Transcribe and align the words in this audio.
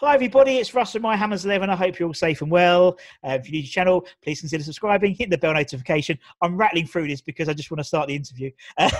Hi, 0.00 0.12
everybody. 0.12 0.58
It's 0.58 0.74
Russ 0.74 0.92
from 0.92 1.00
My 1.00 1.16
Hammers 1.16 1.46
11. 1.46 1.70
I 1.70 1.74
hope 1.74 1.98
you're 1.98 2.06
all 2.06 2.12
safe 2.12 2.42
and 2.42 2.50
well. 2.50 2.98
Uh, 3.26 3.38
if 3.40 3.46
you're 3.46 3.52
new 3.52 3.62
to 3.62 3.66
the 3.66 3.70
channel, 3.70 4.06
please 4.22 4.40
consider 4.40 4.62
subscribing, 4.62 5.14
hit 5.14 5.30
the 5.30 5.38
bell 5.38 5.54
notification. 5.54 6.18
I'm 6.42 6.54
rattling 6.54 6.86
through 6.86 7.08
this 7.08 7.22
because 7.22 7.48
I 7.48 7.54
just 7.54 7.70
want 7.70 7.78
to 7.78 7.84
start 7.84 8.08
the 8.08 8.14
interview. 8.14 8.50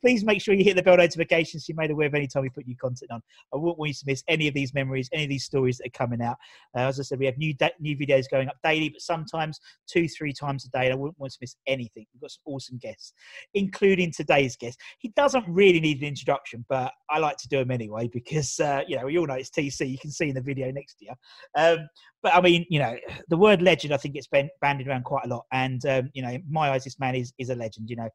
Please 0.00 0.24
make 0.24 0.40
sure 0.40 0.54
you 0.54 0.62
hit 0.62 0.76
the 0.76 0.84
bell 0.84 0.96
notification 0.96 1.58
so 1.58 1.64
you're 1.68 1.76
made 1.76 1.90
aware 1.90 2.06
of 2.06 2.14
any 2.14 2.28
time 2.28 2.42
we 2.42 2.48
put 2.48 2.64
new 2.64 2.76
content 2.76 3.10
on. 3.10 3.22
I 3.52 3.56
wouldn't 3.56 3.76
want 3.76 3.88
you 3.88 3.94
to 3.94 4.04
miss 4.06 4.22
any 4.28 4.46
of 4.46 4.54
these 4.54 4.72
memories, 4.72 5.08
any 5.12 5.24
of 5.24 5.30
these 5.30 5.44
stories 5.44 5.78
that 5.78 5.88
are 5.88 5.98
coming 5.98 6.22
out. 6.22 6.36
Uh, 6.76 6.82
as 6.82 7.00
I 7.00 7.02
said, 7.02 7.18
we 7.18 7.26
have 7.26 7.36
new 7.36 7.52
da- 7.52 7.70
new 7.80 7.96
videos 7.96 8.26
going 8.30 8.46
up 8.46 8.56
daily, 8.62 8.90
but 8.90 9.00
sometimes 9.00 9.58
two, 9.88 10.06
three 10.06 10.32
times 10.32 10.64
a 10.64 10.68
day. 10.68 10.84
And 10.84 10.92
I 10.92 10.96
wouldn't 10.96 11.18
want 11.18 11.32
to 11.32 11.38
miss 11.40 11.56
anything. 11.66 12.06
We've 12.14 12.20
got 12.20 12.30
some 12.30 12.42
awesome 12.46 12.78
guests, 12.78 13.14
including 13.54 14.12
today's 14.12 14.54
guest. 14.54 14.78
He 14.98 15.08
doesn't 15.16 15.44
really 15.48 15.80
need 15.80 16.02
an 16.02 16.06
introduction, 16.06 16.64
but 16.68 16.92
I 17.10 17.18
like 17.18 17.36
to 17.38 17.48
do 17.48 17.58
him 17.58 17.72
anyway 17.72 18.06
because, 18.06 18.60
uh, 18.60 18.82
you 18.86 18.96
know, 18.96 19.06
we 19.06 19.18
all 19.18 19.26
know 19.26 19.34
it's 19.34 19.50
TC. 19.50 20.03
Can 20.04 20.10
see 20.10 20.28
in 20.28 20.34
the 20.34 20.42
video 20.42 20.70
next 20.70 20.98
you. 21.00 21.10
Um, 21.56 21.88
but 22.22 22.34
I 22.34 22.42
mean, 22.42 22.66
you 22.68 22.78
know, 22.78 22.94
the 23.28 23.38
word 23.38 23.62
legend, 23.62 23.94
I 23.94 23.96
think 23.96 24.16
it's 24.16 24.26
been 24.26 24.50
bandied 24.60 24.86
around 24.86 25.04
quite 25.04 25.24
a 25.24 25.28
lot. 25.28 25.46
And, 25.50 25.82
um, 25.86 26.10
you 26.12 26.22
know, 26.22 26.28
in 26.28 26.44
my 26.46 26.68
eyes, 26.68 26.84
this 26.84 27.00
man 27.00 27.14
is, 27.14 27.32
is 27.38 27.48
a 27.48 27.54
legend. 27.54 27.88
You 27.88 27.96
know, 27.96 28.10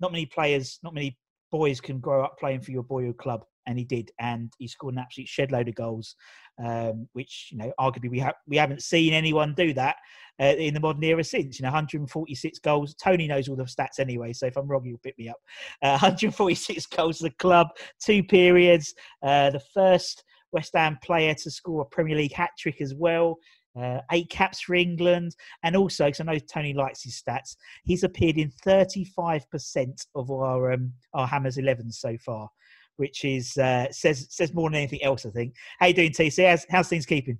not 0.00 0.10
many 0.10 0.26
players, 0.26 0.80
not 0.82 0.94
many 0.94 1.16
boys 1.52 1.80
can 1.80 2.00
grow 2.00 2.24
up 2.24 2.36
playing 2.40 2.62
for 2.62 2.72
your 2.72 2.82
boyhood 2.82 3.18
club. 3.18 3.44
And 3.68 3.78
he 3.78 3.84
did, 3.84 4.10
and 4.18 4.50
he 4.58 4.66
scored 4.66 4.94
an 4.94 5.00
absolute 5.00 5.28
shed 5.28 5.52
load 5.52 5.68
of 5.68 5.74
goals, 5.74 6.16
um, 6.58 7.06
which 7.12 7.50
you 7.52 7.58
know, 7.58 7.70
arguably 7.78 8.10
we 8.10 8.18
have 8.18 8.34
we 8.46 8.56
haven't 8.56 8.82
seen 8.82 9.12
anyone 9.12 9.54
do 9.54 9.74
that 9.74 9.96
uh, 10.40 10.54
in 10.56 10.72
the 10.72 10.80
modern 10.80 11.04
era 11.04 11.22
since. 11.22 11.60
You 11.60 11.64
know, 11.64 11.68
146 11.68 12.58
goals. 12.60 12.94
Tony 12.94 13.28
knows 13.28 13.46
all 13.46 13.56
the 13.56 13.64
stats 13.64 14.00
anyway, 14.00 14.32
so 14.32 14.46
if 14.46 14.56
I'm 14.56 14.66
wrong, 14.66 14.84
he'll 14.84 14.96
pick 14.96 15.18
me 15.18 15.28
up. 15.28 15.36
Uh, 15.82 15.90
146 16.00 16.86
goals 16.86 17.18
for 17.18 17.24
the 17.24 17.34
club, 17.34 17.68
two 18.02 18.24
periods. 18.24 18.94
Uh, 19.22 19.50
the 19.50 19.60
first 19.74 20.24
West 20.52 20.72
Ham 20.74 20.98
player 21.02 21.34
to 21.34 21.50
score 21.50 21.82
a 21.82 21.84
Premier 21.86 22.16
League 22.16 22.32
hat 22.34 22.50
trick 22.58 22.80
as 22.80 22.94
well. 22.94 23.36
Uh, 23.80 24.00
eight 24.10 24.28
caps 24.30 24.60
for 24.60 24.74
England, 24.74 25.36
and 25.62 25.76
also 25.76 26.06
because 26.06 26.20
I 26.20 26.24
know 26.24 26.38
Tony 26.52 26.74
likes 26.74 27.04
his 27.04 27.22
stats, 27.22 27.54
he's 27.84 28.02
appeared 28.02 28.36
in 28.36 28.50
35% 28.66 30.06
of 30.16 30.30
our 30.30 30.72
um, 30.72 30.92
our 31.14 31.26
Hammers 31.28 31.58
11s 31.58 31.94
so 31.94 32.16
far, 32.24 32.48
which 32.96 33.24
is 33.24 33.56
uh, 33.56 33.86
says 33.92 34.26
says 34.30 34.52
more 34.52 34.68
than 34.68 34.78
anything 34.78 35.02
else. 35.04 35.24
I 35.26 35.30
think. 35.30 35.54
How 35.78 35.86
you 35.86 35.94
doing, 35.94 36.10
TC? 36.10 36.48
How's, 36.48 36.66
how's 36.68 36.88
things 36.88 37.06
keeping? 37.06 37.38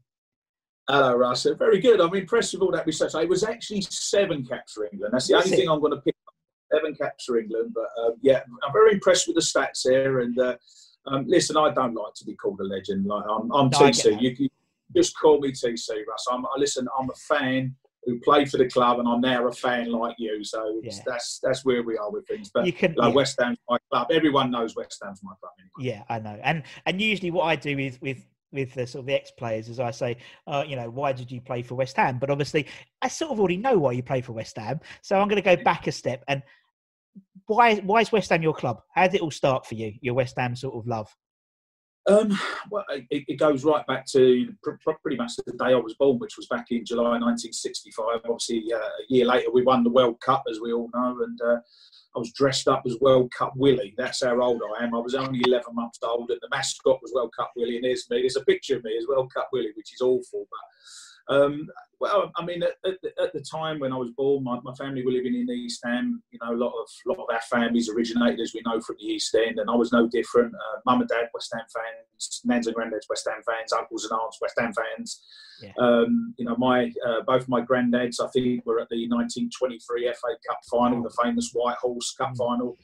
Hello, 0.88 1.14
Russ. 1.16 1.46
Very 1.58 1.80
good. 1.80 2.00
I'm 2.00 2.14
impressed 2.14 2.54
with 2.54 2.62
all 2.62 2.70
that 2.72 2.86
research. 2.86 3.14
It 3.14 3.28
was 3.28 3.42
actually 3.44 3.82
seven 3.82 4.44
caps 4.44 4.72
for 4.74 4.88
England. 4.90 5.12
That's 5.12 5.26
the 5.26 5.34
Was 5.34 5.46
only 5.46 5.56
it? 5.56 5.60
thing 5.60 5.68
I'm 5.70 5.80
going 5.80 5.92
to 5.92 6.00
pick. 6.00 6.14
up. 6.26 6.34
Seven 6.72 6.94
caps 6.94 7.24
for 7.24 7.38
England, 7.38 7.72
but 7.74 7.88
uh, 8.00 8.10
yeah, 8.20 8.40
I'm 8.66 8.72
very 8.72 8.92
impressed 8.92 9.26
with 9.26 9.36
the 9.36 9.42
stats 9.42 9.80
here. 9.82 10.20
And 10.20 10.38
uh, 10.38 10.56
um, 11.06 11.24
listen, 11.26 11.56
I 11.56 11.70
don't 11.70 11.94
like 11.94 12.14
to 12.16 12.24
be 12.24 12.34
called 12.34 12.60
a 12.60 12.64
legend. 12.64 13.06
Like 13.06 13.24
I'm, 13.28 13.50
I'm 13.52 13.68
No, 13.70 13.78
TC. 13.78 14.20
You, 14.20 14.34
you 14.38 14.48
just 14.96 15.18
call 15.18 15.40
me 15.40 15.52
TC, 15.52 15.88
Russ. 16.08 16.26
I'm, 16.30 16.44
I 16.44 16.50
listen. 16.58 16.86
I'm 16.98 17.08
a 17.10 17.14
fan 17.14 17.74
who 18.04 18.18
played 18.20 18.50
for 18.50 18.56
the 18.58 18.68
club, 18.68 18.98
and 19.00 19.08
I'm 19.08 19.20
now 19.20 19.46
a 19.46 19.52
fan 19.52 19.90
like 19.90 20.16
you. 20.18 20.42
So 20.44 20.80
it's, 20.82 20.98
Yeah. 20.98 21.02
that's 21.06 21.40
that's 21.42 21.64
where 21.64 21.82
we 21.82 21.96
are 21.96 22.10
with 22.10 22.26
things. 22.26 22.50
But 22.52 22.66
You 22.66 22.72
can, 22.72 22.94
like 22.96 23.10
yeah. 23.10 23.14
West 23.14 23.38
Ham's 23.40 23.58
my 23.68 23.78
club. 23.90 24.08
Everyone 24.10 24.50
knows 24.50 24.76
West 24.76 25.00
Ham's 25.04 25.20
my 25.22 25.32
club. 25.40 25.52
Anyway. 25.58 25.92
Yeah, 25.94 26.04
I 26.08 26.18
know. 26.18 26.38
And 26.42 26.62
and 26.86 27.00
usually 27.00 27.30
what 27.30 27.44
I 27.44 27.56
do 27.56 27.76
with 27.76 28.00
with 28.00 28.24
with 28.50 28.72
the 28.74 28.86
sort 28.86 29.00
of 29.00 29.06
the 29.06 29.14
ex 29.14 29.30
players 29.30 29.68
is 29.68 29.78
I 29.78 29.90
say, 29.90 30.16
uh, 30.46 30.64
you 30.66 30.74
know, 30.76 30.88
why 30.88 31.12
did 31.12 31.30
you 31.30 31.40
play 31.40 31.62
for 31.62 31.74
West 31.74 31.96
Ham? 31.96 32.18
But 32.18 32.30
obviously, 32.30 32.66
I 33.02 33.08
sort 33.08 33.32
of 33.32 33.40
already 33.40 33.58
know 33.58 33.76
why 33.78 33.92
you 33.92 34.02
play 34.02 34.22
for 34.22 34.32
West 34.32 34.56
Ham. 34.56 34.80
So 35.02 35.18
I'm 35.18 35.28
going 35.28 35.42
to 35.42 35.56
go 35.56 35.62
back 35.62 35.86
a 35.86 35.92
step 35.92 36.24
and 36.28 36.42
why 37.48 37.76
why 37.76 38.00
is 38.00 38.12
West 38.12 38.30
Ham 38.30 38.42
your 38.42 38.54
club? 38.54 38.82
How 38.94 39.06
did 39.06 39.16
it 39.16 39.22
all 39.22 39.30
start 39.30 39.66
for 39.66 39.74
you? 39.74 39.94
Your 40.00 40.14
West 40.14 40.36
Ham 40.38 40.54
sort 40.54 40.76
of 40.76 40.86
love. 40.86 41.14
Um, 42.06 42.38
well, 42.70 42.84
it, 42.88 43.24
it 43.28 43.38
goes 43.38 43.64
right 43.64 43.86
back 43.86 44.06
to 44.12 44.48
pr- 44.62 44.76
pr- 44.82 44.92
pretty 45.02 45.18
much 45.18 45.36
the 45.36 45.52
day 45.52 45.72
I 45.72 45.74
was 45.74 45.94
born, 45.98 46.18
which 46.18 46.38
was 46.38 46.46
back 46.46 46.66
in 46.70 46.84
July 46.84 47.18
1965. 47.18 48.20
Obviously, 48.24 48.64
uh, 48.72 48.78
a 48.78 49.04
year 49.08 49.26
later, 49.26 49.50
we 49.50 49.62
won 49.62 49.84
the 49.84 49.90
World 49.90 50.18
Cup, 50.22 50.44
as 50.50 50.58
we 50.58 50.72
all 50.72 50.88
know, 50.94 51.22
and 51.22 51.38
uh, 51.42 51.56
I 52.16 52.18
was 52.18 52.32
dressed 52.32 52.66
up 52.66 52.82
as 52.86 52.96
World 53.00 53.30
Cup 53.36 53.52
Willie. 53.56 53.94
That's 53.98 54.24
how 54.24 54.40
old 54.40 54.62
I 54.80 54.84
am. 54.84 54.94
I 54.94 54.98
was 54.98 55.14
only 55.14 55.42
11 55.44 55.74
months 55.74 55.98
old, 56.02 56.30
and 56.30 56.40
the 56.40 56.48
mascot 56.50 56.98
was 57.02 57.12
World 57.14 57.34
Cup 57.38 57.50
Willie, 57.56 57.76
and 57.76 57.84
there's 57.84 58.08
me. 58.08 58.20
There's 58.22 58.36
a 58.36 58.44
picture 58.44 58.76
of 58.76 58.84
me 58.84 58.96
as 58.96 59.06
World 59.06 59.32
Cup 59.34 59.50
Willie, 59.52 59.72
which 59.74 59.92
is 59.92 60.00
awful, 60.00 60.46
but. 60.50 61.34
Um, 61.34 61.68
well, 62.00 62.30
I 62.36 62.44
mean, 62.44 62.62
at, 62.62 62.74
at, 62.84 63.00
the, 63.02 63.10
at 63.20 63.32
the 63.32 63.40
time 63.40 63.80
when 63.80 63.92
I 63.92 63.96
was 63.96 64.10
born, 64.16 64.44
my, 64.44 64.60
my 64.62 64.72
family 64.74 65.04
were 65.04 65.10
living 65.10 65.34
in 65.34 65.50
East 65.50 65.80
Ham. 65.84 66.22
You 66.30 66.38
know, 66.42 66.54
a 66.54 66.56
lot 66.56 66.72
of 66.72 66.88
lot 67.06 67.18
of 67.18 67.26
our 67.32 67.40
families 67.50 67.88
originated, 67.88 68.40
as 68.40 68.54
we 68.54 68.62
know, 68.64 68.80
from 68.80 68.96
the 69.00 69.06
East 69.06 69.34
End, 69.34 69.58
and 69.58 69.68
I 69.68 69.74
was 69.74 69.92
no 69.92 70.06
different. 70.08 70.54
Uh, 70.54 70.80
Mum 70.86 71.00
and 71.00 71.08
Dad, 71.08 71.28
West 71.34 71.52
Ham 71.54 71.64
fans. 71.72 72.42
Nans 72.44 72.66
and 72.68 72.76
granddads, 72.76 73.08
West 73.10 73.28
Ham 73.28 73.42
fans. 73.44 73.72
Uncles 73.72 74.04
and 74.04 74.12
aunts, 74.12 74.38
West 74.40 74.54
Ham 74.58 74.72
fans. 74.72 75.22
Yeah. 75.60 75.72
Um, 75.80 76.34
you 76.38 76.44
know, 76.44 76.56
my 76.56 76.92
uh, 77.06 77.22
both 77.26 77.48
my 77.48 77.62
granddads, 77.62 78.20
I 78.22 78.28
think, 78.28 78.64
were 78.64 78.80
at 78.80 78.88
the 78.90 79.08
1923 79.08 80.12
FA 80.12 80.28
Cup 80.48 80.58
final, 80.70 81.02
the 81.02 81.14
famous 81.22 81.50
White 81.52 81.78
Horse 81.78 82.14
Cup 82.16 82.36
final. 82.36 82.76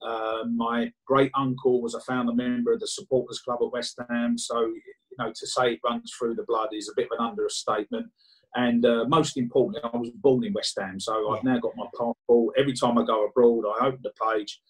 Uh, 0.00 0.44
my 0.52 0.90
great 1.06 1.30
uncle 1.36 1.80
was 1.80 1.94
a 1.94 2.00
founder 2.00 2.32
member 2.32 2.72
of 2.72 2.80
the 2.80 2.88
Supporters 2.88 3.40
Club 3.40 3.60
at 3.62 3.70
West 3.70 3.98
Ham, 4.08 4.36
so 4.38 4.60
you 4.60 5.16
know 5.18 5.30
to 5.34 5.46
say 5.46 5.74
it 5.74 5.80
runs 5.84 6.12
through 6.18 6.34
the 6.34 6.44
blood 6.44 6.70
is 6.72 6.88
a 6.88 6.94
bit 6.96 7.08
of 7.12 7.18
an 7.18 7.26
understatement. 7.26 8.06
And 8.54 8.84
uh, 8.84 9.04
most 9.08 9.36
importantly, 9.36 9.80
I 9.82 9.96
was 9.96 10.10
born 10.10 10.44
in 10.44 10.52
West 10.52 10.78
Ham, 10.78 11.00
so 11.00 11.30
I've 11.30 11.44
now 11.44 11.58
got 11.58 11.72
my 11.76 11.86
passport. 11.98 12.54
Every 12.58 12.74
time 12.74 12.98
I 12.98 13.04
go 13.04 13.26
abroad, 13.26 13.64
I 13.64 13.86
open 13.86 14.00
the 14.02 14.12
page. 14.22 14.60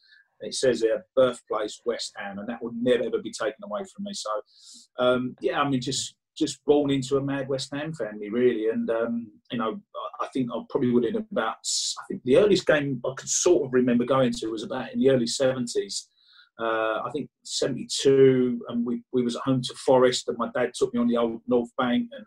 It 0.40 0.54
says 0.54 0.80
there, 0.80 1.04
birthplace 1.16 1.80
West 1.84 2.12
Ham, 2.16 2.38
and 2.38 2.48
that 2.48 2.62
will 2.62 2.72
never 2.74 3.04
ever 3.04 3.18
be 3.22 3.32
taken 3.32 3.62
away 3.64 3.82
from 3.94 4.04
me. 4.04 4.12
So, 4.12 4.30
um, 4.98 5.36
yeah, 5.40 5.60
I 5.60 5.68
mean, 5.68 5.80
just 5.80 6.14
just 6.36 6.64
born 6.64 6.90
into 6.90 7.16
a 7.16 7.22
mad 7.22 7.48
West 7.48 7.70
Ham 7.72 7.92
family, 7.92 8.30
really. 8.30 8.68
And 8.68 8.88
um, 8.90 9.30
you 9.50 9.58
know, 9.58 9.80
I 10.20 10.28
think 10.32 10.50
I 10.52 10.60
probably 10.70 10.90
would 10.90 11.04
have 11.04 11.24
about. 11.30 11.56
I 12.00 12.04
think 12.08 12.22
the 12.24 12.36
earliest 12.36 12.66
game 12.66 13.00
I 13.04 13.12
could 13.16 13.28
sort 13.28 13.66
of 13.66 13.72
remember 13.72 14.04
going 14.04 14.32
to 14.32 14.48
was 14.48 14.62
about 14.62 14.92
in 14.92 15.00
the 15.00 15.10
early 15.10 15.26
seventies. 15.26 16.08
Uh, 16.60 17.00
I 17.04 17.10
think 17.12 17.28
seventy 17.44 17.88
two, 17.88 18.60
and 18.68 18.84
we 18.84 19.02
we 19.12 19.22
was 19.22 19.36
at 19.36 19.42
home 19.42 19.62
to 19.62 19.74
Forest, 19.74 20.28
and 20.28 20.38
my 20.38 20.50
dad 20.54 20.72
took 20.74 20.92
me 20.94 21.00
on 21.00 21.08
the 21.08 21.16
old 21.16 21.40
North 21.46 21.70
Bank, 21.78 22.08
and 22.12 22.26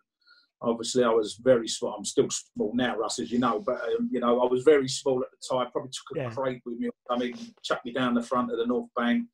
obviously 0.61 1.03
I 1.03 1.09
was 1.09 1.35
very 1.35 1.67
small. 1.67 1.95
I'm 1.97 2.05
still 2.05 2.29
small 2.29 2.71
now, 2.73 2.97
Russ, 2.97 3.19
as 3.19 3.31
you 3.31 3.39
know, 3.39 3.59
but 3.59 3.81
um, 3.81 4.09
you 4.11 4.19
know 4.19 4.41
I 4.41 4.45
was 4.51 4.63
very 4.63 4.88
small 4.88 5.21
at 5.21 5.27
the 5.31 5.55
time. 5.55 5.71
Probably 5.71 5.91
took 5.91 6.17
a 6.17 6.21
Yeah. 6.21 6.29
crate 6.31 6.61
with 6.66 6.79
me. 6.79 6.89
I 7.09 7.17
mean, 7.17 7.35
chucked 7.63 7.85
me 7.85 7.93
down 7.93 8.13
the 8.13 8.21
front 8.23 8.51
of 8.51 8.57
the 8.57 8.66
North 8.66 8.89
Bank, 8.95 9.27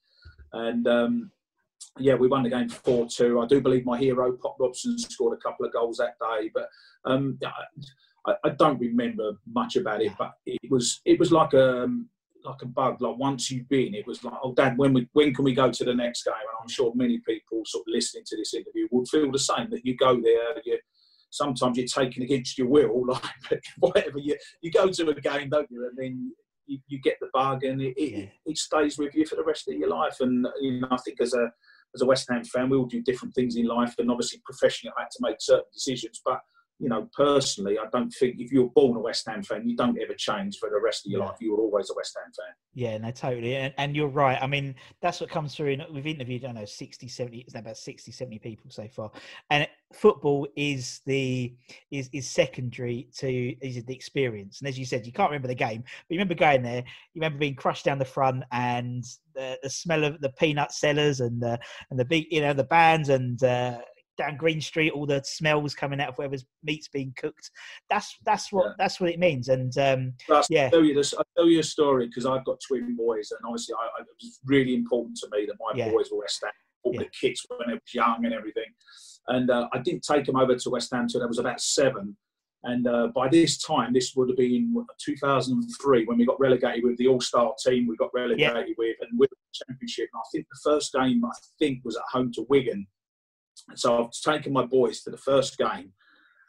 and 0.54 0.88
um, 0.88 1.32
yeah, 1.98 2.16
we 2.16 2.28
won 2.28 2.44
the 2.44 2.50
game 2.50 2.70
four 2.70 3.08
two. 3.08 3.40
I 3.40 3.46
do 3.48 3.62
believe 3.62 3.86
my 3.86 3.98
hero 3.98 4.32
Pop 4.42 4.58
Robson 4.60 4.98
scored 4.98 5.38
a 5.38 5.42
couple 5.42 5.66
of 5.66 5.74
goals 5.74 5.98
that 5.98 6.16
day, 6.20 6.50
but 6.54 6.68
um, 7.06 7.38
I, 8.26 8.34
I 8.44 8.50
don't 8.50 8.80
remember 8.80 9.34
much 9.52 9.76
about 9.76 10.02
it. 10.02 10.12
But 10.18 10.34
it 10.46 10.70
was 10.70 11.02
it 11.06 11.20
was 11.20 11.32
like 11.32 11.54
a 11.54 11.88
like 12.44 12.62
a 12.62 12.66
bug. 12.66 13.02
Like 13.02 13.18
once 13.18 13.52
you've 13.52 13.70
been, 13.70 13.94
it 13.94 14.08
was 14.08 14.24
like, 14.24 14.34
oh, 14.44 14.54
Dad, 14.54 14.78
when 14.78 14.94
we 14.94 15.08
when 15.14 15.34
can 15.34 15.46
we 15.46 15.54
go 15.54 15.72
to 15.72 15.84
the 15.84 15.94
next 15.94 16.24
game? 16.24 16.34
And 16.34 16.58
I'm 16.62 16.70
sure 16.70 16.92
many 16.96 17.20
people 17.20 17.62
sort 17.66 17.84
of 17.88 17.94
listening 17.94 18.24
to 18.28 18.38
this 18.38 18.54
interview 18.54 18.88
would 18.92 19.08
feel 19.08 19.32
the 19.32 19.40
same. 19.40 19.70
That 19.70 19.86
you 19.86 19.96
go 19.96 20.20
there, 20.22 20.62
you 20.66 20.78
sometimes 21.32 21.78
you're 21.78 21.88
taken 21.88 22.22
against 22.24 22.58
your 22.58 22.68
will, 22.68 23.06
like 23.08 23.62
whatever 23.80 24.20
you 24.20 24.38
you 24.62 24.72
go 24.72 24.90
to 24.90 25.10
a 25.10 25.20
game, 25.20 25.50
don't 25.50 25.70
you? 25.72 25.88
And 25.88 25.98
then 25.98 26.32
you, 26.68 26.78
you 26.88 27.00
get 27.02 27.18
the 27.20 27.28
bug, 27.34 27.64
and 27.64 27.82
it, 27.82 27.96
it, 27.98 28.12
Yeah. 28.12 28.26
it 28.46 28.58
stays 28.58 28.98
with 28.98 29.16
you 29.16 29.26
for 29.26 29.36
the 29.36 29.44
rest 29.44 29.68
of 29.68 29.76
your 29.76 29.90
life. 29.90 30.18
And 30.20 30.46
you 30.62 30.82
know, 30.82 30.88
I 30.92 30.98
think 30.98 31.20
as 31.20 31.34
a 31.34 31.52
as 31.96 32.02
a 32.02 32.06
West 32.06 32.28
Ham 32.30 32.44
fan, 32.46 32.70
we 32.70 32.78
all 32.78 32.86
do 32.86 33.02
different 33.02 33.34
things 33.34 33.56
in 33.56 33.66
life, 33.66 33.96
and 33.98 34.12
obviously 34.12 34.42
professionally, 34.46 34.94
I 34.98 35.02
had 35.02 35.12
to 35.12 35.20
make 35.22 35.38
certain 35.40 35.66
decisions. 35.74 36.22
But 36.24 36.40
you 36.82 36.90
know, 36.90 37.08
personally, 37.16 37.78
I 37.78 37.86
don't 37.92 38.10
think 38.10 38.40
if 38.40 38.52
you're 38.52 38.70
born 38.70 38.98
a 38.98 39.00
West 39.00 39.28
Ham 39.28 39.44
fan, 39.44 39.70
you 39.70 39.76
don't 39.76 40.02
ever 40.02 40.16
change 40.16 40.58
for 40.58 40.68
the 40.68 40.82
rest 40.82 41.06
of 41.06 41.12
your 41.12 41.22
life. 41.22 41.36
You 41.40 41.56
were 41.56 41.62
always 41.62 41.92
a 41.92 41.94
West 41.96 42.18
Ham 42.18 42.32
fan. 42.36 42.56
Yeah, 42.74 42.98
no, 42.98 43.12
totally. 43.12 43.56
And, 43.56 43.72
and 43.78 43.96
you're 43.96 44.08
right. 44.08 44.42
I 44.42 44.48
mean, 44.48 44.74
that's 45.00 45.22
what 45.22 45.30
comes 45.30 45.56
through. 45.56 45.68
In, 45.68 45.84
we've 45.94 46.08
interviewed, 46.08 46.44
I 46.44 46.48
don't 46.48 46.56
know, 46.56 46.66
60, 46.66 47.08
70, 47.08 47.38
it's 47.42 47.54
about 47.54 47.78
60, 47.78 48.12
70 48.12 48.40
people 48.40 48.72
so 48.72 48.88
far. 48.88 49.12
And 49.52 49.68
football 49.94 50.48
is 50.56 51.02
the 51.06 51.54
is 51.92 52.10
is 52.14 52.28
secondary 52.28 53.10
to 53.18 53.56
is 53.64 53.84
the 53.84 53.94
experience. 53.94 54.60
And 54.60 54.68
as 54.68 54.80
you 54.80 54.86
said, 54.86 55.06
you 55.06 55.12
can't 55.12 55.30
remember 55.30 55.50
the 55.50 55.56
game, 55.56 55.82
but 55.82 56.10
you 56.10 56.18
remember 56.18 56.34
going 56.34 56.64
there, 56.64 56.84
you 57.14 57.22
remember 57.22 57.38
being 57.38 57.56
crushed 57.56 57.86
down 57.86 58.00
the 58.00 58.06
front 58.06 58.44
and 58.52 59.04
the, 59.36 59.60
the 59.62 59.70
smell 59.70 60.04
of 60.04 60.20
the 60.20 60.30
peanut 60.32 60.72
sellers 60.72 61.20
and 61.20 61.40
the 61.40 61.60
and 61.92 62.00
the 62.00 62.06
big, 62.06 62.26
you 62.32 62.42
know, 62.42 62.54
the 62.54 62.64
bands 62.64 63.10
and 63.10 63.44
uh 63.44 63.82
down 64.22 64.38
Green 64.38 64.62
Street, 64.62 64.92
all 64.92 65.06
the 65.06 65.22
smells 65.26 65.74
coming 65.74 66.00
out 66.00 66.10
of 66.10 66.18
whatever's 66.18 66.46
meat's 66.64 66.88
being 66.88 67.14
cooked. 67.18 67.52
That's 67.90 68.16
that's 68.26 68.52
what 68.52 68.66
Yeah. 68.68 68.74
that's 68.78 69.00
what 69.00 69.10
it 69.10 69.20
means. 69.20 69.50
And 69.50 69.76
um, 69.78 70.14
Yeah. 70.50 70.66
I'll 70.66 70.72
tell 70.72 70.84
you 70.86 70.94
this. 70.94 71.14
I'll 71.14 71.26
tell 71.38 71.48
you 71.48 71.60
a 71.60 71.64
story 71.64 72.08
because 72.08 72.26
I've 72.26 72.46
got 72.46 72.60
twin 72.68 72.96
boys, 72.96 73.32
and 73.32 73.40
obviously, 73.46 73.76
I, 73.76 73.86
I, 74.00 74.02
it 74.02 74.08
was 74.22 74.40
really 74.46 74.76
important 74.76 75.18
to 75.18 75.28
me 75.32 75.46
that 75.46 75.56
my 75.60 75.72
Yeah. 75.78 75.92
boys 75.92 76.10
were 76.12 76.20
West 76.20 76.42
Ham, 76.44 76.52
all 76.84 76.94
Yeah. 76.94 77.02
the 77.02 77.10
kids 77.20 77.46
when 77.50 77.68
they 77.68 77.74
were 77.74 77.82
young 77.94 78.26
and 78.26 78.34
everything. 78.34 78.72
And 79.28 79.50
uh, 79.52 79.68
I 79.74 79.80
didn't 79.80 80.04
take 80.04 80.26
them 80.26 80.36
over 80.36 80.56
to 80.56 80.70
West 80.70 80.92
Ham 80.92 81.02
until 81.04 81.24
I 81.24 81.26
was 81.28 81.38
about 81.40 81.62
seven. 81.62 82.18
And 82.64 82.86
uh, 82.88 83.08
by 83.08 83.28
this 83.28 83.58
time, 83.58 83.92
this 83.92 84.16
would 84.16 84.30
have 84.30 84.38
been 84.38 84.72
2003 85.04 86.06
when 86.06 86.18
we 86.18 86.26
got 86.26 86.40
relegated 86.40 86.84
with 86.84 86.96
the 86.98 87.08
All 87.08 87.20
Star 87.22 87.54
team. 87.66 87.88
We 87.88 87.96
got 87.96 88.12
relegated 88.14 88.76
with, 88.78 88.98
and 89.02 89.20
with 89.20 89.30
the 89.32 89.36
Championship. 89.66 90.10
And 90.14 90.20
I 90.20 90.28
think 90.32 90.46
the 90.52 90.60
first 90.72 90.94
game 90.94 91.24
I 91.26 91.32
think 91.60 91.84
was 91.84 91.96
at 91.98 92.04
home 92.12 92.32
to 92.34 92.46
Wigan. 92.50 92.86
So 93.76 94.04
I've 94.04 94.12
taken 94.12 94.54
my 94.54 94.66
boys 94.66 95.02
to 95.04 95.12
the 95.12 95.18
first 95.18 95.58
game. 95.58 95.92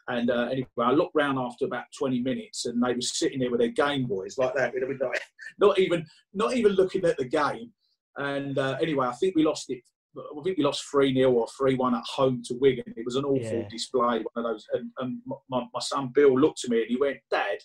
And 0.07 0.29
uh, 0.29 0.49
anyway, 0.51 0.67
I 0.79 0.91
looked 0.91 1.15
round 1.15 1.39
after 1.39 1.65
about 1.65 1.85
20 1.97 2.19
minutes, 2.21 2.65
and 2.65 2.83
they 2.83 2.93
were 2.93 3.01
sitting 3.01 3.39
there 3.39 3.49
with 3.49 3.61
their 3.61 3.69
Game 3.69 4.05
Boys 4.05 4.37
like 4.37 4.53
that, 4.55 4.73
not 5.59 5.79
even 5.79 6.05
not 6.33 6.55
even 6.57 6.73
looking 6.73 7.05
at 7.05 7.17
the 7.17 7.25
game. 7.25 7.71
And 8.17 8.57
uh, 8.57 8.77
anyway, 8.81 9.07
I 9.07 9.13
think 9.13 9.35
we 9.35 9.43
lost 9.43 9.69
it. 9.69 9.81
I 10.17 10.43
think 10.43 10.57
we 10.57 10.63
lost 10.63 10.83
three 10.91 11.13
0 11.13 11.31
or 11.31 11.47
three 11.57 11.75
one 11.75 11.95
at 11.95 12.03
home 12.03 12.41
to 12.45 12.55
Wigan. 12.59 12.93
It 12.97 13.05
was 13.05 13.15
an 13.15 13.23
awful 13.25 13.59
Yeah. 13.61 13.67
display, 13.69 14.19
one 14.19 14.25
of 14.35 14.43
those. 14.43 14.65
And, 14.73 14.91
and 14.99 15.21
my, 15.49 15.61
my 15.73 15.79
son 15.79 16.11
Bill 16.13 16.37
looked 16.39 16.63
at 16.65 16.69
me 16.69 16.81
and 16.81 16.89
he 16.89 16.97
went, 16.97 17.17
"Dad," 17.31 17.59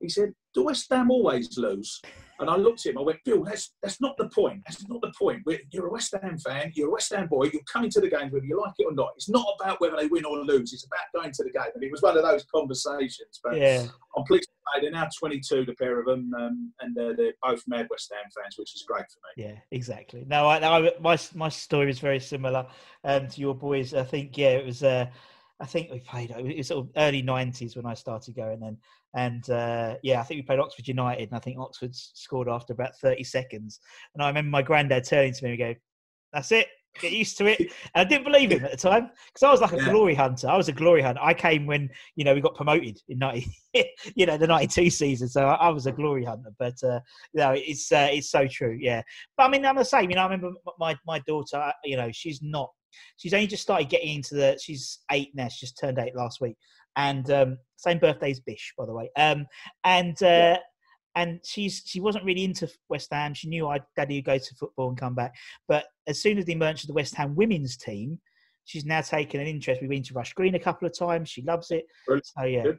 he 0.00 0.08
said, 0.08 0.32
"Do 0.54 0.64
West 0.64 0.86
Ham 0.90 1.10
always 1.10 1.56
lose?" 1.58 2.02
And 2.42 2.50
I 2.50 2.56
looked 2.56 2.84
at 2.86 2.92
him. 2.92 2.98
I 2.98 3.02
went, 3.02 3.20
"Bill, 3.24 3.42
that's 3.42 3.72
that's 3.82 4.00
not 4.00 4.16
the 4.18 4.28
point. 4.28 4.62
That's 4.66 4.86
not 4.88 5.00
the 5.00 5.12
point. 5.18 5.42
We're, 5.46 5.60
you're 5.70 5.86
a 5.86 5.90
West 5.90 6.14
Ham 6.20 6.38
fan. 6.38 6.72
You're 6.74 6.88
a 6.88 6.92
West 6.92 7.12
Ham 7.14 7.28
boy. 7.28 7.44
You're 7.52 7.62
coming 7.72 7.90
to 7.90 8.00
the 8.00 8.10
games 8.10 8.32
whether 8.32 8.44
you 8.44 8.60
like 8.60 8.74
it 8.78 8.84
or 8.84 8.92
not. 8.92 9.10
It's 9.16 9.28
not 9.28 9.46
about 9.60 9.80
whether 9.80 9.96
they 9.96 10.06
win 10.06 10.24
or 10.24 10.38
lose. 10.38 10.72
It's 10.72 10.86
about 10.86 11.22
going 11.22 11.32
to 11.32 11.44
the 11.44 11.50
game." 11.50 11.70
And 11.74 11.82
it 11.82 11.90
was 11.90 12.02
one 12.02 12.16
of 12.16 12.22
those 12.22 12.44
conversations. 12.54 13.40
But 13.42 13.56
Yeah. 13.56 13.86
I'm 14.16 14.24
pleased 14.24 14.44
to 14.44 14.74
say 14.74 14.82
they're 14.82 14.90
now 14.90 15.08
22, 15.18 15.64
the 15.64 15.74
pair 15.74 15.98
of 15.98 16.06
them, 16.06 16.32
um, 16.38 16.72
and 16.80 16.98
uh, 16.98 17.12
they're 17.16 17.32
both 17.42 17.62
mad 17.66 17.86
West 17.90 18.12
Ham 18.12 18.30
fans, 18.36 18.56
which 18.58 18.74
is 18.74 18.84
great 18.86 19.04
for 19.10 19.20
me. 19.24 19.44
Yeah, 19.44 19.56
exactly. 19.70 20.24
No, 20.28 20.46
I, 20.46 20.78
I 20.78 20.92
my 21.00 21.18
my 21.34 21.48
story 21.48 21.90
is 21.90 21.98
very 21.98 22.20
similar 22.20 22.66
um, 23.04 23.28
to 23.28 23.40
your 23.40 23.54
boys. 23.54 23.94
I 23.94 24.04
think 24.04 24.36
yeah, 24.36 24.50
it 24.50 24.66
was. 24.66 24.82
Uh, 24.82 25.06
I 25.62 25.66
think 25.66 25.92
we 25.92 26.00
played. 26.00 26.32
It 26.32 26.56
was 26.56 26.66
sort 26.66 26.86
of 26.86 26.90
early 26.96 27.22
'90s 27.22 27.76
when 27.76 27.86
I 27.86 27.94
started 27.94 28.34
going 28.34 28.58
then, 28.58 28.76
and 29.14 29.48
uh, 29.48 29.94
yeah, 30.02 30.20
I 30.20 30.24
think 30.24 30.38
we 30.38 30.42
played 30.42 30.58
Oxford 30.58 30.88
United, 30.88 31.28
and 31.28 31.36
I 31.36 31.38
think 31.38 31.58
Oxford 31.60 31.94
scored 31.94 32.48
after 32.48 32.72
about 32.72 32.96
30 32.96 33.22
seconds. 33.22 33.78
And 34.14 34.22
I 34.24 34.26
remember 34.26 34.50
my 34.50 34.62
granddad 34.62 35.04
turning 35.04 35.32
to 35.32 35.44
me 35.44 35.50
and 35.50 35.58
go, 35.58 35.74
"That's 36.32 36.50
it." 36.50 36.66
Get 37.00 37.12
used 37.12 37.38
to 37.38 37.46
it. 37.46 37.58
And 37.94 38.04
I 38.04 38.04
didn't 38.04 38.24
believe 38.24 38.50
him 38.50 38.64
at 38.64 38.72
the 38.72 38.76
time 38.76 39.10
because 39.26 39.42
I 39.44 39.50
was 39.52 39.60
like 39.60 39.72
a 39.72 39.76
Yeah. 39.76 39.90
glory 39.90 40.14
hunter. 40.14 40.48
I 40.48 40.56
was 40.56 40.68
a 40.68 40.72
glory 40.72 41.00
hunter. 41.00 41.20
I 41.22 41.32
came 41.32 41.64
when 41.64 41.88
you 42.16 42.24
know 42.24 42.34
we 42.34 42.40
got 42.40 42.56
promoted 42.56 43.00
in 43.08 43.18
ninety, 43.18 43.46
you 44.16 44.26
know, 44.26 44.36
the 44.36 44.48
'92 44.48 44.90
season. 44.90 45.28
So 45.28 45.46
I, 45.46 45.54
I 45.54 45.68
was 45.68 45.86
a 45.86 45.92
glory 45.92 46.24
hunter. 46.24 46.50
But 46.58 46.82
uh, 46.82 46.98
no, 47.34 47.52
it's 47.52 47.92
uh, 47.92 48.08
it's 48.10 48.30
so 48.30 48.48
true. 48.48 48.76
Yeah, 48.80 49.02
but 49.36 49.44
I 49.44 49.48
mean, 49.48 49.64
I'm 49.64 49.76
the 49.76 49.84
same. 49.84 50.10
You 50.10 50.16
know, 50.16 50.22
I 50.22 50.24
remember 50.24 50.50
my 50.80 50.96
my 51.06 51.20
daughter. 51.20 51.72
You 51.84 51.98
know, 51.98 52.10
she's 52.12 52.42
not. 52.42 52.70
She's 53.16 53.34
only 53.34 53.46
just 53.46 53.62
started 53.62 53.88
getting 53.88 54.14
into 54.16 54.34
the. 54.34 54.58
She's 54.62 55.00
eight 55.10 55.30
now. 55.34 55.48
She 55.48 55.64
just 55.66 55.78
turned 55.78 55.98
eight 55.98 56.14
last 56.16 56.40
week, 56.40 56.56
and 56.96 57.30
um, 57.30 57.58
same 57.76 57.98
birthday 57.98 58.30
as 58.30 58.40
Bish, 58.40 58.72
by 58.76 58.86
the 58.86 58.92
way. 58.94 59.10
Um, 59.16 59.46
and 59.84 60.20
uh, 60.22 60.26
Yeah. 60.26 60.56
and 61.16 61.40
she's 61.44 61.82
she 61.86 62.00
wasn't 62.00 62.24
really 62.24 62.44
into 62.44 62.68
West 62.88 63.08
Ham. 63.12 63.34
She 63.34 63.48
knew 63.48 63.68
I'd 63.68 63.82
daddy 63.96 64.16
would 64.16 64.24
go 64.24 64.38
to 64.38 64.54
football 64.54 64.88
and 64.88 64.98
come 64.98 65.14
back. 65.14 65.34
But 65.68 65.84
as 66.06 66.20
soon 66.22 66.38
as 66.38 66.44
the 66.44 66.52
emergence 66.52 66.84
of 66.84 66.88
the 66.88 66.94
West 66.94 67.14
Ham 67.16 67.34
women's 67.34 67.76
team, 67.76 68.18
she's 68.64 68.84
now 68.84 69.00
taken 69.00 69.40
an 69.40 69.46
interest. 69.46 69.80
We've 69.80 69.90
been 69.90 70.02
to 70.04 70.14
Rush 70.14 70.32
Green 70.34 70.54
a 70.54 70.58
couple 70.60 70.86
of 70.86 70.96
times. 70.98 71.28
She 71.28 71.42
loves 71.42 71.70
it. 71.70 71.84
Brilliant. 72.06 72.26
So 72.26 72.44
yeah. 72.44 72.62
Good. 72.62 72.78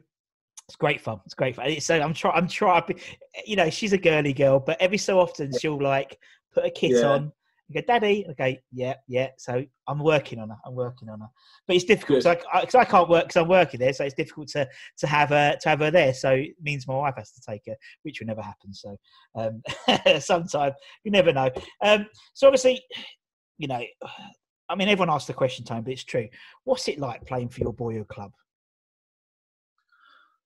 It's 0.66 0.76
great 0.76 1.00
fun. 1.02 1.20
It's 1.26 1.34
great 1.34 1.56
fun. 1.56 1.78
So 1.80 2.00
I'm 2.00 2.14
trying. 2.14 2.36
I'm 2.36 2.48
trying. 2.48 2.98
You 3.44 3.56
know, 3.56 3.68
she's 3.68 3.92
a 3.92 3.98
girly 3.98 4.32
girl, 4.32 4.58
but 4.60 4.80
every 4.80 4.96
so 4.96 5.20
often 5.20 5.52
she'll 5.58 5.78
like 5.82 6.18
put 6.54 6.64
a 6.64 6.70
kit 6.70 6.92
Yeah. 6.92 7.06
on. 7.12 7.32
And 7.68 7.74
go, 7.74 7.80
Daddy. 7.86 8.26
Okay, 8.30 8.60
yeah, 8.72 8.94
yeah. 9.08 9.28
So 9.38 9.64
I'm 9.88 9.98
working 9.98 10.38
on 10.38 10.50
her. 10.50 10.56
I'm 10.66 10.74
working 10.74 11.08
on 11.08 11.20
her. 11.20 11.28
But 11.66 11.76
it's 11.76 11.84
difficult 11.84 12.22
because 12.22 12.36
I, 12.52 12.64
'cause 12.64 12.74
I 12.74 12.84
can't 12.84 13.08
work 13.08 13.24
because 13.28 13.40
I'm 13.40 13.48
working 13.48 13.80
there. 13.80 13.92
So 13.92 14.04
it's 14.04 14.14
difficult 14.14 14.48
to 14.48 14.68
to 14.98 15.06
have 15.06 15.30
her 15.30 15.56
to 15.60 15.68
have 15.68 15.80
her 15.80 15.90
there. 15.90 16.12
So 16.14 16.30
it 16.32 16.54
means 16.62 16.86
my 16.86 16.94
wife 16.94 17.14
has 17.16 17.32
to 17.32 17.40
take 17.40 17.62
her, 17.66 17.76
which 18.02 18.20
will 18.20 18.26
never 18.26 18.42
happen. 18.42 18.72
So 18.74 18.96
um, 19.34 19.62
sometime 20.20 20.72
you 21.04 21.10
never 21.10 21.32
know. 21.32 21.50
Um, 21.82 22.06
so 22.34 22.46
obviously, 22.48 22.82
you 23.58 23.68
know, 23.68 23.82
I 24.68 24.74
mean, 24.74 24.88
everyone 24.88 25.10
asks 25.14 25.26
the 25.26 25.34
question, 25.34 25.64
time, 25.64 25.82
but 25.84 25.92
it's 25.92 26.04
true. 26.04 26.28
What's 26.64 26.88
it 26.88 26.98
like 26.98 27.24
playing 27.26 27.48
for 27.50 27.60
your 27.60 27.72
boyhood 27.72 28.08
club? 28.08 28.32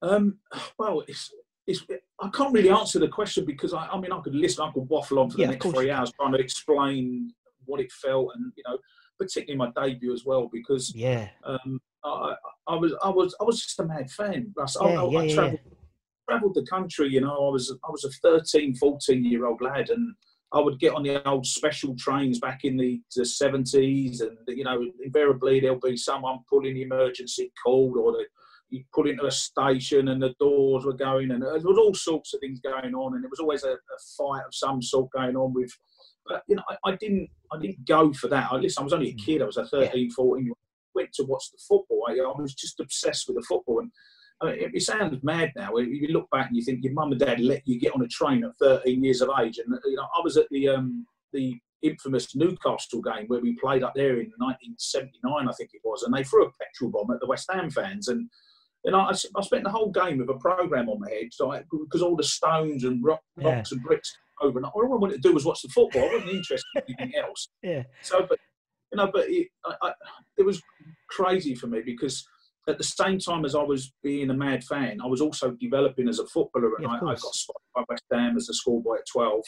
Um, 0.03 0.39
well, 0.79 1.03
it's, 1.09 1.33
it's, 1.69 1.85
I 2.19 2.29
can't 2.31 2.53
really 2.53 2.71
answer 2.71 2.99
the 2.99 3.09
question 3.09 3.45
because 3.45 3.75
I, 3.75 3.87
I 3.87 4.01
mean, 4.01 4.11
I 4.11 4.21
could 4.21 4.35
listen, 4.35 4.65
I 4.65 4.73
could 4.73 4.89
waffle 4.89 5.19
on 5.19 5.31
for 5.31 5.37
the 5.37 5.43
Yeah, 5.45 5.51
next 5.51 5.67
three 5.67 5.91
hours 5.91 6.11
trying 6.19 6.33
to 6.33 6.39
explain 6.39 7.31
what 7.67 7.81
it 7.81 7.93
felt 7.93 8.33
and, 8.35 8.51
you 8.57 8.65
know, 8.67 8.79
particularly 9.19 9.59
my 9.59 9.71
debut 9.81 10.13
as 10.15 10.25
well 10.25 10.49
because 10.51 10.93
Yeah, 10.95 11.29
um, 11.45 11.81
I, 12.05 12.35
I 12.67 12.75
was 12.75 12.95
I 13.05 13.11
was 13.11 13.37
I 13.41 13.45
was 13.45 13.63
just 13.63 13.79
a 13.81 13.85
mad 13.85 14.11
fan. 14.11 14.55
I, 14.59 14.63
Yeah, 14.63 14.89
I, 14.89 15.05
yeah, 15.05 15.23
I 15.23 15.27
yeah, 15.27 15.35
travelled, 15.35 15.61
travelled 16.29 16.55
the 16.55 16.67
country. 16.67 17.09
You 17.11 17.21
know, 17.21 17.49
I 17.49 17.51
was 17.51 17.77
I 17.85 17.91
was 17.91 18.05
a 18.05 18.11
13, 18.23 18.77
14 18.77 19.25
year 19.25 19.47
old 19.47 19.61
lad, 19.61 19.91
and 19.91 20.15
I 20.53 20.61
would 20.61 20.79
get 20.81 20.95
on 20.95 21.03
the 21.03 21.27
old 21.29 21.47
special 21.47 21.95
trains 21.97 22.39
back 22.39 22.61
in 22.65 22.77
the, 22.77 23.03
the 23.15 23.23
70s, 23.23 24.23
and 24.23 24.39
you 24.49 24.65
know, 24.65 24.81
invariably 25.05 25.61
there'll 25.61 25.79
be 25.79 25.97
someone 25.97 26.39
pulling 26.49 26.75
the 26.75 26.83
emergency 26.83 27.53
call, 27.63 27.93
or 27.99 28.13
the, 28.13 28.25
you 28.71 28.85
put 28.95 29.09
into 29.09 29.27
a 29.27 29.31
station 29.31 30.09
and 30.09 30.23
the 30.23 30.35
doors 30.39 30.85
were 30.85 30.93
going, 30.93 31.31
and 31.31 31.43
there 31.43 31.53
was 31.55 31.79
all 31.79 31.95
sorts 31.95 32.35
of 32.35 32.41
things 32.41 32.61
going 32.61 32.95
on, 32.95 33.15
and 33.15 33.23
there 33.23 33.31
was 33.31 33.41
always 33.41 33.65
a, 33.65 33.73
a 33.73 33.99
fight 34.17 34.45
of 34.47 34.55
some 34.55 34.83
sort 34.83 35.11
going 35.13 35.37
on 35.37 35.55
with. 35.55 35.71
But 36.27 36.43
you 36.47 36.57
know, 36.57 36.63
I, 36.69 36.91
I 36.91 36.97
didn't 36.97 37.29
I 37.53 37.59
didn't 37.59 37.87
go 37.87 38.13
for 38.13 38.29
that. 38.29 38.53
I 38.53 38.57
listen, 38.57 38.83
I 38.83 38.85
was 38.85 38.93
only 38.93 39.11
a 39.11 39.15
kid. 39.15 39.43
I 39.43 39.47
was 39.47 39.57
a 39.57 39.67
13, 39.67 40.11
14 40.11 40.53
went 40.95 41.13
to 41.15 41.25
watch 41.25 41.51
the 41.53 41.59
football. 41.69 42.05
I, 42.09 42.13
I 42.13 42.41
was 42.41 42.55
just 42.55 42.81
obsessed 42.81 43.29
with 43.29 43.37
the 43.37 43.47
football. 43.49 43.81
And 43.81 43.91
I 44.41 44.47
mean, 44.47 44.55
it, 44.57 44.71
it 44.75 44.83
sounds 44.83 45.17
mad 45.23 45.53
now. 45.57 45.77
If 45.77 45.89
you 45.89 46.09
look 46.09 46.29
back 46.31 46.49
and 46.49 46.57
you 46.57 46.63
think 46.63 46.83
your 46.83 46.93
mum 46.93 47.13
and 47.13 47.21
dad 47.21 47.41
let 47.41 47.67
you 47.67 47.79
get 47.79 47.95
on 47.95 48.03
a 48.03 48.09
train 48.09 48.45
at 48.45 48.53
13 48.61 49.03
years 49.03 49.21
of 49.21 49.31
age. 49.41 49.59
And 49.59 49.79
you 49.85 49.97
know, 49.97 50.03
I 50.17 50.21
was 50.23 50.37
at 50.37 50.47
the 50.51 50.69
um, 50.69 51.07
the 51.33 51.59
infamous 51.83 52.35
Newcastle 52.35 53.01
game 53.01 53.27
where 53.29 53.41
we 53.41 53.57
played 53.57 53.85
up 53.85 53.95
there 53.95 54.15
in 54.15 54.33
1979, 54.39 55.49
I 55.49 55.53
think 55.53 55.71
it 55.73 55.81
was, 55.85 56.03
and 56.03 56.13
they 56.13 56.25
threw 56.25 56.47
a 56.47 56.51
petrol 56.61 56.91
bomb 56.91 57.13
at 57.13 57.21
the 57.21 57.27
West 57.27 57.49
Ham 57.53 57.71
fans. 57.71 58.09
And 58.09 58.29
you 58.85 58.95
I, 58.95 59.11
I, 59.11 59.43
spent 59.43 59.65
the 59.65 59.71
whole 59.71 59.91
game 59.91 60.19
with 60.19 60.31
a 60.31 60.39
program 60.39 60.89
on 60.89 61.01
my 61.01 61.11
head, 61.11 61.29
so 61.33 61.53
I, 61.53 61.63
because 61.85 62.03
all 62.03 62.17
the 62.17 62.23
stones 62.23 62.85
and 62.85 63.05
rock, 63.05 63.21
Yeah. 63.37 63.57
rocks 63.57 63.73
and 63.73 63.83
bricks 63.83 64.17
over, 64.41 64.59
and 64.59 64.67
all 64.67 64.85
I 64.85 64.97
wanted 64.97 65.23
to 65.23 65.29
do 65.29 65.35
was 65.35 65.45
watch 65.45 65.63
the 65.63 65.69
football. 65.69 66.03
I 66.03 66.13
wasn't 66.15 66.31
interested 66.39 66.65
in 66.87 66.95
anything 66.99 67.21
else. 67.21 67.49
yeah, 67.63 67.83
So, 68.03 68.25
but 68.29 68.39
you 68.93 68.97
know, 68.97 69.11
but 69.13 69.29
it, 69.29 69.49
I, 69.65 69.75
I, 69.83 69.93
it 70.39 70.45
was 70.47 70.63
crazy 71.11 71.55
for 71.55 71.67
me 71.67 71.81
because 71.85 72.27
at 72.69 72.79
the 72.79 72.85
same 72.85 73.19
time 73.19 73.45
as 73.45 73.55
I 73.55 73.63
was 73.63 73.93
being 74.03 74.31
a 74.31 74.35
mad 74.35 74.63
fan, 74.65 75.01
I 75.03 75.07
was 75.07 75.21
also 75.21 75.53
developing 75.53 76.09
as 76.09 76.19
a 76.19 76.27
footballer, 76.27 76.75
and 76.77 76.85
Yeah, 76.85 76.91
I, 76.93 76.97
I 76.97 77.15
got 77.15 77.35
spotted 77.35 77.63
by 77.75 77.85
West 77.89 78.05
Ham 78.13 78.37
as 78.37 78.49
a 78.49 78.55
schoolboy 78.55 78.97
at 78.97 79.07
twelve, 79.13 79.43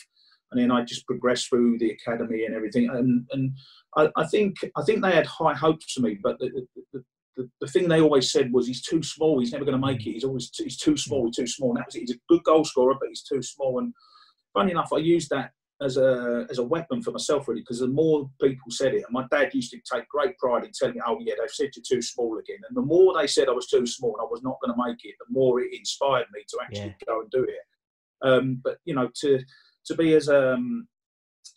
and 0.51 0.61
then 0.61 0.71
I 0.71 0.83
just 0.83 1.07
progressed 1.07 1.49
through 1.49 1.79
the 1.79 1.91
academy 1.91 2.45
and 2.45 2.55
everything. 2.55 2.89
And 2.91 3.27
and 3.33 3.53
I, 3.97 4.11
I 4.17 4.27
think 4.27 4.57
I 4.77 4.83
think 4.83 5.03
they 5.03 5.13
had 5.13 5.27
high 5.27 5.55
hopes 5.55 5.93
for 5.93 6.01
me, 6.01 6.19
but 6.23 6.39
the, 6.39 6.67
the, 6.93 7.05
the, 7.37 7.49
the, 7.61 7.67
thing 7.67 7.89
they 7.89 8.01
always 8.01 8.31
said 8.31 8.53
was 8.53 8.67
he's 8.67 8.83
too 8.83 9.03
small. 9.03 9.39
He's 9.39 9.53
never 9.53 9.65
going 9.65 9.81
to 9.81 9.87
make 9.87 10.07
it. 10.07 10.13
He's 10.13 10.25
always 10.25 10.51
too, 10.51 10.65
he's 10.65 10.77
too 10.77 10.97
small. 10.97 11.27
He's 11.27 11.37
too 11.37 11.47
small. 11.47 11.71
And 11.71 11.79
that 11.79 11.87
was 11.87 11.95
it. 11.95 12.01
He's 12.01 12.13
a 12.13 12.21
good 12.29 12.43
goal 12.45 12.65
scorer, 12.65 12.95
but 12.99 13.09
he's 13.09 13.23
too 13.23 13.43
small. 13.43 13.79
And 13.79 13.95
funny 14.53 14.73
enough, 14.73 14.93
I 14.93 14.99
used 14.99 15.31
that 15.31 15.53
as 15.83 15.97
a 15.97 16.47
as 16.51 16.59
a 16.59 16.63
weapon 16.63 17.03
for 17.03 17.11
myself 17.11 17.49
really 17.49 17.63
because 17.63 17.81
the 17.81 17.87
more 17.87 18.31
people 18.41 18.71
said 18.71 18.93
it 18.95 19.03
and 19.07 19.13
my 19.13 19.25
dad 19.31 19.51
used 19.55 19.71
to 19.71 19.81
take 19.91 20.07
great 20.09 20.37
pride 20.39 20.65
in 20.65 20.71
telling 20.73 20.95
me 20.95 21.01
oh 21.07 21.17
yeah 21.21 21.35
they've 21.39 21.51
said 21.51 21.71
you're 21.75 21.83
too 21.89 22.03
small 22.03 22.39
again 22.39 22.59
and 22.69 22.77
the 22.77 22.83
more 22.83 23.15
they 23.19 23.27
said 23.27 23.49
I 23.49 23.53
was 23.53 23.67
too 23.67 23.87
small 23.87 24.15
and 24.15 24.21
I 24.21 24.29
was 24.31 24.43
not 24.43 24.59
going 24.63 24.75
to 24.75 24.85
make 24.87 24.99
it 25.05 25.15
the 25.19 25.33
more 25.33 25.61
it 25.61 25.73
inspired 25.73 26.27
me 26.33 26.43
to 26.49 26.59
actually 26.63 26.95
go 27.07 27.23
and 27.23 27.31
do 27.31 27.45
it 27.45 28.29
um, 28.29 28.61
but 28.63 28.77
you 28.85 28.95
know 28.95 29.09
to 29.23 29.41
to 29.87 29.95
be 29.95 30.15
as 30.15 30.29
um, 30.29 30.87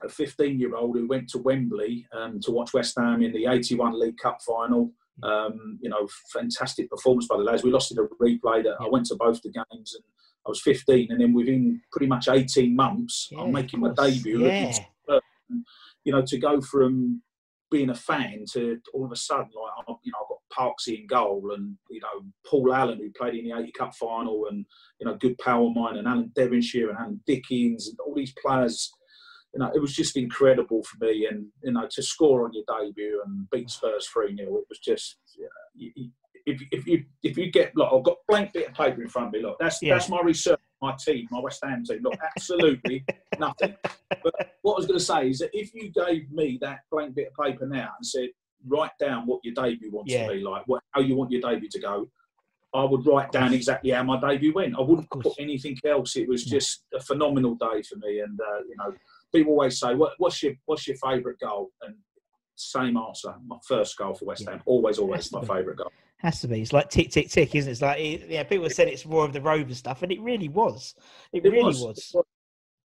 a 0.01 0.10
15 0.10 0.58
year 0.58 0.75
old 0.75 0.96
who 0.96 1.08
went 1.08 1.27
to 1.30 1.39
Wembley 1.39 2.08
um, 2.13 2.39
to 2.42 2.51
watch 2.51 2.74
West 2.74 2.96
Ham 2.98 3.22
in 3.22 3.34
the 3.34 3.48
81 3.48 4.00
League 4.00 4.18
Cup 4.18 4.38
final 4.46 4.92
um, 5.22 5.77
you 5.82 5.89
know 5.89 6.08
fantastic 6.32 6.89
performance 6.89 7.27
by 7.27 7.38
the 7.38 7.43
lads 7.43 7.63
we 7.63 7.72
lost 7.72 7.91
in 7.91 8.00
a 8.00 8.03
replay 8.22 8.63
that 8.63 8.77
I 8.79 8.88
went 8.89 9.05
to 9.08 9.15
both 9.15 9.41
the 9.41 9.51
games 9.51 9.93
and 9.93 10.03
I 10.46 10.50
was 10.50 10.62
15, 10.62 11.12
and 11.12 11.22
then 11.22 11.34
within 11.34 11.82
pretty 11.91 12.08
much 12.08 12.27
18 12.27 12.75
months, 12.75 13.29
Yeah, 13.32 13.41
I'm 13.41 13.51
making 13.53 13.79
my 13.79 13.93
debut. 13.93 14.43
Yeah. 14.46 14.77
And, 15.08 15.63
you 16.03 16.12
know, 16.12 16.22
to 16.25 16.38
go 16.38 16.60
from 16.60 17.22
being 17.72 17.89
a 17.91 17.96
fan 17.96 18.43
to 18.51 18.77
all 18.93 19.05
of 19.05 19.12
a 19.12 19.15
sudden, 19.15 19.50
like, 19.55 19.88
I- 19.88 19.93
you 20.03 20.12
know, 20.12 20.17
I've 20.22 20.29
got 20.29 20.74
Parksy 20.77 21.00
in 21.00 21.08
goal, 21.08 21.51
and 21.53 21.77
you 21.89 22.01
know, 22.01 22.25
Paul 22.46 22.74
Allen 22.74 23.00
who 23.00 23.10
played 23.12 23.36
in 23.36 23.46
the 23.46 23.58
80 23.58 23.72
Cup 23.72 23.96
final, 23.96 24.48
and 24.48 24.65
you 25.00 25.08
know, 25.08 25.15
good 25.15 25.38
power 25.38 25.65
of 25.67 25.75
mine, 25.75 25.96
and 25.98 26.08
Alan 26.08 26.32
Devonshire 26.36 26.89
and 26.89 26.98
Alan 27.00 27.22
Dickens, 27.25 27.88
and 27.88 27.98
all 28.05 28.13
these 28.13 28.34
players. 28.46 28.91
You 29.54 29.60
know, 29.60 29.72
it 29.76 29.80
was 29.80 29.94
just 29.94 30.18
incredible 30.18 30.84
for 30.84 31.06
me, 31.06 31.28
and 31.30 31.46
you 31.64 31.72
know, 31.74 31.88
to 31.90 32.02
score 32.02 32.44
on 32.46 32.52
your 32.54 32.64
debut 32.68 33.22
and 33.26 33.50
beat 33.52 33.70
Spurs 33.70 34.08
three 34.08 34.36
0 34.36 34.48
it 34.58 34.66
was 34.70 34.80
just. 34.80 35.18
Yeah, 35.38 35.48
you, 35.76 35.92
you, 35.96 36.10
if, 36.46 36.62
if 36.72 36.86
you 36.88 37.06
if 37.24 37.38
you 37.38 37.52
get 37.52 37.72
look, 37.76 37.90
I've 37.94 38.04
got 38.04 38.14
a 38.18 38.26
blank 38.28 38.52
bit 38.54 38.68
of 38.70 38.74
paper 38.74 39.02
in 39.02 39.08
front 39.08 39.28
of 39.28 39.34
me. 39.34 39.42
Look, 39.42 39.58
that's 39.60 39.82
Yeah. 39.82 39.94
that's 39.96 40.10
my 40.10 40.22
research, 40.22 40.60
my 40.82 40.94
team, 41.00 41.28
my 41.32 41.40
West 41.40 41.64
Ham 41.64 41.84
team. 41.86 42.02
Look, 42.04 42.18
absolutely 42.36 43.06
nothing. 43.40 43.76
But 44.10 44.34
what 44.62 44.74
I 44.74 44.78
was 44.78 44.86
going 44.86 45.00
to 45.00 45.06
say 45.06 45.30
is 45.30 45.40
that 45.40 45.52
if 45.54 45.74
you 45.74 45.90
gave 45.92 46.30
me 46.32 46.58
that 46.62 46.80
blank 46.92 47.16
bit 47.16 47.28
of 47.38 47.46
paper 47.46 47.66
now 47.66 47.92
and 47.98 48.06
said, 48.06 48.28
write 48.68 48.92
down 49.00 49.26
what 49.26 49.40
your 49.44 49.54
debut 49.54 49.90
wants 49.92 50.12
Yeah. 50.12 50.28
to 50.28 50.34
be 50.34 50.42
like, 50.42 50.64
what, 50.68 50.82
how 50.92 51.00
you 51.02 51.16
want 51.16 51.32
your 51.32 51.40
debut 51.42 51.70
to 51.70 51.80
go, 51.80 52.10
I 52.74 52.84
would 52.84 53.06
write 53.06 53.32
down 53.32 53.54
exactly 53.54 53.92
how 53.92 54.04
my 54.04 54.20
debut 54.20 54.52
went. 54.54 54.76
I 54.78 54.82
wouldn't 54.82 55.10
put 55.12 55.28
anything 55.40 55.78
else. 55.88 56.16
It 56.18 56.28
was 56.28 56.44
just 56.44 56.84
a 56.94 57.00
phenomenal 57.00 57.56
day 57.56 57.84
for 57.84 57.98
me, 58.00 58.20
and 58.20 58.38
uh, 58.42 58.60
you 58.68 58.76
know, 58.80 58.94
people 59.34 59.54
always 59.54 59.80
say, 59.80 59.94
what, 59.96 60.13
"What's 60.18 60.42
your 60.44 60.54
what's 60.66 60.88
your 60.88 60.98
favourite 60.98 61.40
goal?" 61.40 61.72
And 61.82 61.96
same 62.56 62.98
answer. 62.98 63.34
My 63.46 63.58
first 63.68 63.98
goal 63.98 64.13
for 64.13 64.25
West 64.25 64.48
Ham, 64.48 64.62
always, 64.66 65.00
always 65.00 65.32
my 65.32 65.42
favourite 65.42 65.78
goal. 65.78 65.92
Has 66.18 66.40
to 66.42 66.48
be. 66.48 66.62
It's 66.62 66.74
like 66.74 66.90
tick, 66.90 67.12
tick, 67.12 67.30
tick, 67.30 67.54
isn't 67.56 67.70
it? 67.70 67.72
It's 67.74 67.82
like 67.82 68.00
yeah. 68.30 68.44
People 68.44 68.70
said 68.70 68.88
it's 68.88 69.06
more 69.06 69.25
of 69.25 69.34
the 69.34 69.42
Rover 69.42 69.74
stuff, 69.74 70.04
and 70.04 70.12
it 70.12 70.22
really 70.22 70.50
was. 70.50 70.96
It, 71.34 71.46
it 71.46 71.50
really 71.50 71.66
was. 71.66 71.82
was. 71.82 72.16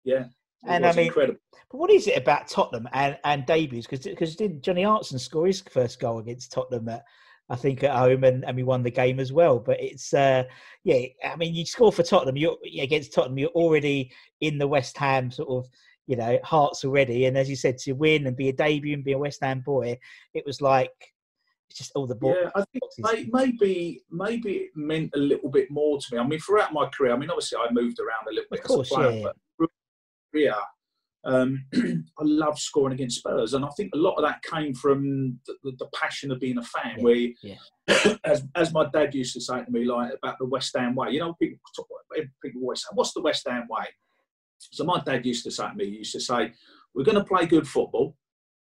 Yeah. 0.03 0.25
and 0.67 0.85
I 0.85 0.93
mean, 0.93 1.07
incredible. 1.07 1.39
But 1.71 1.77
what 1.77 1.89
is 1.89 2.07
it 2.07 2.17
about 2.17 2.47
Tottenham 2.47 2.87
and, 2.93 3.17
and 3.23 3.45
debuts? 3.45 3.87
Because 3.87 4.05
because 4.05 4.35
didn't 4.35 4.61
Johnny 4.61 4.83
Artson 4.83 5.19
score 5.19 5.47
his 5.47 5.61
first 5.61 5.99
goal 5.99 6.19
against 6.19 6.51
Tottenham 6.51 6.89
at 6.89 7.03
I 7.49 7.55
think 7.55 7.83
at 7.83 7.95
home 7.95 8.23
and, 8.23 8.45
and 8.45 8.55
we 8.55 8.63
won 8.63 8.83
the 8.83 8.91
game 8.91 9.19
as 9.19 9.33
well. 9.33 9.59
But 9.59 9.81
it's 9.81 10.13
uh, 10.13 10.43
yeah, 10.83 11.05
I 11.23 11.35
mean 11.35 11.53
you 11.53 11.65
score 11.65 11.91
for 11.91 12.03
Tottenham, 12.03 12.37
you're 12.37 12.57
against 12.81 13.13
Tottenham, 13.13 13.37
you're 13.37 13.49
already 13.49 14.11
in 14.41 14.57
the 14.57 14.67
West 14.67 14.97
Ham 14.97 15.31
sort 15.31 15.49
of 15.49 15.69
you 16.07 16.15
know 16.15 16.37
hearts 16.43 16.83
already. 16.83 17.25
And 17.25 17.37
as 17.37 17.49
you 17.49 17.55
said, 17.55 17.77
to 17.79 17.93
win 17.93 18.27
and 18.27 18.35
be 18.35 18.49
a 18.49 18.53
debut 18.53 18.93
and 18.93 19.03
be 19.03 19.13
a 19.13 19.17
West 19.17 19.39
Ham 19.41 19.61
boy, 19.61 19.97
it 20.33 20.45
was 20.45 20.61
like 20.61 20.91
it's 21.69 21.79
just 21.79 21.91
all 21.95 22.05
the 22.05 22.15
ball. 22.15 22.35
Yeah, 22.39 22.49
I 22.55 22.63
think 22.71 23.31
maybe 23.33 24.03
maybe 24.11 24.51
it 24.53 24.71
meant 24.75 25.11
a 25.15 25.19
little 25.19 25.49
bit 25.49 25.71
more 25.71 25.97
to 25.99 26.05
me. 26.11 26.19
I 26.19 26.27
mean, 26.27 26.39
throughout 26.39 26.73
my 26.73 26.87
career, 26.87 27.13
I 27.13 27.17
mean, 27.17 27.29
obviously 27.29 27.57
I 27.57 27.71
moved 27.71 27.99
around 27.99 28.27
a 28.29 28.33
little 28.33 28.49
bit. 28.51 28.59
Of 28.59 28.65
course, 28.65 28.89
player, 28.89 29.11
yeah. 29.11 29.27
But 29.57 29.69
career, 30.31 30.55
um, 31.25 31.65
I 31.75 32.23
love 32.23 32.59
scoring 32.59 32.93
against 32.93 33.19
Spurs, 33.19 33.53
and 33.53 33.65
I 33.65 33.69
think 33.69 33.91
a 33.93 33.97
lot 33.97 34.15
of 34.15 34.23
that 34.23 34.43
came 34.43 34.73
from 34.73 35.39
the, 35.47 35.55
the, 35.63 35.71
the 35.79 35.87
passion 35.95 36.31
of 36.31 36.39
being 36.39 36.57
a 36.57 36.63
fan. 36.63 36.97
Yeah, 36.97 37.03
where, 37.03 37.27
yeah. 37.41 38.15
as, 38.23 38.43
as 38.55 38.73
my 38.73 38.87
dad 38.93 39.15
used 39.15 39.33
to 39.33 39.41
say 39.41 39.63
to 39.63 39.71
me, 39.71 39.85
like 39.85 40.13
about 40.21 40.37
the 40.39 40.45
West 40.45 40.75
Ham 40.77 40.95
way. 40.95 41.11
You 41.11 41.19
know, 41.19 41.33
people 41.41 41.57
talk, 41.75 41.87
people 42.43 42.61
always 42.61 42.81
say, 42.81 42.89
"What's 42.93 43.13
the 43.13 43.21
West 43.21 43.47
Ham 43.47 43.67
way?" 43.69 43.85
So 44.71 44.83
my 44.83 45.01
dad 45.05 45.25
used 45.25 45.43
to 45.45 45.51
say 45.51 45.67
to 45.67 45.75
me, 45.75 45.85
he 45.85 45.97
used 45.97 46.13
to 46.13 46.19
say, 46.19 46.53
"We're 46.93 47.03
going 47.03 47.17
to 47.17 47.23
play 47.23 47.45
good 47.45 47.67
football." 47.67 48.15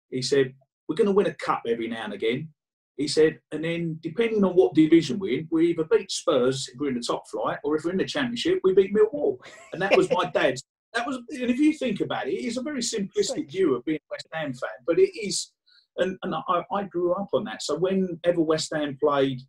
He 0.09 0.21
said, 0.21 0.53
"We're 0.87 0.95
going 0.95 1.07
to 1.07 1.13
win 1.13 1.27
a 1.27 1.33
cup 1.35 1.63
every 1.67 1.87
now 1.87 2.05
and 2.05 2.13
again." 2.13 2.49
He 2.97 3.07
said, 3.07 3.39
and 3.51 3.63
then 3.63 3.97
depending 4.01 4.43
on 4.43 4.51
what 4.51 4.75
division 4.75 5.17
we're 5.17 5.39
in, 5.39 5.47
we 5.49 5.69
either 5.69 5.85
beat 5.85 6.11
Spurs 6.11 6.69
if 6.71 6.79
we're 6.79 6.89
in 6.89 6.95
the 6.95 7.01
top 7.01 7.23
flight, 7.31 7.57
or 7.63 7.75
if 7.75 7.83
we're 7.83 7.93
in 7.93 7.97
the 7.97 8.05
Championship, 8.05 8.59
we 8.63 8.75
beat 8.75 8.93
Millwall. 8.93 9.37
And 9.73 9.81
that 9.81 9.95
was 9.97 10.11
my 10.11 10.29
dad's 10.29 10.61
that 10.93 11.07
was, 11.07 11.17
and 11.29 11.49
if 11.49 11.57
you 11.57 11.73
think 11.73 12.01
about 12.01 12.27
it, 12.27 12.33
it 12.33 12.45
is 12.45 12.57
a 12.57 12.61
very 12.61 12.81
simplistic 12.81 13.49
view 13.49 13.75
of 13.75 13.85
being 13.85 13.99
a 13.99 14.11
West 14.11 14.27
Ham 14.33 14.53
fan, 14.53 14.69
but 14.85 14.99
it 14.99 15.09
is, 15.17 15.51
and, 15.97 16.17
and 16.23 16.35
I, 16.35 16.63
I 16.71 16.83
grew 16.83 17.13
up 17.13 17.29
on 17.33 17.45
that. 17.45 17.63
So 17.63 17.77
whenever 17.77 18.41
West 18.41 18.71
Ham 18.73 18.97
played 19.01 19.41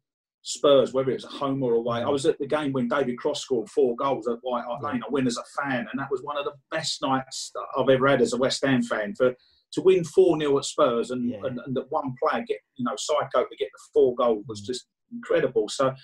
Spurs, 0.43 0.93
whether 0.93 1.11
it 1.11 1.15
was 1.15 1.25
at 1.25 1.31
home 1.31 1.63
or 1.63 1.75
away, 1.75 2.03
I 2.03 2.09
was 2.09 2.27
at 2.27 2.39
the 2.39 2.47
game 2.47 2.73
when 2.73 2.89
David 2.89 3.17
Cross 3.17 3.43
scored 3.43 3.71
four 3.71 3.95
goals 3.97 4.27
at 4.27 4.39
White 4.43 4.65
Hart 4.65 4.83
Lane. 4.83 5.03
I 5.07 5.11
win 5.11 5.27
as 5.27 5.39
a 5.39 5.63
fan, 5.63 5.87
and 5.91 6.01
that 6.01 6.11
was 6.11 6.23
one 6.23 6.37
of 6.37 6.45
the 6.45 6.55
best 6.71 7.01
nights 7.01 7.53
I've 7.79 7.89
ever 7.89 8.09
had 8.09 8.21
as 8.21 8.33
a 8.33 8.37
West 8.37 8.65
Ham 8.65 8.83
fan. 8.83 9.15
For 9.15 9.35
to 9.73 9.81
win 9.81 10.05
four 10.05 10.39
0 10.39 10.59
at 10.59 10.65
Spurs 10.65 11.11
and, 11.11 11.31
yeah. 11.31 11.39
and, 11.45 11.59
and 11.65 11.75
that 11.75 11.91
one 11.91 12.15
player 12.23 12.45
get 12.47 12.59
you 12.77 12.85
know 12.85 12.95
psycho 12.97 13.45
to 13.45 13.57
get 13.59 13.69
the 13.73 13.81
four 13.93 14.15
goal 14.15 14.43
was 14.47 14.63
mm. 14.63 14.67
just 14.67 14.87
incredible. 15.13 15.69
So 15.69 15.95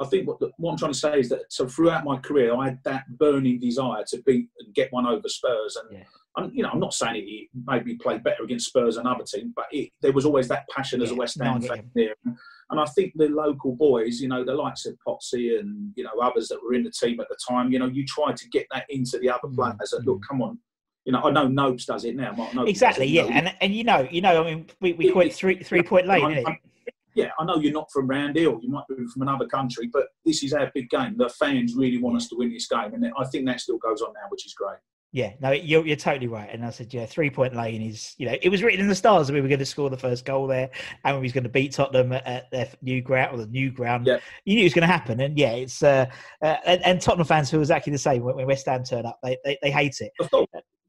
I 0.00 0.06
think 0.06 0.26
what, 0.26 0.38
what 0.58 0.72
I'm 0.72 0.78
trying 0.78 0.92
to 0.92 0.98
say 0.98 1.20
is 1.20 1.28
that 1.28 1.42
so 1.50 1.66
throughout 1.66 2.04
my 2.04 2.18
career, 2.18 2.54
I 2.54 2.66
had 2.66 2.78
that 2.84 3.04
burning 3.18 3.60
desire 3.60 4.04
to 4.08 4.22
beat 4.26 4.48
and 4.58 4.74
get 4.74 4.92
one 4.92 5.06
over 5.06 5.28
Spurs. 5.28 5.76
And 5.76 5.98
yeah. 5.98 6.04
I'm, 6.36 6.50
you 6.54 6.62
know, 6.62 6.70
I'm 6.70 6.80
not 6.80 6.94
saying 6.94 7.14
he 7.14 7.48
maybe 7.66 7.96
played 7.96 8.24
better 8.24 8.42
against 8.42 8.66
Spurs 8.66 8.96
than 8.96 9.06
other 9.06 9.24
teams, 9.24 9.52
but 9.54 9.66
it, 9.70 9.90
there 10.00 10.12
was 10.12 10.24
always 10.24 10.48
that 10.48 10.64
passion 10.74 11.00
yeah, 11.00 11.06
as 11.06 11.12
a 11.12 11.14
West 11.14 11.40
Ham 11.40 11.60
no, 11.60 11.68
fan 11.68 11.90
there. 11.94 12.14
And 12.72 12.80
I 12.80 12.86
think 12.86 13.12
the 13.14 13.28
local 13.28 13.76
boys, 13.76 14.20
you 14.20 14.28
know, 14.28 14.44
the 14.44 14.54
likes 14.54 14.86
of 14.86 14.96
Potsy 15.06 15.60
and 15.60 15.92
you 15.94 16.04
know 16.04 16.10
others 16.22 16.48
that 16.48 16.58
were 16.64 16.72
in 16.72 16.82
the 16.82 16.90
team 16.90 17.20
at 17.20 17.28
the 17.28 17.36
time, 17.48 17.70
you 17.70 17.78
know, 17.78 17.86
you 17.86 18.04
try 18.06 18.32
to 18.32 18.48
get 18.48 18.66
that 18.72 18.86
into 18.88 19.18
the 19.18 19.28
other 19.28 19.48
mm, 19.48 19.54
players. 19.54 19.90
That 19.90 20.04
look, 20.06 20.20
mm. 20.20 20.28
come 20.28 20.40
on, 20.40 20.58
you 21.04 21.12
know, 21.12 21.20
I 21.22 21.30
know 21.30 21.46
Nobes 21.46 21.84
does 21.84 22.04
it 22.04 22.16
now. 22.16 22.32
Mark 22.32 22.66
exactly, 22.66 23.06
yeah, 23.06 23.24
and 23.24 23.54
and 23.60 23.74
you 23.74 23.84
know, 23.84 24.08
you 24.10 24.22
know, 24.22 24.42
I 24.42 24.54
mean, 24.54 24.66
we 24.80 24.94
we 24.94 25.12
quit 25.12 25.34
three 25.34 25.62
three 25.62 25.82
point 25.82 26.06
lane, 26.06 26.44
yeah, 27.14 27.30
I 27.38 27.44
know 27.44 27.56
you're 27.56 27.72
not 27.72 27.90
from 27.92 28.06
round 28.06 28.36
here, 28.36 28.56
you 28.60 28.70
might 28.70 28.88
be 28.88 28.94
from 29.12 29.22
another 29.22 29.46
country, 29.46 29.90
but 29.92 30.06
this 30.24 30.42
is 30.42 30.54
our 30.54 30.70
big 30.74 30.88
game. 30.88 31.16
The 31.18 31.28
fans 31.28 31.74
really 31.76 31.98
want 31.98 32.16
us 32.16 32.28
to 32.28 32.36
win 32.36 32.52
this 32.52 32.68
game, 32.68 32.94
and 32.94 33.12
I 33.18 33.24
think 33.26 33.46
that 33.46 33.60
still 33.60 33.78
goes 33.78 34.00
on 34.00 34.14
now, 34.14 34.28
which 34.30 34.46
is 34.46 34.54
great. 34.54 34.78
Yeah, 35.14 35.34
no, 35.40 35.50
you're, 35.50 35.86
you're 35.86 35.96
totally 35.96 36.26
right. 36.26 36.48
And 36.50 36.64
I 36.64 36.70
said, 36.70 36.92
yeah, 36.92 37.04
three 37.04 37.28
point 37.28 37.54
lane 37.54 37.82
is, 37.82 38.14
you 38.16 38.26
know, 38.26 38.36
it 38.40 38.48
was 38.48 38.62
written 38.62 38.80
in 38.80 38.88
the 38.88 38.94
stars 38.94 39.26
that 39.26 39.34
we 39.34 39.42
were 39.42 39.48
going 39.48 39.58
to 39.58 39.66
score 39.66 39.90
the 39.90 39.96
first 39.96 40.24
goal 40.24 40.46
there 40.46 40.70
and 41.04 41.16
we 41.16 41.22
was 41.22 41.32
going 41.32 41.44
to 41.44 41.50
beat 41.50 41.72
Tottenham 41.72 42.12
at, 42.12 42.26
at 42.26 42.50
their 42.50 42.68
new 42.80 43.02
ground 43.02 43.34
or 43.34 43.44
the 43.44 43.50
new 43.50 43.70
ground. 43.70 44.06
Yeah. 44.06 44.20
You 44.46 44.54
knew 44.54 44.62
it 44.62 44.64
was 44.64 44.74
going 44.74 44.88
to 44.88 44.92
happen. 44.92 45.20
And 45.20 45.36
yeah, 45.36 45.52
it's, 45.52 45.82
uh, 45.82 46.06
uh 46.40 46.56
and, 46.64 46.82
and, 46.82 47.00
Tottenham 47.00 47.26
fans 47.26 47.50
who 47.50 47.58
was 47.58 47.68
exactly 47.68 47.92
the 47.92 47.98
same 47.98 48.22
when, 48.22 48.36
when 48.36 48.46
West 48.46 48.64
Ham 48.66 48.84
turn 48.84 49.04
up, 49.04 49.18
they, 49.22 49.36
they, 49.44 49.58
they 49.62 49.70
hate 49.70 50.00
it. 50.00 50.12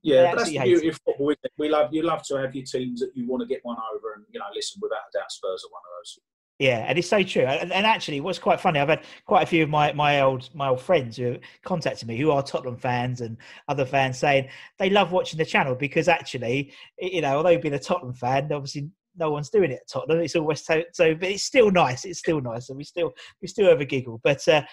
Yeah, 0.03 0.31
but 0.31 0.39
that's 0.39 0.49
the 0.49 0.59
beauty 0.59 0.89
of 0.89 0.99
football. 1.05 1.29
Isn't 1.29 1.39
it? 1.43 1.51
We 1.57 1.69
love 1.69 1.93
you 1.93 2.03
love 2.03 2.23
to 2.27 2.35
have 2.35 2.53
your 2.53 2.65
teams 2.65 2.99
that 2.99 3.11
you 3.15 3.25
want 3.25 3.39
to 3.39 3.47
get 3.47 3.63
one 3.63 3.77
over, 3.95 4.13
and 4.15 4.25
you 4.31 4.39
know, 4.39 4.45
listen, 4.53 4.81
without 4.81 4.97
a 4.97 5.17
doubt, 5.17 5.31
Spurs 5.31 5.63
are 5.63 5.71
one 5.71 5.79
of 5.79 5.91
those. 5.97 6.19
Yeah, 6.59 6.85
and 6.87 6.97
it's 6.97 7.09
so 7.09 7.23
true. 7.23 7.43
And, 7.43 7.71
and, 7.73 7.85
actually, 7.85 8.21
what's 8.21 8.37
quite 8.39 8.61
funny, 8.61 8.79
I've 8.79 8.87
had 8.87 9.03
quite 9.25 9.41
a 9.41 9.45
few 9.45 9.63
of 9.63 9.69
my, 9.69 9.91
my 9.93 10.21
old 10.21 10.49
my 10.53 10.69
old 10.69 10.81
friends 10.81 11.17
who 11.17 11.37
contacted 11.63 12.07
me 12.07 12.17
who 12.17 12.31
are 12.31 12.43
Tottenham 12.43 12.77
fans 12.77 13.21
and 13.21 13.37
other 13.67 13.85
fans 13.85 14.19
saying 14.19 14.49
they 14.77 14.89
love 14.89 15.11
watching 15.11 15.39
the 15.39 15.45
channel 15.45 15.75
because 15.75 16.07
actually, 16.07 16.71
you 16.99 17.21
know, 17.21 17.37
although 17.37 17.57
being 17.57 17.73
a 17.73 17.79
Tottenham 17.79 18.13
fan, 18.13 18.51
obviously 18.51 18.89
no 19.17 19.31
one's 19.31 19.49
doing 19.49 19.71
it 19.71 19.81
at 19.81 19.87
Tottenham. 19.87 20.19
It's 20.19 20.35
always 20.35 20.65
so, 20.65 20.83
so, 20.91 21.13
but 21.15 21.29
it's 21.29 21.43
still 21.43 21.71
nice. 21.71 22.05
It's 22.05 22.19
still 22.19 22.41
nice, 22.41 22.69
and 22.69 22.77
we 22.77 22.83
still 22.83 23.11
we 23.41 23.47
still 23.47 23.69
have 23.69 23.81
a 23.81 23.85
giggle. 23.85 24.19
But 24.23 24.47
uh, 24.47 24.63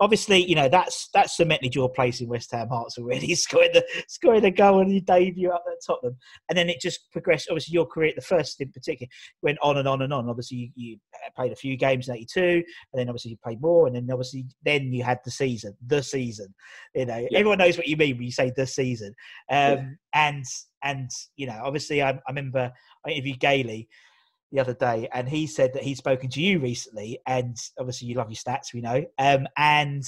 obviously, 0.00 0.44
you 0.44 0.54
know 0.54 0.68
that's 0.68 1.08
that's 1.14 1.36
cemented 1.36 1.74
your 1.74 1.90
place 1.90 2.20
in 2.20 2.28
West 2.28 2.50
Ham 2.52 2.68
hearts 2.68 2.98
already. 2.98 3.34
Scoring 3.44 3.70
the 3.72 3.84
scoring 4.08 4.42
the 4.42 4.50
goal 4.50 4.80
on 4.80 4.90
your 4.90 5.00
debut 5.00 5.50
up 5.50 5.64
at 5.70 5.78
Tottenham, 5.86 6.16
and 6.48 6.58
then 6.58 6.68
it 6.68 6.80
just 6.80 7.10
progressed. 7.12 7.48
Obviously, 7.50 7.72
your 7.72 7.86
career, 7.86 8.10
at 8.10 8.16
the 8.16 8.22
first 8.22 8.60
in 8.60 8.70
particular, 8.72 9.08
went 9.42 9.58
on 9.62 9.78
and 9.78 9.88
on 9.88 10.02
and 10.02 10.12
on. 10.12 10.28
Obviously, 10.28 10.72
you, 10.76 10.92
you 10.92 10.98
played 11.36 11.52
a 11.52 11.56
few 11.56 11.76
games 11.76 12.08
in 12.08 12.14
'82, 12.14 12.40
and 12.40 12.64
then 12.94 13.08
obviously 13.08 13.32
you 13.32 13.36
played 13.42 13.60
more, 13.60 13.86
and 13.86 13.96
then 13.96 14.08
obviously 14.10 14.46
then 14.64 14.92
you 14.92 15.02
had 15.02 15.18
the 15.24 15.30
season, 15.30 15.76
the 15.86 16.02
season. 16.02 16.54
You 16.94 17.06
know, 17.06 17.26
yeah. 17.30 17.38
everyone 17.38 17.58
knows 17.58 17.76
what 17.76 17.88
you 17.88 17.96
mean 17.96 18.16
when 18.16 18.24
you 18.24 18.32
say 18.32 18.52
the 18.56 18.66
season. 18.66 19.14
Um, 19.50 19.56
yeah. 19.56 19.84
And 20.14 20.44
and 20.82 21.10
you 21.36 21.46
know, 21.46 21.60
obviously, 21.64 22.02
I, 22.02 22.10
I 22.10 22.20
remember 22.28 22.72
I 23.06 23.10
interviewed 23.10 23.40
Gailey 23.40 23.88
the 24.52 24.60
other 24.60 24.74
day, 24.74 25.08
and 25.12 25.28
he 25.28 25.46
said 25.46 25.72
that 25.74 25.82
he'd 25.82 25.96
spoken 25.96 26.30
to 26.30 26.40
you 26.40 26.60
recently, 26.60 27.18
and 27.26 27.56
obviously 27.78 28.06
you 28.08 28.14
love 28.14 28.30
your 28.30 28.36
stats, 28.36 28.72
we 28.72 28.80
know. 28.80 29.04
Um, 29.18 29.48
and 29.56 30.04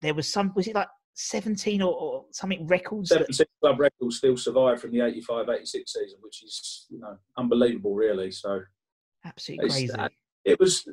there 0.00 0.14
was 0.14 0.26
some, 0.32 0.52
was 0.56 0.66
it 0.66 0.74
like 0.74 0.88
17 1.14 1.82
or, 1.82 1.92
or 1.92 2.24
something 2.30 2.66
records? 2.66 3.10
17 3.10 3.36
that... 3.36 3.48
club 3.60 3.78
records 3.78 4.16
still 4.16 4.38
survive 4.38 4.80
from 4.80 4.92
the 4.92 5.00
85 5.02 5.50
86 5.50 5.92
season, 5.92 6.18
which 6.22 6.42
is, 6.42 6.86
you 6.88 6.98
know, 6.98 7.16
unbelievable, 7.36 7.94
really. 7.94 8.30
So, 8.30 8.60
absolutely 9.26 9.68
crazy. 9.68 9.92
It 10.44 10.58
was 10.58 10.88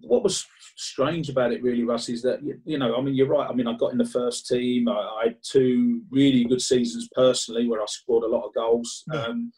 what 0.00 0.22
was 0.22 0.46
strange 0.76 1.28
about 1.28 1.52
it, 1.52 1.62
really, 1.62 1.84
Russ, 1.84 2.08
is 2.08 2.22
that, 2.22 2.40
you 2.64 2.78
know, 2.78 2.96
I 2.96 3.00
mean, 3.00 3.14
you're 3.14 3.28
right. 3.28 3.48
I 3.48 3.54
mean, 3.54 3.66
I 3.66 3.76
got 3.76 3.92
in 3.92 3.98
the 3.98 4.04
first 4.04 4.46
team, 4.46 4.88
I, 4.88 4.92
I 4.92 5.22
had 5.24 5.36
two 5.42 6.02
really 6.10 6.44
good 6.44 6.60
seasons 6.60 7.08
personally 7.14 7.68
where 7.68 7.80
I 7.80 7.86
scored 7.86 8.24
a 8.24 8.28
lot 8.28 8.46
of 8.46 8.54
goals. 8.54 9.04
Yeah. 9.12 9.22
Um, 9.22 9.52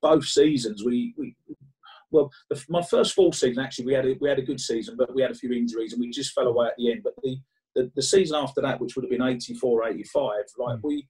both 0.00 0.24
seasons, 0.24 0.84
we, 0.84 1.14
we 1.16 1.34
well, 2.10 2.30
the, 2.50 2.62
my 2.68 2.82
first 2.82 3.14
full 3.14 3.32
season 3.32 3.62
actually 3.62 3.86
we 3.86 3.94
had 3.94 4.06
a, 4.06 4.14
we 4.20 4.28
had 4.28 4.38
a 4.38 4.42
good 4.42 4.60
season, 4.60 4.96
but 4.96 5.14
we 5.14 5.22
had 5.22 5.30
a 5.30 5.34
few 5.34 5.52
injuries 5.52 5.92
and 5.92 6.00
we 6.00 6.10
just 6.10 6.32
fell 6.32 6.46
away 6.46 6.68
at 6.68 6.74
the 6.78 6.92
end. 6.92 7.02
But 7.02 7.14
the 7.22 7.38
the, 7.74 7.90
the 7.94 8.02
season 8.02 8.36
after 8.36 8.60
that, 8.60 8.80
which 8.80 8.96
would 8.96 9.04
have 9.04 9.10
been 9.10 9.22
84, 9.22 9.88
85, 9.88 10.32
like 10.58 10.78
mm. 10.78 10.80
we, 10.82 11.08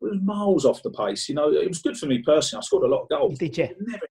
we 0.00 0.10
was 0.10 0.20
miles 0.22 0.64
off 0.64 0.82
the 0.82 0.90
pace. 0.90 1.28
You 1.28 1.34
know, 1.34 1.52
it 1.52 1.68
was 1.68 1.82
good 1.82 1.96
for 1.96 2.06
me 2.06 2.18
personally. 2.18 2.60
I 2.60 2.64
scored 2.64 2.84
a 2.84 2.88
lot 2.88 3.02
of 3.02 3.08
goals. 3.08 3.38
Did 3.38 3.56
you? 3.56 3.68
Never, 3.80 4.06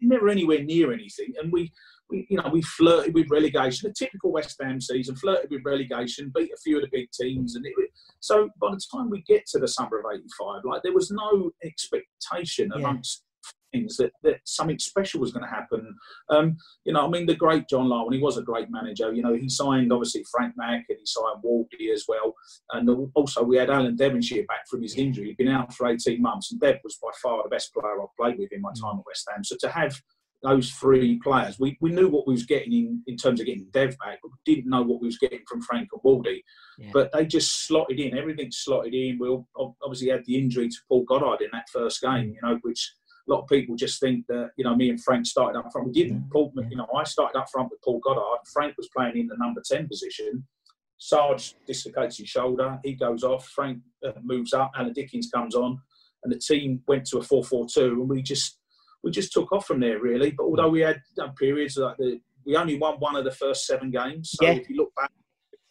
never 0.00 0.28
anywhere 0.28 0.62
near 0.62 0.92
anything, 0.92 1.32
and 1.40 1.52
we. 1.52 1.72
We, 2.12 2.26
you 2.30 2.36
know, 2.36 2.48
we 2.52 2.62
flirted 2.62 3.14
with 3.14 3.30
relegation, 3.30 3.90
a 3.90 3.92
typical 3.92 4.32
West 4.32 4.56
Ham 4.60 4.80
season, 4.80 5.16
flirted 5.16 5.50
with 5.50 5.62
relegation, 5.64 6.30
beat 6.34 6.52
a 6.52 6.60
few 6.62 6.76
of 6.76 6.82
the 6.82 6.88
big 6.92 7.10
teams, 7.10 7.56
and 7.56 7.66
it, 7.66 7.72
so 8.20 8.50
by 8.60 8.70
the 8.70 8.80
time 8.94 9.10
we 9.10 9.22
get 9.22 9.46
to 9.46 9.58
the 9.58 9.68
summer 9.68 9.98
of 9.98 10.04
'85, 10.12 10.64
like 10.64 10.82
there 10.82 10.92
was 10.92 11.10
no 11.10 11.50
expectation 11.64 12.70
yeah. 12.72 12.78
amongst 12.78 13.24
things 13.72 13.96
that, 13.96 14.12
that 14.22 14.36
something 14.44 14.78
special 14.78 15.20
was 15.20 15.32
going 15.32 15.44
to 15.44 15.50
happen. 15.50 15.94
Um, 16.28 16.56
you 16.84 16.92
know, 16.92 17.06
I 17.06 17.08
mean, 17.08 17.26
the 17.26 17.34
great 17.34 17.68
John 17.68 17.88
Larwood, 17.88 18.14
he 18.14 18.20
was 18.20 18.36
a 18.36 18.42
great 18.42 18.70
manager. 18.70 19.12
You 19.12 19.22
know, 19.22 19.34
he 19.34 19.48
signed 19.48 19.92
obviously 19.92 20.24
Frank 20.30 20.54
Mack 20.56 20.84
and 20.88 20.98
he 20.98 21.06
signed 21.06 21.42
Wardy 21.44 21.92
as 21.92 22.04
well. 22.06 22.34
And 22.72 23.10
also 23.14 23.42
we 23.42 23.56
had 23.56 23.70
Alan 23.70 23.96
Devonshire 23.96 24.44
back 24.46 24.68
from 24.70 24.82
his 24.82 24.96
injury. 24.96 25.28
He'd 25.28 25.38
been 25.38 25.48
out 25.48 25.72
for 25.74 25.88
18 25.88 26.20
months 26.20 26.52
and 26.52 26.60
Dev 26.60 26.78
was 26.84 26.98
by 27.02 27.10
far 27.22 27.42
the 27.42 27.48
best 27.48 27.72
player 27.72 28.00
I've 28.00 28.16
played 28.18 28.38
with 28.38 28.52
in 28.52 28.60
my 28.60 28.72
time 28.80 28.98
at 28.98 29.06
West 29.06 29.28
Ham. 29.32 29.42
So 29.42 29.56
to 29.60 29.68
have 29.68 29.98
those 30.42 30.70
three 30.72 31.20
players, 31.22 31.58
we, 31.58 31.76
we 31.80 31.92
knew 31.92 32.08
what 32.08 32.26
we 32.26 32.32
was 32.32 32.44
getting 32.44 32.72
in, 32.72 33.02
in 33.06 33.16
terms 33.16 33.40
of 33.40 33.46
getting 33.46 33.68
Dev 33.72 33.96
back, 33.98 34.18
but 34.22 34.30
we 34.32 34.54
didn't 34.54 34.70
know 34.70 34.82
what 34.82 35.00
we 35.00 35.06
was 35.06 35.18
getting 35.18 35.40
from 35.48 35.62
Frank 35.62 35.88
and 35.92 36.02
Wardy. 36.02 36.42
Yeah. 36.78 36.90
But 36.92 37.12
they 37.12 37.26
just 37.26 37.66
slotted 37.66 38.00
in, 38.00 38.18
everything 38.18 38.50
slotted 38.50 38.94
in. 38.94 39.18
We 39.20 39.38
obviously 39.82 40.08
had 40.08 40.24
the 40.26 40.36
injury 40.36 40.68
to 40.68 40.76
Paul 40.88 41.04
Goddard 41.04 41.42
in 41.44 41.50
that 41.52 41.68
first 41.72 42.00
game, 42.00 42.34
you 42.34 42.40
know, 42.42 42.58
which 42.62 42.92
a 43.28 43.32
lot 43.32 43.42
of 43.42 43.48
people 43.48 43.76
just 43.76 44.00
think 44.00 44.26
that 44.26 44.50
you 44.56 44.64
know 44.64 44.74
me 44.74 44.90
and 44.90 45.00
Frank 45.00 45.26
started 45.26 45.56
up 45.56 45.70
front. 45.70 45.86
We 45.86 45.92
didn't. 45.92 46.28
Paul, 46.32 46.52
you 46.68 46.76
know, 46.76 46.88
I 46.96 47.04
started 47.04 47.38
up 47.38 47.46
front 47.52 47.70
with 47.70 47.80
Paul 47.82 48.00
Goddard. 48.00 48.40
Frank 48.52 48.74
was 48.76 48.88
playing 48.96 49.16
in 49.16 49.28
the 49.28 49.36
number 49.38 49.62
ten 49.64 49.86
position. 49.86 50.44
Sarge 50.98 51.54
dislocates 51.64 52.18
his 52.18 52.28
shoulder. 52.28 52.80
He 52.82 52.94
goes 52.94 53.22
off. 53.22 53.46
Frank 53.48 53.78
uh, 54.04 54.12
moves 54.22 54.52
up. 54.52 54.72
Alan 54.76 54.92
Dickens 54.92 55.30
comes 55.32 55.54
on, 55.54 55.80
and 56.24 56.32
the 56.32 56.38
team 56.38 56.82
went 56.88 57.06
to 57.06 57.18
a 57.18 57.22
four-four-two, 57.22 57.92
and 57.92 58.08
we 58.08 58.22
just 58.22 58.58
we 59.02 59.10
just 59.10 59.32
took 59.32 59.52
off 59.52 59.66
from 59.66 59.80
there 59.80 60.00
really. 60.00 60.30
But 60.30 60.44
although 60.44 60.68
we 60.68 60.80
had 60.80 61.00
you 61.16 61.28
periods 61.38 61.76
like 61.76 61.96
the 61.98 62.20
we 62.44 62.56
only 62.56 62.76
won 62.78 62.96
one 62.96 63.16
of 63.16 63.24
the 63.24 63.30
first 63.30 63.66
seven 63.66 63.90
games. 63.90 64.32
So 64.32 64.44
Yeah. 64.44 64.54
if 64.54 64.68
you 64.68 64.76
look 64.76 64.92
back, 64.96 65.12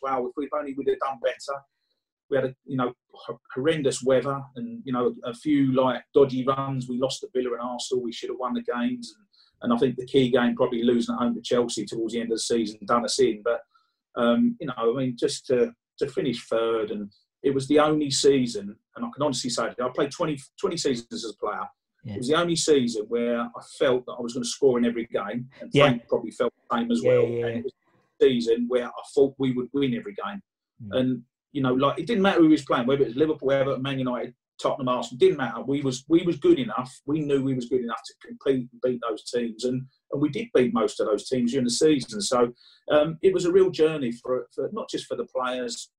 wow, 0.02 0.26
if 0.26 0.32
we'd 0.38 0.50
only 0.58 0.74
would 0.74 0.88
have 0.88 1.00
done 1.00 1.20
better. 1.22 1.60
We 2.30 2.38
had 2.38 2.46
a 2.46 2.56
you 2.66 2.78
know 2.78 2.94
horrendous 3.54 4.02
weather 4.04 4.42
and 4.56 4.82
you 4.86 4.94
know 4.94 5.14
a 5.26 5.34
few 5.34 5.74
like 5.74 6.02
dodgy 6.14 6.46
runs. 6.46 6.88
We 6.88 6.98
lost 6.98 7.22
to 7.22 7.30
Villa 7.34 7.54
and 7.54 7.62
Arsenal. 7.62 8.04
We 8.04 8.14
should 8.14 8.30
have 8.30 8.40
won 8.40 8.54
the 8.54 8.62
games. 8.62 9.14
And, 9.16 9.26
and 9.64 9.74
I 9.74 9.78
think 9.78 9.96
the 9.98 10.06
key 10.06 10.32
game 10.32 10.56
probably 10.56 10.84
losing 10.84 11.14
at 11.14 11.20
home 11.20 11.36
to 11.36 11.42
Chelsea 11.42 11.86
towards 11.86 12.14
the 12.14 12.22
end 12.22 12.32
of 12.32 12.38
the 12.38 12.42
season 12.42 12.80
done 12.86 13.04
us 13.06 13.20
in. 13.20 13.42
But 13.44 13.62
um, 14.16 14.56
you 14.60 14.68
know, 14.68 14.74
I 14.78 14.94
mean, 14.94 15.18
just 15.20 15.46
to 15.48 15.74
to 16.00 16.08
finish 16.08 16.48
third 16.48 16.92
and 16.92 17.12
it 17.44 17.54
was 17.54 17.68
the 17.68 17.80
only 17.80 18.12
season, 18.12 18.76
and 18.96 19.06
I 19.06 19.10
can 19.14 19.24
honestly 19.24 19.50
say 19.50 19.64
I 19.66 19.90
played 19.94 20.12
20, 20.12 20.40
20 20.60 20.78
seasons 20.78 21.12
as 21.12 21.26
a 21.26 21.38
player. 21.44 21.68
Yeah. 22.04 22.16
It 22.16 22.18
was 22.18 22.28
the 22.30 22.36
only 22.36 22.56
season 22.56 23.06
where 23.10 23.42
I 23.42 23.62
felt 23.78 24.06
that 24.08 24.14
I 24.14 24.22
was 24.22 24.34
going 24.34 24.44
to 24.44 24.50
score 24.50 24.78
in 24.80 24.86
every 24.86 25.06
game, 25.08 25.48
and 25.62 25.70
Yeah. 25.74 25.84
Frank 25.86 26.08
probably 26.08 26.32
felt 26.32 26.54
the 26.70 26.78
same 26.78 26.92
as 26.92 27.04
Yeah, 27.04 27.10
well. 27.12 27.26
And 27.26 27.58
it 27.60 27.64
was 27.64 27.74
a 28.22 28.26
season 28.26 28.66
where 28.68 28.88
I 28.88 29.02
thought 29.14 29.36
we 29.38 29.52
would 29.54 29.70
win 29.74 29.94
every 29.94 30.14
game, 30.14 30.42
Mm. 30.84 30.98
and 31.00 31.24
you 31.52 31.62
know, 31.62 31.74
like 31.74 32.00
it 32.00 32.08
didn't 32.08 32.24
matter 32.24 32.40
who 32.40 32.46
we 32.48 32.54
was 32.54 32.66
playing, 32.66 32.88
whether 32.88 33.02
it 33.04 33.08
was 33.10 33.16
Liverpool, 33.18 33.52
Everton, 33.52 33.82
Man 33.82 34.00
United, 34.00 34.34
Tottenham, 34.60 34.88
Arsenal, 34.88 35.18
didn't 35.20 35.38
matter. 35.38 35.62
We 35.62 35.82
was 35.82 36.06
we 36.08 36.24
was 36.24 36.38
good 36.38 36.60
enough. 36.60 36.92
We 37.06 37.20
knew 37.20 37.44
we 37.44 37.54
was 37.54 37.68
good 37.68 37.82
enough 37.82 38.02
to 38.06 38.28
compete 38.28 38.70
and 38.72 38.82
beat 38.82 39.02
those 39.08 39.24
teams, 39.30 39.66
and 39.66 39.86
and 40.12 40.22
we 40.22 40.30
did 40.30 40.48
beat 40.56 40.74
most 40.74 41.00
of 41.00 41.08
those 41.08 41.28
teams 41.28 41.52
during 41.52 41.66
the 41.66 41.72
season. 41.72 42.22
So 42.22 42.52
um, 42.90 43.18
it 43.22 43.34
was 43.34 43.46
a 43.46 43.52
real 43.52 43.70
journey 43.70 44.12
for, 44.12 44.48
for 44.56 44.70
not 44.72 44.90
just 44.90 45.06
for 45.06 45.16
the 45.18 45.26
players, 45.26 45.90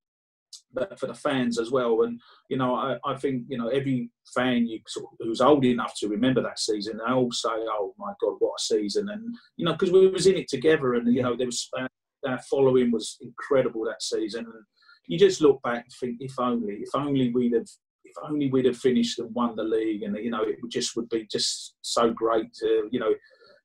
but 0.72 0.98
for 0.98 1.06
the 1.06 1.14
fans 1.14 1.58
as 1.58 1.70
well. 1.70 2.02
And 2.02 2.20
you 2.48 2.56
know, 2.56 2.74
I, 2.74 2.96
I 3.04 3.16
think 3.16 3.44
you 3.48 3.58
know 3.58 3.68
every 3.68 4.10
fan 4.34 4.66
you 4.66 4.80
sort 4.86 5.06
of, 5.06 5.26
who's 5.26 5.40
old 5.40 5.64
enough 5.64 5.94
to 5.98 6.08
remember 6.08 6.42
that 6.42 6.58
season, 6.58 6.98
they 6.98 7.12
all 7.12 7.32
say, 7.32 7.50
"Oh 7.50 7.94
my 7.98 8.12
God, 8.20 8.34
what 8.38 8.58
a 8.58 8.62
season!" 8.62 9.08
And 9.08 9.34
you 9.56 9.64
know, 9.64 9.72
because 9.72 9.90
we 9.90 10.08
was 10.08 10.26
in 10.26 10.36
it 10.36 10.48
together, 10.48 10.94
and 10.94 11.12
you 11.12 11.22
know, 11.22 11.36
there 11.36 11.46
was 11.46 11.68
uh, 11.78 11.88
our 12.26 12.38
following 12.50 12.90
was 12.90 13.18
incredible 13.20 13.84
that 13.84 14.02
season. 14.02 14.44
And 14.44 14.64
you 15.06 15.18
just 15.18 15.40
look 15.40 15.60
back 15.62 15.84
and 15.84 15.92
think, 16.00 16.18
if 16.20 16.38
only, 16.38 16.74
if 16.74 16.94
only 16.94 17.32
we'd 17.32 17.54
have. 17.54 17.68
If 18.04 18.14
only 18.28 18.50
we'd 18.50 18.66
have 18.66 18.76
finished 18.76 19.20
and 19.20 19.32
won 19.34 19.56
the 19.56 19.62
league, 19.62 20.02
and 20.02 20.16
you 20.16 20.28
know 20.28 20.42
it 20.42 20.56
would 20.60 20.70
just 20.70 20.96
would 20.96 21.08
be 21.08 21.26
just 21.30 21.76
so 21.80 22.10
great 22.10 22.52
to 22.54 22.88
you 22.90 23.00
know 23.00 23.14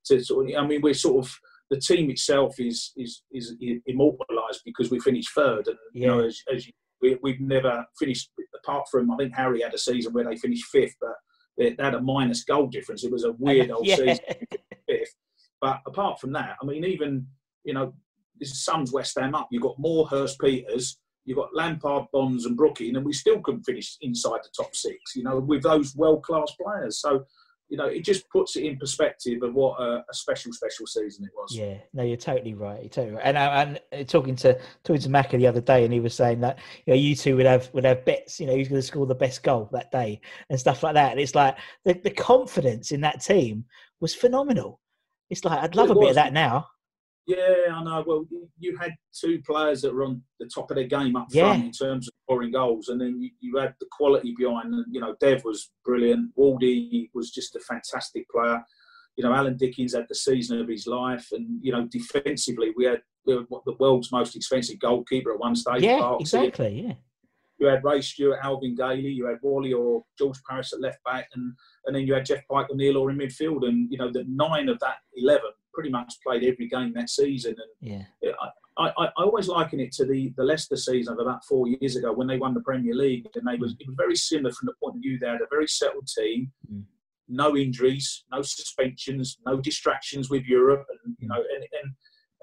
to 0.06 0.24
sort 0.24 0.50
of. 0.50 0.56
I 0.56 0.66
mean, 0.66 0.80
we're 0.82 0.94
sort 0.94 1.26
of 1.26 1.38
the 1.70 1.80
team 1.80 2.10
itself 2.10 2.60
is 2.60 2.92
is 2.96 3.24
is 3.32 3.56
immortalised 3.86 4.62
because 4.66 4.90
we 4.90 5.00
finished 5.00 5.34
third, 5.34 5.68
and 5.68 5.78
you 5.94 6.08
know 6.08 6.26
as, 6.26 6.40
as 6.54 6.68
you, 6.68 6.74
we, 7.02 7.18
we've 7.22 7.42
never 7.42 7.86
finished 8.00 8.32
apart 8.56 8.88
from 8.90 9.12
I 9.12 9.18
think 9.18 9.34
Harry 9.36 9.62
had 9.62 9.74
a 9.74 9.78
season 9.78 10.14
where 10.14 10.26
they 10.26 10.38
finished 10.38 10.66
fifth, 10.66 10.96
but 11.00 11.16
they 11.58 11.74
they 11.74 11.84
had 11.84 11.96
a 11.96 12.02
minus 12.02 12.44
goal 12.44 12.68
difference. 12.68 13.04
It 13.04 13.12
was 13.12 13.24
a 13.24 13.34
weird 13.34 13.72
old 13.72 13.86
yeah. 13.88 13.96
season, 13.96 14.26
fifth. 14.88 15.16
But 15.62 15.82
apart 15.88 16.20
from 16.20 16.34
that, 16.34 16.58
I 16.62 16.66
mean, 16.66 16.86
even 16.86 17.28
you 17.64 17.74
know, 17.74 17.94
this 18.40 18.64
sums 18.64 18.92
West 18.92 19.18
Ham 19.20 19.36
up. 19.36 19.50
You've 19.52 19.64
got 19.64 19.80
Moore 19.80 20.08
Hurst, 20.08 20.40
Peters. 20.40 20.98
You've 21.26 21.38
got 21.38 21.54
Lampard, 21.54 22.06
Bonds, 22.14 22.46
and 22.46 22.56
Brookie, 22.56 22.90
and 22.90 23.06
we 23.06 23.12
still 23.12 23.42
couldn't 23.42 23.64
finish 23.64 23.98
inside 24.02 24.40
the 24.44 24.50
top 24.56 24.74
six. 24.76 25.16
You 25.16 25.24
know, 25.24 25.40
with 25.40 25.64
those 25.64 25.96
world-class 25.96 26.54
players. 26.62 27.02
So, 27.02 27.26
you 27.70 27.78
know, 27.78 27.86
it 27.88 28.06
just 28.06 28.30
puts 28.30 28.56
it 28.56 28.64
in 28.64 28.78
perspective 28.78 29.44
of 29.44 29.54
what 29.54 29.80
a, 29.80 29.98
a 30.10 30.14
special, 30.14 30.54
special 30.54 30.88
season 30.88 31.26
it 31.26 31.32
was. 31.36 31.56
Yeah, 31.56 31.76
no, 31.94 32.04
you're 32.04 32.16
totally 32.16 32.54
right. 32.54 32.82
You're 32.82 32.90
totally 32.90 33.16
right. 33.16 33.26
And 33.26 33.38
I- 33.38 33.62
and 33.64 33.80
uh, 33.92 34.04
talking 34.04 34.36
to 34.38 34.58
talking 34.84 35.02
to 35.02 35.10
Macca 35.10 35.38
the 35.38 35.48
other 35.48 35.62
day, 35.62 35.84
and 35.84 35.94
he 35.94 36.00
was 36.00 36.14
saying 36.14 36.40
that 36.42 36.60
you 36.86 36.94
know 36.94 36.98
you 37.00 37.16
two 37.16 37.36
would 37.36 37.46
have 37.46 37.70
would 37.74 37.84
have 37.86 38.06
bets. 38.06 38.40
You 38.40 38.48
know, 38.48 38.56
who's 38.56 38.70
going 38.70 38.82
to 38.82 38.88
score 38.88 39.06
the 39.06 39.16
best 39.16 39.44
goal 39.44 39.70
that 39.74 39.92
day 39.92 40.22
and 40.50 40.60
stuff 40.60 40.84
like 40.84 40.94
that. 40.94 41.12
And 41.12 41.20
it's 41.20 41.36
like 41.36 41.58
the, 41.84 41.94
the 41.94 42.12
confidence 42.12 42.92
in 42.92 43.02
that 43.02 43.22
team 43.22 43.66
was 44.00 44.16
phenomenal. 44.16 44.80
It's 45.30 45.44
like 45.44 45.60
I'd 45.60 45.76
love 45.76 45.90
It 45.90 45.98
a 45.98 46.00
bit 46.00 46.10
of 46.10 46.16
that 46.16 46.34
now. 46.34 46.68
Yeah, 47.28 47.74
I 47.76 47.84
know. 47.84 48.04
Well, 48.08 48.26
you- 48.58 48.78
had 48.78 48.94
two 49.14 49.42
players 49.42 49.82
that 49.82 49.94
were 49.94 50.06
on 50.06 50.22
the 50.40 50.46
top 50.48 50.72
of 50.72 50.76
their 50.76 50.88
game 50.88 51.16
up 51.16 51.28
Yeah. 51.32 51.52
front 51.54 51.66
in 51.66 51.72
terms 51.72 52.08
of 52.08 52.14
scoring 52.24 52.52
goals, 52.52 52.88
and 52.90 53.00
then 53.02 53.20
you, 53.22 53.30
you 53.40 53.58
had 53.58 53.76
the 53.80 53.88
quality 53.92 54.34
behind. 54.38 54.74
And 54.74 54.86
you 54.92 55.02
know, 55.02 55.16
Dev 55.20 55.44
was 55.44 55.72
brilliant. 55.84 56.34
Wardy 56.38 57.10
was 57.14 57.32
just 57.32 57.56
a 57.56 57.60
fantastic 57.60 58.30
player. 58.30 58.64
You 59.18 59.24
know, 59.24 59.34
Alan 59.34 59.58
Dickens 59.58 59.94
had 59.96 60.06
the 60.08 60.16
season 60.16 60.60
of 60.62 60.68
his 60.70 60.86
life, 60.88 61.28
and 61.32 61.60
you 61.62 61.72
know, 61.72 61.86
defensively, 61.88 62.72
we 62.78 62.86
had, 62.86 63.02
we 63.26 63.34
had 63.34 63.46
the 63.66 63.76
world's 63.80 64.12
most 64.12 64.36
expensive 64.36 64.80
goalkeeper 64.80 65.34
at 65.34 65.40
one 65.40 65.56
stage. 65.56 65.82
Yeah, 65.82 66.00
Parkes. 66.00 66.22
exactly. 66.34 66.84
Yeah, 66.88 66.94
You 67.60 67.68
had 67.68 67.84
Ray 67.84 68.02
Stewart, 68.02 68.40
Alvin 68.44 68.76
Gailey, 68.76 69.10
you 69.10 69.26
had 69.26 69.40
Wally 69.42 69.74
or 69.74 70.06
George 70.20 70.38
Parris 70.48 70.72
at 70.74 70.80
left 70.82 71.04
back, 71.04 71.28
and 71.34 71.54
and 71.86 71.96
then 71.96 72.06
you 72.06 72.14
had 72.14 72.26
Geoff 72.26 72.42
Pike 72.50 72.68
or 72.70 72.76
Neil 72.76 72.98
Orr 72.98 73.10
in 73.10 73.18
midfield, 73.18 73.68
and 73.68 73.92
you 73.92 73.98
know, 73.98 74.12
the 74.12 74.24
nine 74.30 74.70
of 74.70 74.80
that 74.80 74.98
eleven 75.16 75.52
pretty 75.78 75.92
much 75.92 76.16
played 76.26 76.44
every 76.44 76.68
game 76.68 76.92
that 76.96 77.08
season, 77.08 77.56
and 77.64 77.72
yeah, 77.92 78.04
I, 78.80 78.86
I, 78.98 79.06
I 79.06 79.24
always 79.28 79.48
liken 79.48 79.80
it 79.80 79.92
to 79.98 80.06
the, 80.06 80.34
the 80.38 80.44
Leicester 80.44 80.76
season 80.76 81.14
of 81.14 81.20
about 81.20 81.46
four 81.46 81.68
years 81.68 81.96
ago 81.96 82.12
when 82.12 82.26
they 82.28 82.40
won 82.40 82.56
the 82.56 82.62
Premier 82.70 82.96
League, 82.96 83.28
and 83.36 83.46
they 83.48 83.58
was 83.58 83.76
it 83.80 83.86
was 83.88 83.96
very 83.96 84.16
similar 84.16 84.52
from 84.56 84.66
the 84.66 84.74
point 84.82 84.96
of 84.96 85.02
view 85.02 85.20
they 85.20 85.28
had 85.28 85.42
a 85.42 85.56
very 85.56 85.68
settled 85.68 86.08
team, 86.08 86.52
Mm. 86.74 86.84
no 87.28 87.56
injuries, 87.56 88.24
no 88.32 88.42
suspensions, 88.42 89.38
no 89.46 89.54
distractions 89.70 90.26
with 90.32 90.46
Europe, 90.46 90.86
and 90.90 91.16
you 91.20 91.28
know, 91.28 91.42
and, 91.54 91.64
and 91.80 91.88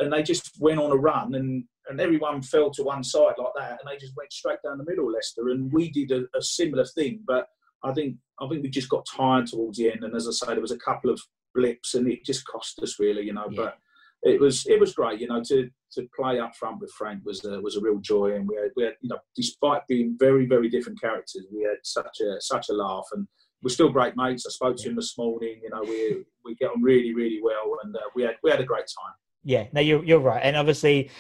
and 0.01 0.13
they 0.13 0.23
just 0.23 0.45
went 0.61 0.79
on 0.85 0.93
a 0.93 0.97
run, 1.11 1.35
and 1.35 1.65
and 1.89 2.01
everyone 2.01 2.41
fell 2.53 2.71
to 2.71 2.83
one 2.85 3.03
side 3.03 3.35
like 3.43 3.55
that, 3.59 3.73
and 3.79 3.87
they 3.87 3.99
just 4.05 4.17
went 4.17 4.33
straight 4.33 4.63
down 4.65 4.79
the 4.79 4.85
middle, 4.91 5.11
Leicester, 5.11 5.49
and 5.49 5.73
we 5.73 5.91
did 5.91 6.11
a, 6.19 6.21
a 6.39 6.43
similar 6.59 6.87
thing, 6.97 7.15
but 7.27 7.45
I 7.83 7.93
think 7.93 8.17
I 8.41 8.49
think 8.49 8.63
we 8.63 8.71
just 8.71 8.89
got 8.95 9.07
tired 9.21 9.47
towards 9.49 9.77
the 9.79 9.91
end, 9.93 10.03
and 10.05 10.15
as 10.15 10.27
I 10.29 10.33
say, 10.33 10.51
there 10.53 10.69
was 10.69 10.79
a 10.79 10.85
couple 10.89 11.11
of 11.11 11.21
blips, 11.55 11.95
and 11.95 12.09
it 12.09 12.25
just 12.25 12.47
cost 12.47 12.79
us 12.83 12.99
really, 12.99 13.23
you 13.23 13.33
know, 13.33 13.47
Yeah. 13.51 13.63
but 13.63 13.79
it 14.23 14.41
was 14.41 14.67
it 14.67 14.81
was 14.81 14.95
great, 14.95 15.21
you 15.21 15.27
know, 15.29 15.43
to 15.45 15.69
to 15.93 16.09
play 16.19 16.41
up 16.41 16.55
front 16.57 16.81
with 16.81 16.91
Frank 16.93 17.25
was 17.25 17.45
a, 17.45 17.61
was 17.61 17.77
a 17.77 17.81
real 17.81 17.99
joy, 17.99 18.35
and 18.35 18.49
we 18.49 18.57
had, 18.57 18.71
we 18.77 18.85
had 18.85 18.95
you 19.01 19.09
know, 19.11 19.19
despite 19.37 19.87
being 19.87 20.17
very 20.19 20.47
very 20.47 20.69
different 20.69 21.01
characters, 21.01 21.47
we 21.53 21.63
had 21.63 21.77
such 21.83 22.21
a 22.21 22.41
such 22.41 22.69
a 22.71 22.73
laugh, 22.73 23.07
and 23.13 23.27
we're 23.63 23.71
still 23.71 23.89
great 23.91 24.17
mates. 24.17 24.47
I 24.47 24.51
spoke 24.51 24.77
to 24.79 24.89
him 24.89 24.97
this 24.97 25.17
morning, 25.19 25.61
you 25.63 25.71
know, 25.71 25.83
we 25.83 26.25
we 26.45 26.55
get 26.57 26.71
on 26.71 26.83
really 26.83 27.15
really 27.15 27.41
well, 27.43 27.77
and 27.83 27.95
uh, 27.95 28.01
we 28.15 28.23
had 28.23 28.37
we 28.43 28.51
had 28.51 28.61
a 28.61 28.65
great 28.65 28.87
time. 28.99 29.15
yeah. 29.43 29.67
No, 29.73 29.81
you're 29.81 30.05
you're 30.05 30.21
right. 30.21 30.41
And 30.43 30.57
obviously, 30.57 31.11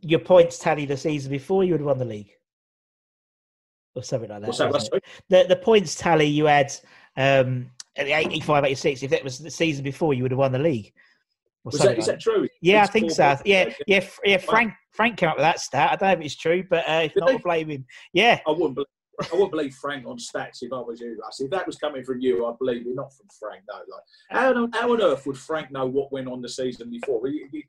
your 0.00 0.20
points 0.20 0.58
tally 0.58 0.86
the 0.86 0.96
season 0.96 1.30
before 1.32 1.64
you 1.64 1.72
would 1.72 1.80
have 1.80 1.86
won 1.86 1.98
the 1.98 2.04
league, 2.04 2.30
or 3.96 4.02
something 4.02 4.30
like 4.30 4.40
that. 4.42 4.46
That? 4.56 4.70
wasn't 4.70 4.72
What's 4.72 4.88
it? 4.92 5.04
the 5.28 5.44
the 5.48 5.56
points 5.56 5.94
tally 5.96 6.26
you 6.26 6.46
had 6.46 6.72
um, 7.16 7.70
at 7.96 8.06
the 8.06 8.12
85, 8.12 8.64
86, 8.64 9.02
if 9.02 9.10
that 9.10 9.24
was 9.24 9.38
the 9.38 9.50
season 9.50 9.84
before, 9.84 10.14
you 10.14 10.22
would 10.22 10.32
have 10.32 10.38
won 10.38 10.52
the 10.52 10.58
league. 10.58 10.92
Was 11.64 11.78
that, 11.78 11.98
is 11.98 12.06
like 12.06 12.16
that 12.16 12.20
true? 12.20 12.46
Yeah, 12.60 12.82
I 12.82 12.86
think 12.86 13.10
so. 13.10 13.36
Yeah, 13.44 13.72
yeah, 13.86 14.06
yeah. 14.24 14.36
Frank 14.36 14.74
Frank 14.92 15.16
came 15.16 15.30
up 15.30 15.36
with 15.36 15.44
that 15.44 15.60
stat. 15.60 15.92
I 15.92 15.96
don't 15.96 16.08
know 16.08 16.20
if 16.20 16.26
it's 16.26 16.36
true, 16.36 16.62
but 16.68 16.86
uh, 16.88 17.02
if 17.04 17.14
Did 17.14 17.20
not, 17.20 17.30
he? 17.30 17.36
I'll 17.36 17.42
blame 17.42 17.70
him. 17.70 17.86
Yeah, 18.12 18.40
I 18.46 18.50
wouldn't 18.50 18.74
believe. 18.74 18.86
I 19.20 19.32
wouldn't 19.32 19.52
believe 19.52 19.74
Frank 19.74 20.06
on 20.06 20.18
stats 20.18 20.58
if 20.62 20.72
I 20.72 20.80
was 20.80 21.00
you, 21.00 21.16
Russ. 21.22 21.40
If 21.40 21.50
that 21.52 21.66
was 21.66 21.76
coming 21.76 22.04
from 22.04 22.20
you, 22.20 22.46
I'd 22.46 22.58
believe 22.58 22.86
it. 22.86 22.94
Not 22.94 23.12
from 23.14 23.26
Frank, 23.38 23.62
no. 23.68 23.76
Like, 23.76 24.02
how, 24.28 24.52
on, 24.52 24.72
how 24.72 24.92
on 24.92 25.00
earth 25.00 25.24
would 25.26 25.38
Frank 25.38 25.70
know 25.70 25.86
what 25.86 26.10
went 26.10 26.28
on 26.28 26.42
the 26.42 26.48
season 26.48 26.90
before? 26.90 27.24
He, 27.28 27.44
he, 27.52 27.64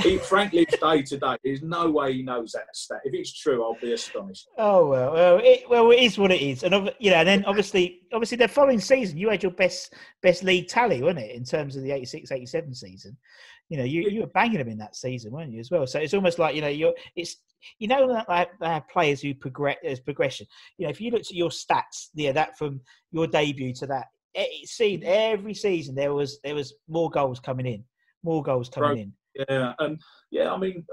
he, 0.00 0.18
Frank 0.18 0.52
lives 0.52 0.74
day 0.78 1.02
to 1.02 1.18
day. 1.18 1.36
There's 1.44 1.62
no 1.62 1.90
way 1.90 2.14
he 2.14 2.22
knows 2.22 2.52
that 2.52 2.74
stat. 2.74 3.00
If 3.04 3.12
it's 3.12 3.32
true, 3.32 3.62
I'll 3.62 3.76
be 3.80 3.92
astonished. 3.92 4.48
Oh 4.56 4.88
well, 4.88 5.12
well, 5.12 5.40
it, 5.42 5.64
well, 5.68 5.90
it 5.90 6.00
is 6.00 6.18
what 6.18 6.32
it 6.32 6.40
is, 6.40 6.62
and 6.62 6.90
you 6.98 7.10
know, 7.10 7.16
and 7.16 7.28
then 7.28 7.44
obviously, 7.44 8.02
obviously, 8.12 8.38
the 8.38 8.48
following 8.48 8.80
season, 8.80 9.18
you 9.18 9.28
had 9.28 9.42
your 9.42 9.52
best 9.52 9.94
best 10.22 10.42
league 10.44 10.68
tally, 10.68 11.02
wasn't 11.02 11.26
it, 11.26 11.34
in 11.36 11.44
terms 11.44 11.76
of 11.76 11.82
the 11.82 11.90
86-87 11.90 12.74
season? 12.76 13.16
You 13.68 13.78
know, 13.78 13.84
you, 13.84 14.02
you 14.08 14.20
were 14.20 14.26
banging 14.28 14.58
them 14.58 14.68
in 14.68 14.78
that 14.78 14.96
season, 14.96 15.32
weren't 15.32 15.52
you, 15.52 15.60
as 15.60 15.70
well? 15.70 15.86
So 15.86 15.98
it's 15.98 16.14
almost 16.14 16.38
like 16.38 16.54
you 16.54 16.62
know, 16.62 16.68
you're 16.68 16.94
it's 17.14 17.36
you 17.78 17.88
know 17.88 18.08
that 18.12 18.28
like 18.28 18.50
they 18.60 18.66
have 18.66 18.88
players 18.88 19.20
who 19.20 19.34
progress 19.34 19.76
as 19.84 20.00
progression. 20.00 20.46
You 20.78 20.86
know, 20.86 20.90
if 20.90 21.00
you 21.00 21.10
looked 21.10 21.26
at 21.26 21.36
your 21.36 21.50
stats, 21.50 22.08
yeah, 22.14 22.32
that 22.32 22.56
from 22.56 22.80
your 23.10 23.26
debut 23.26 23.74
to 23.74 23.86
that, 23.88 24.06
it, 24.34 24.68
seemed 24.68 25.04
every 25.04 25.54
season 25.54 25.94
there 25.94 26.14
was 26.14 26.40
there 26.42 26.54
was 26.54 26.74
more 26.88 27.10
goals 27.10 27.40
coming 27.40 27.66
in, 27.66 27.84
more 28.22 28.42
goals 28.42 28.68
coming 28.68 28.88
Right. 28.90 28.98
in. 29.00 29.12
Yeah, 29.34 29.72
and 29.78 30.00
yeah, 30.30 30.52
I 30.52 30.58
mean, 30.58 30.84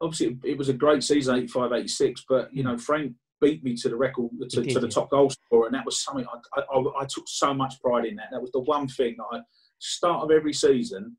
obviously 0.00 0.38
it 0.44 0.58
was 0.58 0.68
a 0.68 0.74
great 0.74 1.02
season, 1.02 1.36
85, 1.36 1.72
86, 1.72 2.24
but 2.28 2.52
you 2.52 2.62
know, 2.62 2.76
Frank 2.78 3.14
beat 3.40 3.62
me 3.64 3.74
to 3.76 3.88
the 3.88 3.96
record 3.96 4.30
to, 4.50 4.62
did, 4.62 4.72
to 4.72 4.80
the 4.80 4.86
yeah. 4.86 4.92
top 4.92 5.10
goal 5.10 5.30
scorer, 5.30 5.66
and 5.66 5.74
that 5.74 5.84
was 5.84 6.02
something 6.02 6.26
I, 6.56 6.60
I, 6.60 6.78
I 7.00 7.04
took 7.04 7.24
so 7.26 7.52
much 7.52 7.80
pride 7.80 8.06
in. 8.06 8.16
That 8.16 8.28
that 8.32 8.40
was 8.40 8.52
the 8.52 8.60
one 8.60 8.88
thing 8.88 9.16
that 9.18 9.38
I 9.38 9.40
start 9.78 10.24
of 10.24 10.30
every 10.30 10.52
season. 10.52 11.16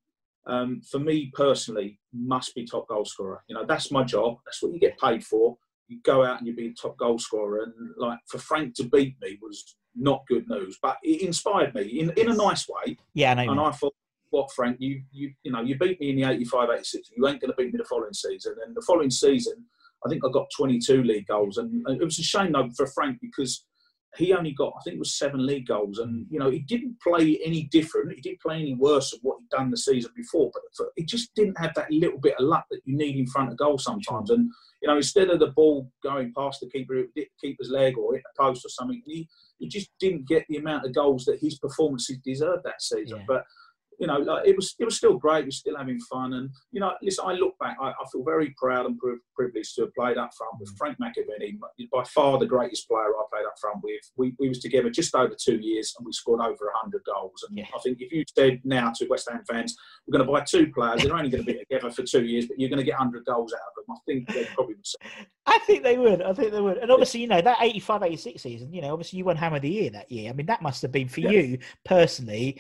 Um, 0.48 0.82
for 0.92 1.00
me 1.00 1.32
personally, 1.34 2.00
must 2.14 2.54
be 2.54 2.66
top 2.66 2.88
goal 2.88 3.06
scorer. 3.06 3.44
You 3.48 3.56
know, 3.56 3.66
that's 3.66 3.92
my 3.92 4.04
job. 4.04 4.38
That's 4.46 4.62
what 4.62 4.74
you 4.74 4.80
get 4.80 5.00
paid 5.00 5.24
for. 5.24 5.58
You 5.88 6.00
go 6.04 6.24
out 6.24 6.38
and 6.38 6.48
you 6.48 6.56
be 6.56 6.74
top 6.80 6.98
goal 6.98 7.18
scorer, 7.18 7.64
and 7.64 7.74
like 7.98 8.20
for 8.28 8.38
Frank 8.38 8.76
to 8.76 8.84
beat 8.84 9.16
me 9.22 9.40
was 9.42 9.76
not 9.96 10.24
good 10.28 10.48
news, 10.50 10.78
but 10.82 10.98
it 11.04 11.22
inspired 11.22 11.74
me 11.74 11.84
in, 11.84 12.12
in 12.12 12.30
a 12.30 12.36
nice 12.36 12.68
way. 12.68 12.98
Yeah, 13.14 13.32
I 13.32 13.46
know. 13.46 13.52
And. 13.52 13.62
I 13.62 13.72
thought, 13.72 13.95
what, 14.36 14.52
Frank, 14.52 14.78
you, 14.80 15.02
you, 15.12 15.32
you 15.44 15.52
know, 15.52 15.62
you 15.62 15.78
beat 15.78 16.00
me 16.00 16.10
in 16.10 16.18
the 16.18 16.30
85, 16.30 16.70
86. 16.74 17.12
You 17.16 17.28
ain't 17.28 17.40
going 17.40 17.52
to 17.52 17.56
beat 17.56 17.72
me 17.72 17.78
the 17.78 17.86
following 17.86 18.14
season. 18.14 18.56
And 18.66 18.76
the 18.76 18.82
following 18.82 19.10
season, 19.10 19.64
I 20.06 20.10
think 20.10 20.24
I 20.26 20.32
got 20.32 20.48
22 20.56 21.04
league 21.04 21.28
goals. 21.28 21.58
And 21.58 21.86
it 21.90 22.04
was 22.04 22.20
a 22.20 22.24
shame, 22.24 22.52
though, 22.52 22.70
for 22.76 22.86
Frank 22.88 23.20
because 23.22 23.66
he 24.18 24.34
only 24.34 24.52
got, 24.52 24.74
I 24.78 24.82
think 24.84 24.96
it 24.96 25.00
was 25.00 25.18
seven 25.18 25.46
league 25.46 25.68
goals. 25.68 26.00
And, 26.00 26.26
you 26.30 26.40
know, 26.40 26.50
he 26.50 26.60
didn't 26.60 27.00
play 27.02 27.40
any 27.44 27.64
different. 27.72 28.14
He 28.14 28.22
didn't 28.22 28.42
play 28.42 28.60
any 28.60 28.74
worse 28.74 29.12
than 29.12 29.20
what 29.24 29.38
he'd 29.40 29.56
done 29.56 29.72
the 29.72 29.78
season 29.78 30.12
before. 30.16 30.52
But 30.54 30.88
he 30.96 31.06
just 31.06 31.34
didn't 31.36 31.58
have 31.58 31.74
that 31.76 31.92
little 31.92 32.20
bit 32.20 32.36
of 32.38 32.46
luck 32.46 32.66
that 32.72 32.82
you 32.86 32.98
need 32.98 33.16
in 33.16 33.28
front 33.28 33.52
of 33.52 33.58
goal 33.58 33.78
sometimes. 33.78 34.30
And, 34.30 34.50
you 34.82 34.88
know, 34.88 34.98
instead 34.98 35.30
of 35.30 35.40
the 35.40 35.48
ball 35.48 35.90
going 36.04 36.34
past 36.38 36.60
the 36.60 36.70
keeper, 36.70 36.96
it 36.96 37.10
hit 37.16 37.30
the 37.42 37.48
keeper's 37.48 37.70
leg 37.70 37.98
or 37.98 38.14
hit 38.14 38.24
the 38.24 38.44
post 38.44 38.66
or 38.66 38.70
something, 38.70 39.02
he, 39.06 39.28
he 39.60 39.68
just 39.68 39.90
didn't 40.00 40.28
get 40.28 40.46
the 40.50 40.58
amount 40.58 40.86
of 40.86 40.94
goals 40.94 41.26
that 41.26 41.40
his 41.42 41.58
performances 41.58 42.18
deserved 42.24 42.64
that 42.66 42.82
season. 42.82 43.20
Yeah. 43.20 43.26
But 43.28 43.44
you 44.00 44.08
know, 44.08 44.18
like, 44.18 44.48
it 44.48 44.56
was 44.56 44.76
it 44.80 44.86
was 44.86 44.98
still 44.98 45.18
great. 45.18 45.46
We 45.46 45.50
are 45.50 45.52
still 45.52 45.78
having 45.78 46.00
fun, 46.12 46.34
and 46.34 46.50
you 46.72 46.80
know, 46.80 46.94
listen, 47.02 47.26
I 47.28 47.34
look 47.34 47.58
back, 47.60 47.78
I, 47.82 47.90
I 47.90 48.06
feel 48.12 48.24
very 48.24 48.54
proud 48.58 48.86
and 48.86 49.00
privileged 49.36 49.76
to 49.76 49.82
have 49.82 49.94
played 49.94 50.18
up 50.18 50.32
front 50.38 50.54
with 50.60 50.74
mm. 50.74 50.78
Frank 50.78 50.98
McAvennie, 51.00 51.58
by 51.92 52.04
far 52.04 52.38
the 52.38 52.46
greatest 52.46 52.88
player 52.88 53.08
I 53.08 53.24
played 53.32 53.46
up 53.46 53.56
front 53.60 53.84
with. 53.84 54.02
We, 54.18 54.34
we 54.40 54.50
was 54.50 54.60
together 54.60 54.90
just 54.90 55.16
over 55.16 55.36
two 55.40 55.58
years, 55.58 55.94
and 55.98 56.06
we 56.06 56.12
scored 56.12 56.42
over 56.42 56.72
hundred 56.76 57.02
goals. 57.06 57.46
And 57.48 57.58
yeah. 57.58 57.66
I 57.76 57.80
think 57.80 57.98
if 58.02 58.12
you 58.12 58.24
said 58.36 58.62
now 58.64 58.92
to 58.96 59.08
West 59.08 59.30
Ham 59.32 59.44
fans, 59.50 59.76
we're 60.08 60.18
going 60.18 60.26
to 60.26 60.32
buy 60.32 60.42
two 60.42 60.72
players, 60.72 61.04
they're 61.04 61.16
only 61.16 61.30
going 61.30 61.46
to 61.46 61.54
be 61.54 61.60
together 61.60 61.92
for 61.92 62.04
two 62.04 62.26
years, 62.26 62.48
but 62.48 62.60
you're 62.60 62.70
going 62.70 62.80
to 62.80 62.86
get 62.86 62.96
hundred 62.96 63.26
goals 63.26 63.54
out 63.54 63.60
of 63.60 63.86
them. 63.88 63.96
I 63.96 64.00
think 64.06 64.28
they 64.34 64.46
probably 64.54 64.76
would. 64.76 64.88
Say. 64.88 64.98
I 65.48 65.60
think 65.60 65.84
they 65.84 65.98
would. 65.98 66.22
I 66.22 66.34
think 66.34 66.52
they 66.52 66.62
would. 66.62 66.78
And 66.78 66.92
obviously, 66.92 67.22
you 67.22 67.28
know, 67.28 67.42
that 67.42 67.58
85 67.62 68.04
86 68.04 68.42
season, 68.42 68.74
you 68.74 68.82
know, 68.82 68.92
obviously 68.92 69.18
you 69.18 69.26
won 69.26 69.38
Hammer 69.38 69.58
of 69.58 69.62
the 69.62 69.70
Year 69.70 69.90
that 69.92 70.12
year. 70.12 70.30
I 70.30 70.34
mean, 70.34 70.48
that 70.48 70.62
must 70.62 70.82
have 70.82 70.92
been 70.92 71.08
for 71.08 71.20
yeah. 71.20 71.30
you 71.30 71.60
personally 71.86 72.60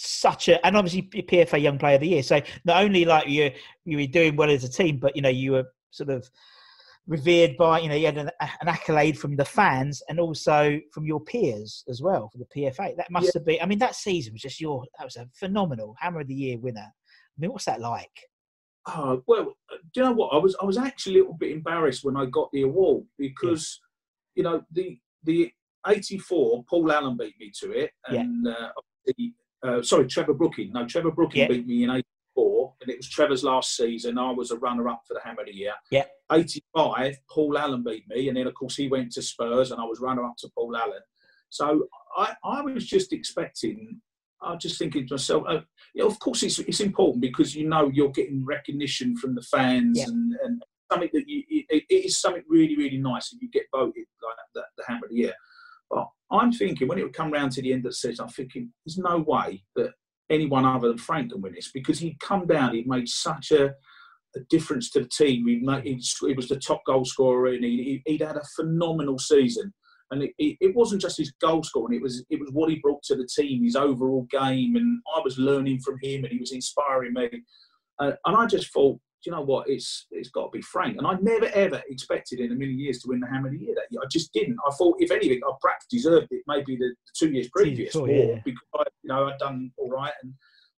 such 0.00 0.48
a 0.48 0.64
and 0.64 0.76
obviously 0.76 1.02
PFA 1.02 1.60
Young 1.60 1.78
Player 1.78 1.96
of 1.96 2.00
the 2.00 2.08
Year. 2.08 2.22
So 2.22 2.40
not 2.64 2.82
only 2.82 3.04
like 3.04 3.28
you 3.28 3.50
you 3.84 3.98
were 3.98 4.06
doing 4.06 4.36
well 4.36 4.50
as 4.50 4.64
a 4.64 4.68
team, 4.68 4.98
but 4.98 5.14
you 5.14 5.22
know 5.22 5.28
you 5.28 5.52
were 5.52 5.64
sort 5.90 6.10
of 6.10 6.28
revered 7.06 7.56
by 7.58 7.80
you 7.80 7.88
know 7.88 7.94
you 7.94 8.06
had 8.06 8.16
an, 8.16 8.30
an 8.40 8.68
accolade 8.68 9.18
from 9.18 9.36
the 9.36 9.44
fans 9.44 10.02
and 10.08 10.18
also 10.18 10.80
from 10.92 11.04
your 11.04 11.20
peers 11.20 11.84
as 11.88 12.00
well 12.00 12.30
for 12.30 12.38
the 12.38 12.46
PFA. 12.56 12.96
That 12.96 13.10
must 13.10 13.26
yeah. 13.26 13.30
have 13.34 13.44
been. 13.44 13.58
I 13.60 13.66
mean, 13.66 13.78
that 13.80 13.94
season 13.94 14.32
was 14.32 14.42
just 14.42 14.60
your 14.60 14.84
that 14.98 15.04
was 15.04 15.16
a 15.16 15.28
phenomenal 15.34 15.94
Hammer 15.98 16.20
of 16.20 16.28
the 16.28 16.34
Year 16.34 16.58
winner. 16.58 16.80
I 16.80 17.36
mean, 17.38 17.52
what's 17.52 17.66
that 17.66 17.80
like? 17.80 18.10
Oh 18.86 19.22
well, 19.26 19.52
do 19.70 20.00
you 20.00 20.02
know 20.02 20.12
what? 20.12 20.32
I 20.32 20.38
was 20.38 20.56
I 20.62 20.64
was 20.64 20.78
actually 20.78 21.16
a 21.16 21.18
little 21.18 21.34
bit 21.34 21.52
embarrassed 21.52 22.04
when 22.04 22.16
I 22.16 22.24
got 22.26 22.50
the 22.52 22.62
award 22.62 23.04
because 23.18 23.80
yeah. 24.34 24.40
you 24.40 24.44
know 24.44 24.62
the 24.72 24.98
the 25.24 25.52
84 25.86 26.64
Paul 26.68 26.92
Allen 26.92 27.16
beat 27.16 27.34
me 27.38 27.50
to 27.60 27.72
it 27.72 27.90
and 28.08 28.46
yeah. 28.46 28.52
uh, 28.52 28.70
uh, 29.62 29.82
sorry, 29.82 30.06
Trevor 30.06 30.34
Brooking. 30.34 30.72
No, 30.72 30.86
Trevor 30.86 31.10
Brooking 31.10 31.42
yeah. 31.42 31.48
beat 31.48 31.66
me 31.66 31.84
in 31.84 31.90
84, 31.90 32.74
and 32.80 32.90
it 32.90 32.96
was 32.96 33.08
Trevor's 33.08 33.44
last 33.44 33.76
season. 33.76 34.18
I 34.18 34.30
was 34.30 34.50
a 34.50 34.58
runner 34.58 34.88
up 34.88 35.02
for 35.06 35.14
the 35.14 35.20
Hammer 35.24 35.42
of 35.42 35.46
the 35.46 35.54
Year. 35.54 35.74
Yeah. 35.90 36.04
85, 36.32 37.18
Paul 37.28 37.58
Allen 37.58 37.82
beat 37.82 38.08
me, 38.08 38.28
and 38.28 38.36
then, 38.36 38.46
of 38.46 38.54
course, 38.54 38.76
he 38.76 38.88
went 38.88 39.12
to 39.12 39.22
Spurs, 39.22 39.70
and 39.70 39.80
I 39.80 39.84
was 39.84 40.00
runner 40.00 40.24
up 40.24 40.36
to 40.38 40.48
Paul 40.54 40.76
Allen. 40.76 41.00
So 41.50 41.86
I, 42.16 42.34
I 42.44 42.62
was 42.62 42.86
just 42.86 43.12
expecting, 43.12 44.00
I 44.40 44.52
was 44.52 44.62
just 44.62 44.78
thinking 44.78 45.06
to 45.08 45.14
myself, 45.14 45.44
uh, 45.48 45.60
you 45.94 46.02
know, 46.02 46.08
of 46.08 46.18
course, 46.20 46.42
it's, 46.42 46.58
it's 46.60 46.80
important 46.80 47.20
because 47.20 47.54
you 47.54 47.68
know 47.68 47.90
you're 47.92 48.10
getting 48.10 48.44
recognition 48.46 49.16
from 49.16 49.34
the 49.34 49.42
fans 49.42 49.98
yeah. 49.98 50.04
and, 50.06 50.36
and 50.44 50.62
something 50.90 51.10
that 51.12 51.28
you, 51.28 51.42
it, 51.48 51.84
it 51.88 52.04
is 52.06 52.20
something 52.20 52.44
really, 52.48 52.76
really 52.76 52.98
nice 52.98 53.32
if 53.32 53.42
you 53.42 53.50
get 53.50 53.64
voted 53.72 54.04
like 54.22 54.36
the, 54.54 54.62
the 54.78 54.84
Hammer 54.86 55.06
of 55.06 55.10
the 55.10 55.16
Year. 55.16 55.34
But 55.90 56.08
I'm 56.32 56.52
thinking 56.52 56.88
when 56.88 56.98
it 56.98 57.02
would 57.02 57.14
come 57.14 57.32
round 57.32 57.52
to 57.52 57.62
the 57.62 57.72
end 57.72 57.84
of 57.86 57.92
the 57.92 57.96
season, 57.96 58.24
I'm 58.24 58.32
thinking 58.32 58.72
there's 58.84 58.98
no 58.98 59.18
way 59.18 59.64
that 59.76 59.90
anyone 60.30 60.64
other 60.64 60.88
than 60.88 60.98
Frank 60.98 61.32
can 61.32 61.42
win 61.42 61.54
this 61.54 61.70
because 61.72 61.98
he'd 61.98 62.20
come 62.20 62.46
down, 62.46 62.74
he'd 62.74 62.86
made 62.86 63.08
such 63.08 63.50
a, 63.50 63.74
a 64.36 64.40
difference 64.48 64.90
to 64.90 65.00
the 65.00 65.08
team. 65.08 65.46
He, 65.46 65.58
made, 65.60 65.84
he, 65.84 66.34
was 66.34 66.48
the 66.48 66.60
top 66.64 66.82
goal 66.86 67.04
scorer 67.04 67.52
and 67.52 67.64
he, 67.64 68.02
would 68.06 68.20
had 68.20 68.36
a 68.36 68.44
phenomenal 68.56 69.18
season. 69.18 69.72
And 70.12 70.24
it, 70.24 70.32
it, 70.38 70.74
wasn't 70.74 71.02
just 71.02 71.18
his 71.18 71.32
goal 71.40 71.62
scoring; 71.62 71.96
it 71.96 72.02
was 72.02 72.24
it 72.30 72.40
was 72.40 72.50
what 72.50 72.68
he 72.68 72.80
brought 72.80 73.00
to 73.04 73.14
the 73.14 73.28
team, 73.32 73.62
his 73.62 73.76
overall 73.76 74.26
game. 74.28 74.74
And 74.74 75.00
I 75.16 75.20
was 75.22 75.38
learning 75.38 75.82
from 75.82 75.98
him, 76.02 76.24
and 76.24 76.32
he 76.32 76.38
was 76.40 76.50
inspiring 76.50 77.12
me. 77.12 77.28
Uh, 78.00 78.12
and 78.24 78.36
I 78.36 78.46
just 78.46 78.72
thought, 78.72 78.98
you 79.24 79.32
know 79.32 79.42
what? 79.42 79.68
It's 79.68 80.06
it's 80.10 80.30
got 80.30 80.44
to 80.44 80.50
be 80.50 80.62
Frank. 80.62 80.96
And 80.98 81.06
I 81.06 81.14
never 81.20 81.46
ever 81.46 81.82
expected 81.88 82.40
in 82.40 82.52
a 82.52 82.54
million 82.54 82.78
years 82.78 83.00
to 83.00 83.08
win 83.08 83.20
the 83.20 83.26
Hammer 83.26 83.48
of 83.48 83.52
the 83.52 83.58
Year 83.58 83.74
that 83.74 83.86
year. 83.90 84.00
I 84.02 84.08
just 84.10 84.32
didn't. 84.32 84.56
I 84.66 84.72
thought, 84.74 84.96
if 84.98 85.10
anything, 85.10 85.40
I 85.46 85.52
perhaps 85.60 85.86
deserved 85.90 86.28
it. 86.30 86.42
Maybe 86.46 86.76
the, 86.76 86.88
the 86.88 87.12
two 87.18 87.30
years 87.30 87.48
previous, 87.48 87.94
yeah, 87.94 88.06
yeah. 88.06 88.40
because 88.44 88.62
I, 88.74 88.84
you 89.02 89.08
know 89.08 89.26
I'd 89.26 89.38
done 89.38 89.70
all 89.76 89.90
right, 89.90 90.12
and 90.22 90.32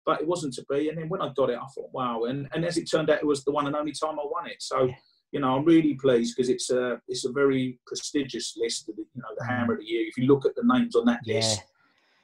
but 0.05 0.21
it 0.21 0.27
wasn't 0.27 0.53
to 0.55 0.65
be. 0.69 0.89
And 0.89 0.97
then 0.97 1.09
when 1.09 1.21
I 1.21 1.31
got 1.35 1.49
it, 1.49 1.57
I 1.57 1.67
thought, 1.75 1.89
wow. 1.93 2.23
And 2.23 2.47
and 2.53 2.65
as 2.65 2.77
it 2.77 2.89
turned 2.89 3.09
out, 3.09 3.19
it 3.19 3.27
was 3.27 3.43
the 3.43 3.51
one 3.51 3.67
and 3.67 3.75
only 3.75 3.93
time 3.93 4.19
I 4.19 4.25
won 4.25 4.47
it. 4.47 4.61
So. 4.61 4.85
Yeah. 4.85 4.95
You 5.33 5.39
know, 5.39 5.55
I'm 5.55 5.63
really 5.63 5.93
pleased 5.93 6.35
because 6.35 6.49
it's 6.49 6.71
a 6.71 6.99
it's 7.07 7.23
a 7.23 7.31
very 7.31 7.79
prestigious 7.87 8.53
list. 8.57 8.89
Of 8.89 8.97
the, 8.97 9.03
you 9.15 9.21
know, 9.21 9.29
the 9.37 9.45
mm. 9.45 9.47
Hammer 9.47 9.75
of 9.75 9.79
the 9.79 9.85
Year. 9.85 10.05
If 10.05 10.17
you 10.17 10.25
look 10.25 10.45
at 10.45 10.55
the 10.55 10.63
names 10.65 10.93
on 10.93 11.05
that 11.05 11.21
list, 11.25 11.61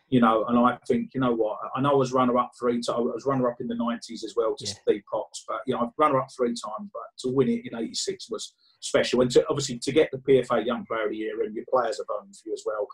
you 0.10 0.22
know, 0.22 0.46
and 0.46 0.58
I 0.58 0.78
think, 0.88 1.12
you 1.14 1.20
know 1.20 1.34
what, 1.34 1.58
I 1.76 1.82
know 1.82 1.92
I 1.92 1.96
was 1.96 2.14
runner 2.14 2.38
up 2.38 2.52
three 2.58 2.76
times. 2.76 2.90
I 2.90 3.00
was 3.00 3.26
runner 3.26 3.50
up 3.50 3.60
in 3.60 3.68
the 3.68 3.76
90s 3.76 4.24
as 4.24 4.34
well 4.36 4.56
to 4.56 4.66
yeah. 4.66 4.74
Steve 4.82 5.02
Potts, 5.12 5.44
but, 5.48 5.60
you 5.66 5.74
know, 5.74 5.82
I've 5.82 5.90
runner 5.98 6.20
up 6.20 6.30
three 6.36 6.50
times, 6.50 6.90
but 6.94 7.04
to 7.20 7.30
win 7.30 7.50
it 7.50 7.66
in 7.70 7.78
86 7.78 8.30
was 8.30 8.54
special. 8.80 9.22
And 9.22 9.32
to, 9.32 9.46
obviously 9.50 9.80
to 9.80 9.92
get 9.92 10.10
the 10.12 10.20
PFA 10.20 10.66
Young 10.66 10.86
Player 10.86 11.06
of 11.06 11.12
the 11.12 11.18
Year 11.18 11.44
and 11.44 11.54
your 11.54 11.66
players 11.70 12.00
are 12.00 12.06
voting 12.08 12.32
for 12.32 12.48
you 12.48 12.54
as 12.54 12.64
well. 12.66 12.88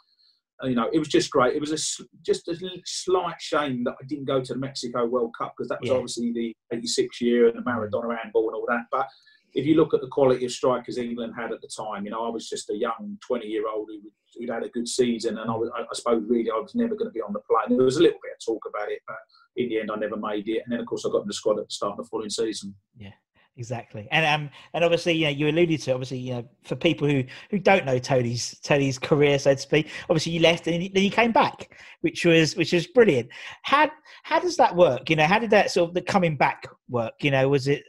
Uh, 0.63 0.67
you 0.67 0.75
know, 0.75 0.89
it 0.91 0.99
was 0.99 1.07
just 1.07 1.29
great. 1.29 1.55
It 1.55 1.61
was 1.61 1.71
a, 1.71 2.03
just 2.23 2.47
a 2.47 2.55
slight 2.85 3.39
shame 3.39 3.83
that 3.83 3.95
I 4.01 4.05
didn't 4.07 4.25
go 4.25 4.41
to 4.41 4.53
the 4.53 4.59
Mexico 4.59 5.05
World 5.05 5.35
Cup 5.37 5.53
because 5.55 5.69
that 5.69 5.81
was 5.81 5.89
yeah. 5.89 5.95
obviously 5.95 6.31
the 6.31 6.55
86 6.71 7.21
year 7.21 7.47
and 7.47 7.57
the 7.57 7.61
Maradona 7.61 8.17
handball 8.21 8.47
and 8.47 8.55
all 8.55 8.65
that. 8.69 8.85
But 8.91 9.07
if 9.53 9.65
you 9.65 9.75
look 9.75 9.93
at 9.93 10.01
the 10.01 10.07
quality 10.07 10.45
of 10.45 10.51
strikers 10.51 10.97
England 10.97 11.33
had 11.37 11.51
at 11.51 11.61
the 11.61 11.67
time, 11.67 12.05
you 12.05 12.11
know, 12.11 12.25
I 12.25 12.29
was 12.29 12.49
just 12.49 12.69
a 12.69 12.75
young 12.75 13.17
20 13.25 13.45
year 13.45 13.63
old 13.67 13.87
who, 13.89 13.99
who'd 14.35 14.49
had 14.49 14.63
a 14.63 14.69
good 14.69 14.87
season, 14.87 15.37
and 15.37 15.49
I, 15.49 15.55
was, 15.55 15.69
I 15.75 15.83
suppose 15.93 16.23
really 16.27 16.49
I 16.49 16.59
was 16.59 16.75
never 16.75 16.95
going 16.95 17.09
to 17.09 17.13
be 17.13 17.21
on 17.21 17.33
the 17.33 17.39
plane. 17.39 17.77
There 17.77 17.85
was 17.85 17.97
a 17.97 18.01
little 18.01 18.19
bit 18.23 18.33
of 18.33 18.45
talk 18.45 18.63
about 18.67 18.91
it, 18.91 18.99
but 19.07 19.17
in 19.55 19.69
the 19.69 19.79
end, 19.79 19.91
I 19.91 19.95
never 19.95 20.17
made 20.17 20.47
it. 20.47 20.63
And 20.65 20.73
then, 20.73 20.79
of 20.79 20.85
course, 20.87 21.05
I 21.05 21.11
got 21.11 21.21
in 21.21 21.27
the 21.27 21.33
squad 21.33 21.59
at 21.59 21.67
the 21.67 21.73
start 21.73 21.91
of 21.91 22.05
the 22.05 22.09
following 22.09 22.29
season. 22.29 22.75
Yeah. 22.97 23.11
Exactly, 23.55 24.07
and 24.09 24.25
um, 24.25 24.49
and 24.73 24.83
obviously, 24.83 25.13
you 25.13 25.25
know, 25.25 25.29
you 25.29 25.47
alluded 25.47 25.79
to 25.81 25.91
obviously, 25.91 26.17
you 26.17 26.33
know, 26.33 26.49
for 26.63 26.75
people 26.75 27.07
who 27.07 27.23
who 27.51 27.59
don't 27.59 27.85
know 27.85 27.99
Tony's 27.99 28.57
Tony's 28.63 28.97
career, 28.97 29.37
so 29.37 29.53
to 29.53 29.61
speak, 29.61 29.91
obviously 30.09 30.31
you 30.31 30.39
left 30.39 30.65
and 30.65 30.81
then 30.91 31.03
you 31.03 31.11
came 31.11 31.31
back, 31.31 31.71
which 32.01 32.25
was 32.25 32.55
which 32.55 32.73
was 32.73 32.87
brilliant. 32.87 33.29
How 33.61 33.91
how 34.23 34.39
does 34.39 34.57
that 34.57 34.75
work? 34.75 35.07
You 35.07 35.17
know, 35.17 35.27
how 35.27 35.37
did 35.37 35.51
that 35.51 35.69
sort 35.69 35.89
of 35.89 35.93
the 35.93 36.01
coming 36.01 36.35
back 36.35 36.65
work? 36.89 37.13
You 37.21 37.29
know, 37.29 37.47
was 37.47 37.67
it 37.67 37.83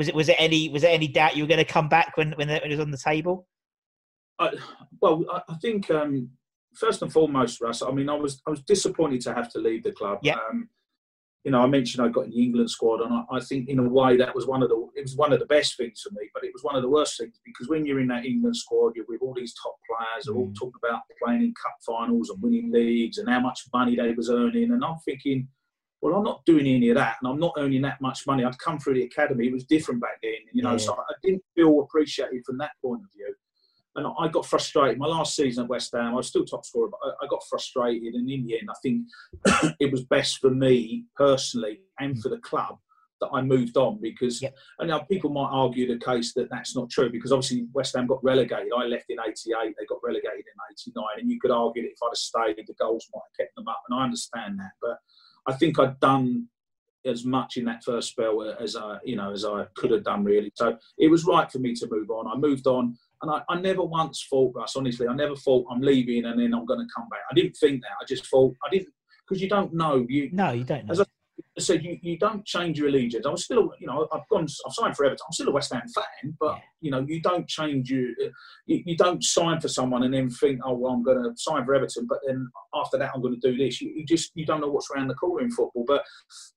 was 0.00 0.08
it 0.08 0.14
was 0.14 0.30
it 0.30 0.36
any 0.38 0.70
was 0.70 0.80
there 0.80 0.94
any 0.94 1.08
doubt 1.08 1.36
you 1.36 1.42
were 1.42 1.48
going 1.48 1.58
to 1.58 1.72
come 1.72 1.86
back 1.86 2.16
when 2.16 2.32
when 2.32 2.48
it 2.48 2.66
was 2.66 2.80
on 2.80 2.90
the 2.90 2.96
table? 2.96 3.46
I, 4.38 4.54
well, 5.02 5.26
I 5.46 5.54
think 5.60 5.90
um, 5.90 6.30
first 6.74 7.02
and 7.02 7.12
foremost, 7.12 7.60
Russ. 7.60 7.82
I 7.82 7.90
mean, 7.90 8.08
I 8.08 8.14
was 8.14 8.40
I 8.46 8.50
was 8.50 8.62
disappointed 8.62 9.20
to 9.22 9.34
have 9.34 9.52
to 9.52 9.58
leave 9.58 9.82
the 9.82 9.92
club. 9.92 10.20
Yeah. 10.22 10.36
Um, 10.36 10.70
you 11.44 11.50
know, 11.50 11.60
I 11.60 11.66
mentioned 11.66 12.02
I 12.02 12.08
got 12.08 12.24
in 12.24 12.30
the 12.30 12.42
England 12.42 12.70
squad, 12.70 13.02
and 13.02 13.12
I, 13.12 13.24
I, 13.30 13.40
think 13.40 13.68
in 13.68 13.78
a 13.78 13.86
way 13.86 14.16
that 14.16 14.34
was 14.34 14.46
one 14.46 14.62
of 14.62 14.70
the 14.70 14.88
it 14.96 15.02
was 15.02 15.16
one 15.16 15.34
of 15.34 15.38
the 15.38 15.44
best 15.44 15.76
things 15.76 16.00
for 16.00 16.14
me, 16.18 16.30
but 16.32 16.44
it 16.44 16.52
was 16.54 16.64
one 16.64 16.76
of 16.76 16.82
the 16.82 16.88
worst 16.88 17.18
things 17.18 17.38
because 17.44 17.68
when 17.68 17.84
you're 17.84 18.00
in 18.00 18.08
that 18.08 18.24
England 18.24 18.56
squad, 18.56 18.92
you're 18.96 19.04
with 19.06 19.20
all 19.20 19.34
these 19.34 19.52
top 19.62 19.76
players, 19.86 20.28
mm. 20.28 20.34
all 20.34 20.50
talking 20.58 20.80
about 20.82 21.02
playing 21.22 21.42
in 21.42 21.52
cup 21.62 21.76
finals 21.84 22.30
and 22.30 22.42
winning 22.42 22.72
leagues 22.72 23.18
and 23.18 23.28
how 23.28 23.40
much 23.40 23.60
money 23.74 23.96
they 23.96 24.12
was 24.12 24.30
earning, 24.30 24.72
and 24.72 24.82
I'm 24.82 24.96
thinking 25.04 25.46
well, 26.00 26.14
I'm 26.14 26.24
not 26.24 26.44
doing 26.46 26.66
any 26.66 26.88
of 26.90 26.96
that, 26.96 27.16
and 27.20 27.30
I'm 27.30 27.38
not 27.38 27.54
earning 27.58 27.82
that 27.82 28.00
much 28.00 28.26
money. 28.26 28.44
I'd 28.44 28.58
come 28.58 28.78
through 28.78 28.94
the 28.94 29.04
academy; 29.04 29.46
it 29.46 29.52
was 29.52 29.64
different 29.64 30.00
back 30.00 30.20
then, 30.22 30.32
you 30.52 30.62
know. 30.62 30.72
Yeah. 30.72 30.76
So 30.78 30.94
I 30.94 31.14
didn't 31.22 31.42
feel 31.54 31.80
appreciated 31.80 32.42
from 32.46 32.58
that 32.58 32.70
point 32.82 33.02
of 33.04 33.12
view, 33.12 33.34
and 33.96 34.06
I 34.18 34.28
got 34.28 34.46
frustrated. 34.46 34.98
My 34.98 35.06
last 35.06 35.36
season 35.36 35.64
at 35.64 35.70
West 35.70 35.92
Ham, 35.94 36.12
I 36.12 36.16
was 36.16 36.28
still 36.28 36.44
top 36.44 36.64
scorer, 36.64 36.88
but 36.88 36.98
I 37.22 37.26
got 37.28 37.42
frustrated, 37.48 38.14
and 38.14 38.30
in 38.30 38.46
the 38.46 38.58
end, 38.58 38.70
I 38.70 38.74
think 38.82 39.06
it 39.80 39.92
was 39.92 40.04
best 40.04 40.38
for 40.38 40.50
me 40.50 41.04
personally 41.16 41.80
and 41.98 42.20
for 42.20 42.30
the 42.30 42.38
club 42.38 42.78
that 43.20 43.28
I 43.34 43.42
moved 43.42 43.76
on 43.76 43.98
because, 44.00 44.40
yep. 44.40 44.56
and 44.78 44.88
now 44.88 45.00
people 45.00 45.28
might 45.28 45.50
argue 45.50 45.86
the 45.86 46.02
case 46.02 46.32
that 46.34 46.48
that's 46.50 46.74
not 46.74 46.88
true 46.88 47.10
because 47.10 47.32
obviously 47.32 47.66
West 47.74 47.94
Ham 47.94 48.06
got 48.06 48.24
relegated. 48.24 48.72
I 48.74 48.84
left 48.84 49.10
in 49.10 49.18
'88; 49.20 49.74
they 49.78 49.86
got 49.86 49.98
relegated 50.02 50.38
in 50.38 50.94
'89, 50.94 51.04
and 51.18 51.30
you 51.30 51.38
could 51.38 51.50
argue 51.50 51.82
that 51.82 51.90
if 51.90 51.98
I'd 52.02 52.08
have 52.08 52.16
stayed, 52.56 52.66
the 52.66 52.74
goals 52.80 53.06
might 53.14 53.20
have 53.20 53.46
kept 53.46 53.54
them 53.56 53.68
up, 53.68 53.82
and 53.88 54.00
I 54.00 54.04
understand 54.04 54.58
that, 54.58 54.72
but 54.80 54.96
I 55.46 55.52
think 55.54 55.78
I'd 55.78 55.98
done 56.00 56.48
as 57.06 57.24
much 57.24 57.56
in 57.56 57.64
that 57.64 57.82
first 57.82 58.10
spell 58.10 58.42
as 58.60 58.76
I, 58.76 58.98
you 59.04 59.16
know, 59.16 59.32
as 59.32 59.44
I 59.44 59.64
could 59.74 59.90
have 59.90 60.04
done 60.04 60.22
really. 60.22 60.52
So 60.54 60.76
it 60.98 61.08
was 61.08 61.24
right 61.24 61.50
for 61.50 61.58
me 61.58 61.74
to 61.74 61.88
move 61.90 62.10
on. 62.10 62.26
I 62.26 62.36
moved 62.36 62.66
on, 62.66 62.96
and 63.22 63.30
I, 63.30 63.42
I 63.48 63.60
never 63.60 63.82
once 63.82 64.26
thought, 64.28 64.54
Russ. 64.54 64.76
Honestly, 64.76 65.08
I 65.08 65.14
never 65.14 65.36
thought 65.36 65.66
I'm 65.70 65.80
leaving 65.80 66.26
and 66.26 66.38
then 66.38 66.54
I'm 66.54 66.66
going 66.66 66.80
to 66.80 66.92
come 66.94 67.08
back. 67.08 67.20
I 67.30 67.34
didn't 67.34 67.54
think 67.54 67.80
that. 67.82 67.90
I 68.00 68.04
just 68.06 68.26
thought 68.26 68.54
I 68.66 68.70
didn't 68.70 68.92
because 69.26 69.40
you 69.40 69.48
don't 69.48 69.72
know. 69.72 70.06
You 70.08 70.30
no, 70.32 70.50
you 70.52 70.64
don't 70.64 70.86
know. 70.86 70.92
As 70.92 71.00
I 71.00 71.04
so 71.58 71.74
you, 71.74 71.98
you 72.02 72.18
don't 72.18 72.44
change 72.44 72.78
your 72.78 72.88
allegiance. 72.88 73.26
I'm 73.26 73.36
still, 73.36 73.72
you 73.78 73.86
know, 73.86 74.08
I've 74.12 74.28
gone, 74.30 74.46
I've 74.66 74.72
signed 74.72 74.96
for 74.96 75.04
Everton. 75.04 75.24
I'm 75.26 75.32
still 75.32 75.48
a 75.48 75.52
West 75.52 75.72
Ham 75.72 75.82
fan, 75.94 76.36
but 76.38 76.56
yeah. 76.56 76.62
you 76.80 76.90
know, 76.90 77.04
you 77.06 77.20
don't 77.20 77.48
change 77.48 77.90
your, 77.90 78.08
you, 78.66 78.82
you, 78.86 78.96
don't 78.96 79.22
sign 79.22 79.60
for 79.60 79.68
someone 79.68 80.02
and 80.02 80.14
then 80.14 80.30
think, 80.30 80.60
oh 80.64 80.74
well, 80.74 80.92
I'm 80.92 81.02
going 81.02 81.22
to 81.22 81.30
sign 81.36 81.64
for 81.64 81.74
Everton, 81.74 82.06
but 82.08 82.18
then 82.26 82.48
after 82.74 82.98
that, 82.98 83.10
I'm 83.14 83.22
going 83.22 83.38
to 83.38 83.50
do 83.50 83.56
this. 83.56 83.80
You, 83.80 83.92
you, 83.94 84.06
just, 84.06 84.32
you 84.34 84.46
don't 84.46 84.60
know 84.60 84.70
what's 84.70 84.90
around 84.90 85.08
the 85.08 85.14
corner 85.14 85.44
in 85.44 85.50
football. 85.50 85.84
But 85.86 86.04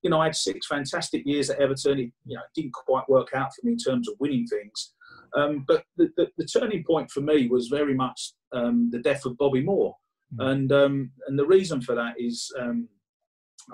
you 0.02 0.10
know, 0.10 0.20
I 0.20 0.26
had 0.26 0.36
six 0.36 0.68
fantastic 0.68 1.24
years 1.26 1.50
at 1.50 1.60
Everton. 1.60 2.00
It, 2.00 2.12
you 2.26 2.36
know, 2.36 2.42
it 2.42 2.62
didn't 2.62 2.74
quite 2.74 3.08
work 3.10 3.30
out 3.36 3.54
for 3.54 3.66
me 3.66 3.74
in 3.74 3.78
terms 3.78 4.08
of 4.08 4.16
winning 4.20 4.48
things. 4.48 4.94
Um, 5.36 5.66
but 5.68 5.84
the, 5.98 6.10
the, 6.16 6.28
the, 6.38 6.46
turning 6.46 6.84
point 6.84 7.10
for 7.10 7.22
me 7.22 7.48
was 7.48 7.68
very 7.68 7.96
much 7.96 8.34
um, 8.52 8.90
the 8.92 9.00
death 9.00 9.26
of 9.26 9.36
Bobby 9.38 9.64
Moore, 9.64 9.96
mm. 10.36 10.46
and 10.46 10.72
um, 10.72 11.12
and 11.28 11.40
the 11.40 11.46
reason 11.46 11.82
for 11.82 11.96
that 11.96 12.14
is 12.20 12.54
um, 12.60 12.88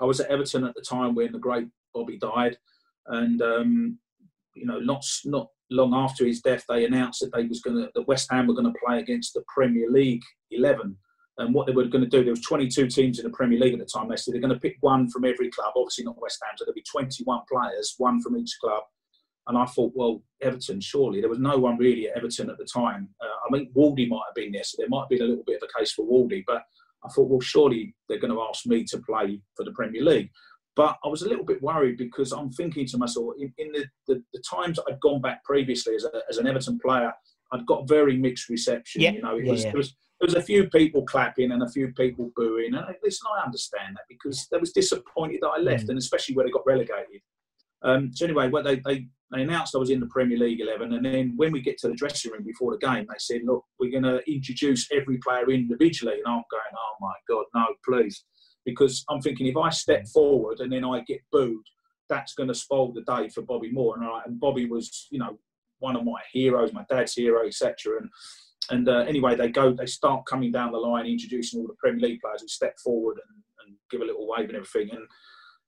I 0.00 0.04
was 0.04 0.20
at 0.20 0.30
Everton 0.30 0.64
at 0.64 0.74
the 0.74 0.82
time 0.82 1.14
when 1.14 1.32
the 1.32 1.38
great 1.38 1.68
Bobby 1.94 2.18
died, 2.18 2.56
and 3.06 3.40
um, 3.42 3.98
you 4.54 4.66
know 4.66 4.78
not 4.80 5.04
not 5.24 5.48
long 5.70 5.94
after 5.94 6.26
his 6.26 6.40
death 6.40 6.64
they 6.68 6.84
announced 6.84 7.20
that 7.20 7.32
they 7.32 7.46
was 7.46 7.60
going 7.60 7.76
to 7.76 7.90
that 7.94 8.08
West 8.08 8.28
Ham 8.30 8.46
were 8.46 8.54
going 8.54 8.72
to 8.72 8.78
play 8.84 8.98
against 8.98 9.34
the 9.34 9.44
Premier 9.52 9.90
League 9.90 10.22
eleven. 10.50 10.96
And 11.38 11.54
what 11.54 11.66
they 11.66 11.72
were 11.72 11.86
going 11.86 12.04
to 12.04 12.10
do, 12.10 12.22
there 12.22 12.32
was 12.32 12.42
22 12.42 12.88
teams 12.88 13.18
in 13.18 13.24
the 13.24 13.30
Premier 13.30 13.58
League 13.58 13.72
at 13.72 13.78
the 13.78 13.86
time. 13.86 14.10
They 14.10 14.16
said 14.16 14.34
they're 14.34 14.42
going 14.42 14.52
to 14.52 14.60
pick 14.60 14.76
one 14.80 15.08
from 15.08 15.24
every 15.24 15.48
club. 15.48 15.72
Obviously 15.74 16.04
not 16.04 16.20
West 16.20 16.38
Ham, 16.44 16.54
so 16.58 16.66
there'll 16.66 16.74
be 16.74 16.82
21 16.82 17.40
players, 17.50 17.94
one 17.96 18.20
from 18.20 18.36
each 18.36 18.58
club 18.60 18.82
and 19.50 19.58
I 19.58 19.64
thought, 19.66 19.92
well, 19.96 20.22
Everton, 20.42 20.80
surely. 20.80 21.20
There 21.20 21.28
was 21.28 21.40
no 21.40 21.58
one 21.58 21.76
really 21.76 22.08
at 22.08 22.16
Everton 22.16 22.50
at 22.50 22.58
the 22.58 22.64
time. 22.64 23.08
Uh, 23.20 23.26
I 23.26 23.50
mean, 23.50 23.72
Wardy 23.74 24.08
might 24.08 24.22
have 24.28 24.34
been 24.34 24.52
there, 24.52 24.62
so 24.62 24.76
there 24.78 24.88
might 24.88 25.00
have 25.00 25.08
been 25.08 25.22
a 25.22 25.24
little 25.24 25.44
bit 25.44 25.60
of 25.60 25.68
a 25.68 25.78
case 25.78 25.92
for 25.92 26.06
Wardy. 26.06 26.44
But 26.46 26.62
I 27.04 27.08
thought, 27.08 27.28
well, 27.28 27.40
surely 27.40 27.94
they're 28.08 28.18
going 28.18 28.32
to 28.32 28.42
ask 28.48 28.66
me 28.66 28.84
to 28.84 28.98
play 28.98 29.40
for 29.56 29.64
the 29.64 29.72
Premier 29.72 30.02
League. 30.02 30.30
But 30.76 30.98
I 31.04 31.08
was 31.08 31.22
a 31.22 31.28
little 31.28 31.44
bit 31.44 31.62
worried 31.62 31.98
because 31.98 32.32
I'm 32.32 32.50
thinking 32.50 32.86
to 32.86 32.98
myself, 32.98 33.34
in, 33.38 33.52
in 33.58 33.72
the, 33.72 33.84
the, 34.06 34.22
the, 34.32 34.42
times 34.48 34.78
I'd 34.88 35.00
gone 35.00 35.20
back 35.20 35.42
previously 35.44 35.94
as, 35.96 36.04
a, 36.04 36.22
as 36.28 36.38
an 36.38 36.46
Everton 36.46 36.78
player, 36.78 37.12
I'd 37.52 37.66
got 37.66 37.88
very 37.88 38.16
mixed 38.16 38.48
reception. 38.48 39.02
Yeah. 39.02 39.12
You 39.12 39.22
know, 39.22 39.36
it 39.36 39.44
yeah, 39.44 39.50
was, 39.50 39.64
yeah. 39.64 39.70
there 39.70 39.78
was 39.78 39.96
there 40.20 40.26
was 40.26 40.34
a 40.34 40.42
few 40.42 40.68
people 40.68 41.02
clapping 41.02 41.50
and 41.50 41.62
a 41.62 41.68
few 41.68 41.92
people 41.94 42.30
booing. 42.36 42.74
And 42.74 42.84
listen, 43.02 43.26
I 43.34 43.44
understand 43.44 43.96
that 43.96 44.04
because 44.08 44.46
they 44.52 44.58
was 44.58 44.72
disappointed 44.72 45.38
that 45.40 45.48
I 45.48 45.60
left, 45.60 45.86
mm. 45.86 45.90
and 45.90 45.98
especially 45.98 46.34
when 46.34 46.46
they 46.46 46.52
got 46.52 46.66
relegated. 46.66 47.22
Um, 47.82 48.12
so 48.12 48.24
anyway, 48.24 48.48
what 48.48 48.64
they, 48.64 48.76
they 48.76 49.06
they 49.32 49.42
announced 49.42 49.76
I 49.76 49.78
was 49.78 49.90
in 49.90 50.00
the 50.00 50.06
Premier 50.06 50.38
League 50.38 50.60
11, 50.60 50.92
and 50.92 51.04
then 51.04 51.34
when 51.36 51.52
we 51.52 51.60
get 51.60 51.78
to 51.78 51.88
the 51.88 51.94
dressing 51.94 52.32
room 52.32 52.42
before 52.42 52.72
the 52.72 52.84
game, 52.84 53.06
they 53.08 53.18
said, 53.18 53.42
"Look, 53.44 53.64
we're 53.78 53.90
going 53.90 54.02
to 54.02 54.20
introduce 54.30 54.88
every 54.92 55.18
player 55.18 55.50
individually." 55.50 56.14
And 56.14 56.26
I'm 56.26 56.42
going, 56.50 56.74
"Oh 56.74 56.96
my 57.00 57.14
God, 57.28 57.44
no, 57.54 57.66
please!" 57.84 58.24
Because 58.64 59.04
I'm 59.08 59.20
thinking 59.20 59.46
if 59.46 59.56
I 59.56 59.70
step 59.70 60.06
forward 60.08 60.60
and 60.60 60.72
then 60.72 60.84
I 60.84 61.00
get 61.06 61.20
booed, 61.32 61.64
that's 62.08 62.34
going 62.34 62.48
to 62.48 62.54
spoil 62.54 62.92
the 62.92 63.02
day 63.02 63.28
for 63.28 63.42
Bobby 63.42 63.70
Moore. 63.70 63.96
And, 63.96 64.04
I, 64.04 64.20
and 64.26 64.38
Bobby 64.38 64.66
was, 64.66 65.06
you 65.10 65.18
know, 65.18 65.38
one 65.78 65.96
of 65.96 66.04
my 66.04 66.20
heroes, 66.32 66.72
my 66.72 66.84
dad's 66.90 67.14
hero, 67.14 67.46
etc. 67.46 68.00
And 68.00 68.10
and 68.70 68.88
uh, 68.88 68.98
anyway, 69.00 69.34
they 69.36 69.48
go, 69.48 69.72
they 69.72 69.86
start 69.86 70.26
coming 70.26 70.52
down 70.52 70.72
the 70.72 70.78
line, 70.78 71.06
introducing 71.06 71.60
all 71.60 71.66
the 71.66 71.74
Premier 71.74 72.00
League 72.00 72.20
players 72.20 72.42
who 72.42 72.48
step 72.48 72.78
forward 72.78 73.18
and, 73.28 73.42
and 73.64 73.76
give 73.90 74.00
a 74.00 74.04
little 74.04 74.28
wave 74.28 74.48
and 74.48 74.56
everything. 74.56 74.94
And 74.94 75.06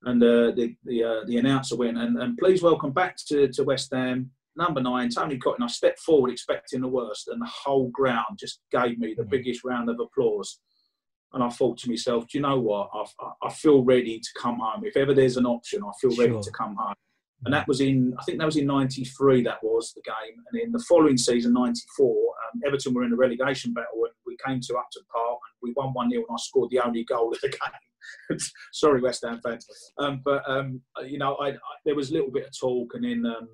and 0.04 0.22
uh, 0.22 0.52
the 0.56 0.74
the, 0.84 1.04
uh, 1.04 1.24
the 1.26 1.38
announcer 1.38 1.76
went 1.76 1.98
and, 1.98 2.16
and 2.18 2.36
please 2.38 2.62
welcome 2.62 2.92
back 2.92 3.16
to, 3.28 3.48
to 3.48 3.64
West 3.64 3.92
Ham 3.92 4.30
number 4.56 4.80
nine 4.80 5.08
Tony 5.08 5.38
Cottee. 5.38 5.62
I 5.62 5.66
stepped 5.66 6.00
forward 6.00 6.30
expecting 6.30 6.80
the 6.80 6.88
worst, 6.88 7.28
and 7.28 7.40
the 7.40 7.46
whole 7.46 7.88
ground 7.88 8.38
just 8.38 8.60
gave 8.70 8.98
me 8.98 9.14
the 9.16 9.24
mm. 9.24 9.30
biggest 9.30 9.64
round 9.64 9.88
of 9.88 10.00
applause. 10.00 10.60
And 11.32 11.42
I 11.42 11.48
thought 11.48 11.78
to 11.78 11.88
myself, 11.88 12.26
do 12.28 12.36
you 12.38 12.42
know 12.42 12.60
what? 12.60 12.90
I, 12.92 13.46
I 13.46 13.50
feel 13.50 13.82
ready 13.82 14.20
to 14.20 14.28
come 14.38 14.58
home. 14.58 14.84
If 14.84 14.98
ever 14.98 15.14
there's 15.14 15.38
an 15.38 15.46
option, 15.46 15.82
I 15.82 15.90
feel 15.98 16.14
ready 16.16 16.38
to 16.38 16.50
come 16.50 16.76
home. 16.76 16.94
And 17.44 17.54
that 17.54 17.66
was 17.66 17.80
in, 17.80 18.14
I 18.20 18.22
think 18.24 18.38
that 18.38 18.44
was 18.44 18.56
in 18.56 18.66
'93. 18.66 19.42
That 19.42 19.62
was 19.62 19.92
the 19.94 20.02
game. 20.02 20.36
And 20.52 20.62
in 20.62 20.72
the 20.72 20.84
following 20.88 21.16
season, 21.16 21.54
'94, 21.54 22.06
um, 22.06 22.60
Everton 22.64 22.94
were 22.94 23.04
in 23.04 23.12
a 23.12 23.16
relegation 23.16 23.72
battle, 23.72 24.04
and 24.04 24.12
we 24.26 24.36
came 24.46 24.60
to 24.60 24.76
Upton 24.76 25.02
Park, 25.12 25.38
and 25.60 25.68
we 25.68 25.72
won 25.74 25.92
one 25.92 26.10
0 26.10 26.22
and 26.28 26.36
I 26.38 26.40
scored 26.40 26.70
the 26.70 26.80
only 26.80 27.04
goal 27.04 27.32
of 27.32 27.40
the 27.40 27.48
game. 27.60 27.91
Sorry, 28.72 29.00
West 29.00 29.24
Ham 29.26 29.40
fans. 29.42 29.66
Um, 29.98 30.22
but 30.24 30.42
um, 30.48 30.80
you 31.06 31.18
know, 31.18 31.34
I, 31.36 31.50
I, 31.50 31.56
there 31.84 31.94
was 31.94 32.10
a 32.10 32.14
little 32.14 32.30
bit 32.30 32.46
of 32.46 32.58
talk, 32.58 32.94
and 32.94 33.04
then 33.04 33.24
um, 33.26 33.48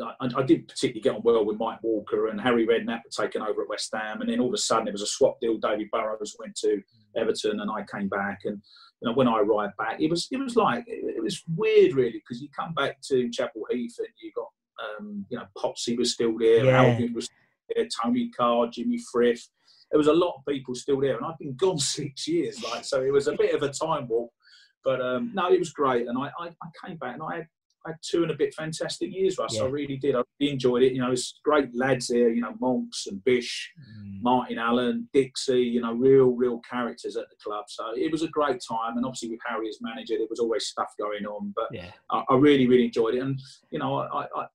I, 0.00 0.28
I, 0.36 0.42
did 0.42 0.68
particularly 0.68 1.00
get 1.00 1.14
on 1.14 1.22
well 1.24 1.44
with 1.44 1.58
Mike 1.58 1.82
Walker 1.82 2.28
and 2.28 2.40
Harry 2.40 2.66
Redknapp 2.66 3.02
were 3.04 3.24
taken 3.24 3.42
over 3.42 3.62
at 3.62 3.68
West 3.68 3.90
Ham, 3.94 4.20
and 4.20 4.30
then 4.30 4.40
all 4.40 4.48
of 4.48 4.54
a 4.54 4.58
sudden 4.58 4.88
it 4.88 4.92
was 4.92 5.02
a 5.02 5.06
swap 5.06 5.40
deal. 5.40 5.58
David 5.58 5.88
Burrows 5.92 6.36
went 6.38 6.54
to 6.56 6.80
Everton, 7.16 7.60
and 7.60 7.70
I 7.70 7.84
came 7.92 8.08
back. 8.08 8.40
And 8.44 8.60
you 9.00 9.08
know, 9.08 9.14
when 9.14 9.28
I 9.28 9.40
arrived 9.40 9.76
back, 9.76 10.00
it 10.00 10.10
was 10.10 10.28
it 10.30 10.38
was 10.38 10.56
like 10.56 10.84
it, 10.86 11.16
it 11.16 11.22
was 11.22 11.42
weird, 11.56 11.94
really, 11.94 12.22
because 12.26 12.40
you 12.40 12.48
come 12.56 12.74
back 12.74 13.00
to 13.08 13.30
Chadwell 13.30 13.66
Heath 13.70 13.96
and 13.98 14.08
you 14.20 14.32
got 14.34 14.48
um, 14.82 15.26
you 15.28 15.38
know 15.38 15.46
Potsy 15.56 15.96
was 15.96 16.12
still 16.12 16.36
there, 16.38 16.64
yeah. 16.64 16.82
Alvin 16.82 17.14
was 17.14 17.28
there, 17.74 17.86
Tony 18.02 18.30
Carr, 18.30 18.68
Jimmy 18.68 18.98
Frith 19.12 19.48
there 19.90 19.98
was 19.98 20.06
a 20.06 20.12
lot 20.12 20.34
of 20.36 20.46
people 20.46 20.74
still 20.74 21.00
there, 21.00 21.16
and 21.16 21.24
I've 21.24 21.38
been 21.38 21.54
gone 21.56 21.78
six 21.96 22.26
years, 22.26 22.62
like 22.62 22.84
so. 22.84 23.02
It 23.02 23.12
was 23.12 23.26
a 23.26 23.36
bit 23.36 23.54
of 23.54 23.62
a 23.62 23.70
time 23.70 24.08
warp, 24.08 24.30
but 24.84 25.00
um, 25.00 25.30
no, 25.34 25.50
it 25.52 25.58
was 25.58 25.70
great, 25.70 26.08
and 26.08 26.18
I, 26.18 26.30
I, 26.38 26.48
I, 26.48 26.86
came 26.86 26.96
back 26.96 27.14
and 27.14 27.22
I 27.22 27.36
had, 27.36 27.46
I 27.86 27.90
had 27.90 27.98
two 28.02 28.22
and 28.22 28.30
a 28.30 28.36
bit 28.36 28.54
fantastic 28.54 29.12
years, 29.12 29.38
Russ. 29.38 29.56
Yeah. 29.56 29.64
I 29.64 29.66
really 29.66 29.96
did. 29.96 30.14
I 30.14 30.22
really 30.40 30.52
enjoyed 30.52 30.82
it. 30.82 30.92
You 30.92 31.02
know, 31.02 31.12
it's 31.12 31.38
great 31.44 31.74
lads 31.76 32.08
there. 32.08 32.30
You 32.30 32.40
know, 32.40 32.54
Monks 32.60 33.06
and 33.06 33.22
Bish, 33.24 33.72
mm. 33.78 34.22
Martin 34.22 34.58
Allen, 34.58 35.08
Dixie. 35.12 35.60
You 35.60 35.82
know, 35.82 35.92
real, 35.92 36.30
real 36.30 36.60
characters 36.68 37.16
at 37.16 37.26
the 37.30 37.36
club. 37.42 37.64
So 37.68 37.84
it 37.94 38.10
was 38.10 38.22
a 38.22 38.28
great 38.28 38.60
time, 38.66 38.96
and 38.96 39.04
obviously 39.04 39.30
with 39.30 39.40
Harry 39.46 39.68
as 39.68 39.78
manager, 39.80 40.16
there 40.16 40.26
was 40.30 40.40
always 40.40 40.66
stuff 40.66 40.92
going 40.98 41.26
on. 41.26 41.52
But 41.54 41.68
yeah. 41.72 41.90
I, 42.10 42.24
I 42.30 42.36
really, 42.36 42.66
really 42.66 42.86
enjoyed 42.86 43.14
it, 43.14 43.20
and 43.20 43.40
you 43.70 43.78
know, 43.78 43.98
I, 43.98 44.26
I 44.36 44.46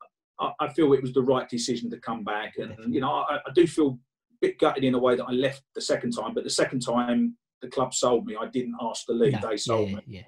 I, 0.59 0.69
feel 0.69 0.93
it 0.93 1.01
was 1.01 1.13
the 1.13 1.21
right 1.21 1.49
decision 1.49 1.89
to 1.91 1.99
come 1.99 2.23
back, 2.23 2.53
and 2.57 2.93
you 2.93 3.01
know 3.01 3.11
I, 3.11 3.37
I, 3.45 3.51
do 3.53 3.67
feel 3.67 3.99
bit 4.41 4.57
gutted 4.59 4.83
in 4.83 4.95
a 4.95 4.99
way 4.99 5.15
that 5.15 5.25
I 5.25 5.31
left 5.31 5.63
the 5.75 5.81
second 5.81 6.11
time, 6.11 6.33
but 6.33 6.43
the 6.43 6.49
second 6.49 6.81
time 6.81 7.35
the 7.61 7.67
club 7.67 7.93
sold 7.93 8.25
me, 8.25 8.35
I 8.39 8.47
didn't 8.47 8.75
ask 8.81 9.05
to 9.07 9.13
leave. 9.13 9.33
No, 9.33 9.49
they 9.49 9.57
sold 9.57 9.89
yeah, 9.89 9.95
me. 9.95 10.03
Yeah. 10.07 10.21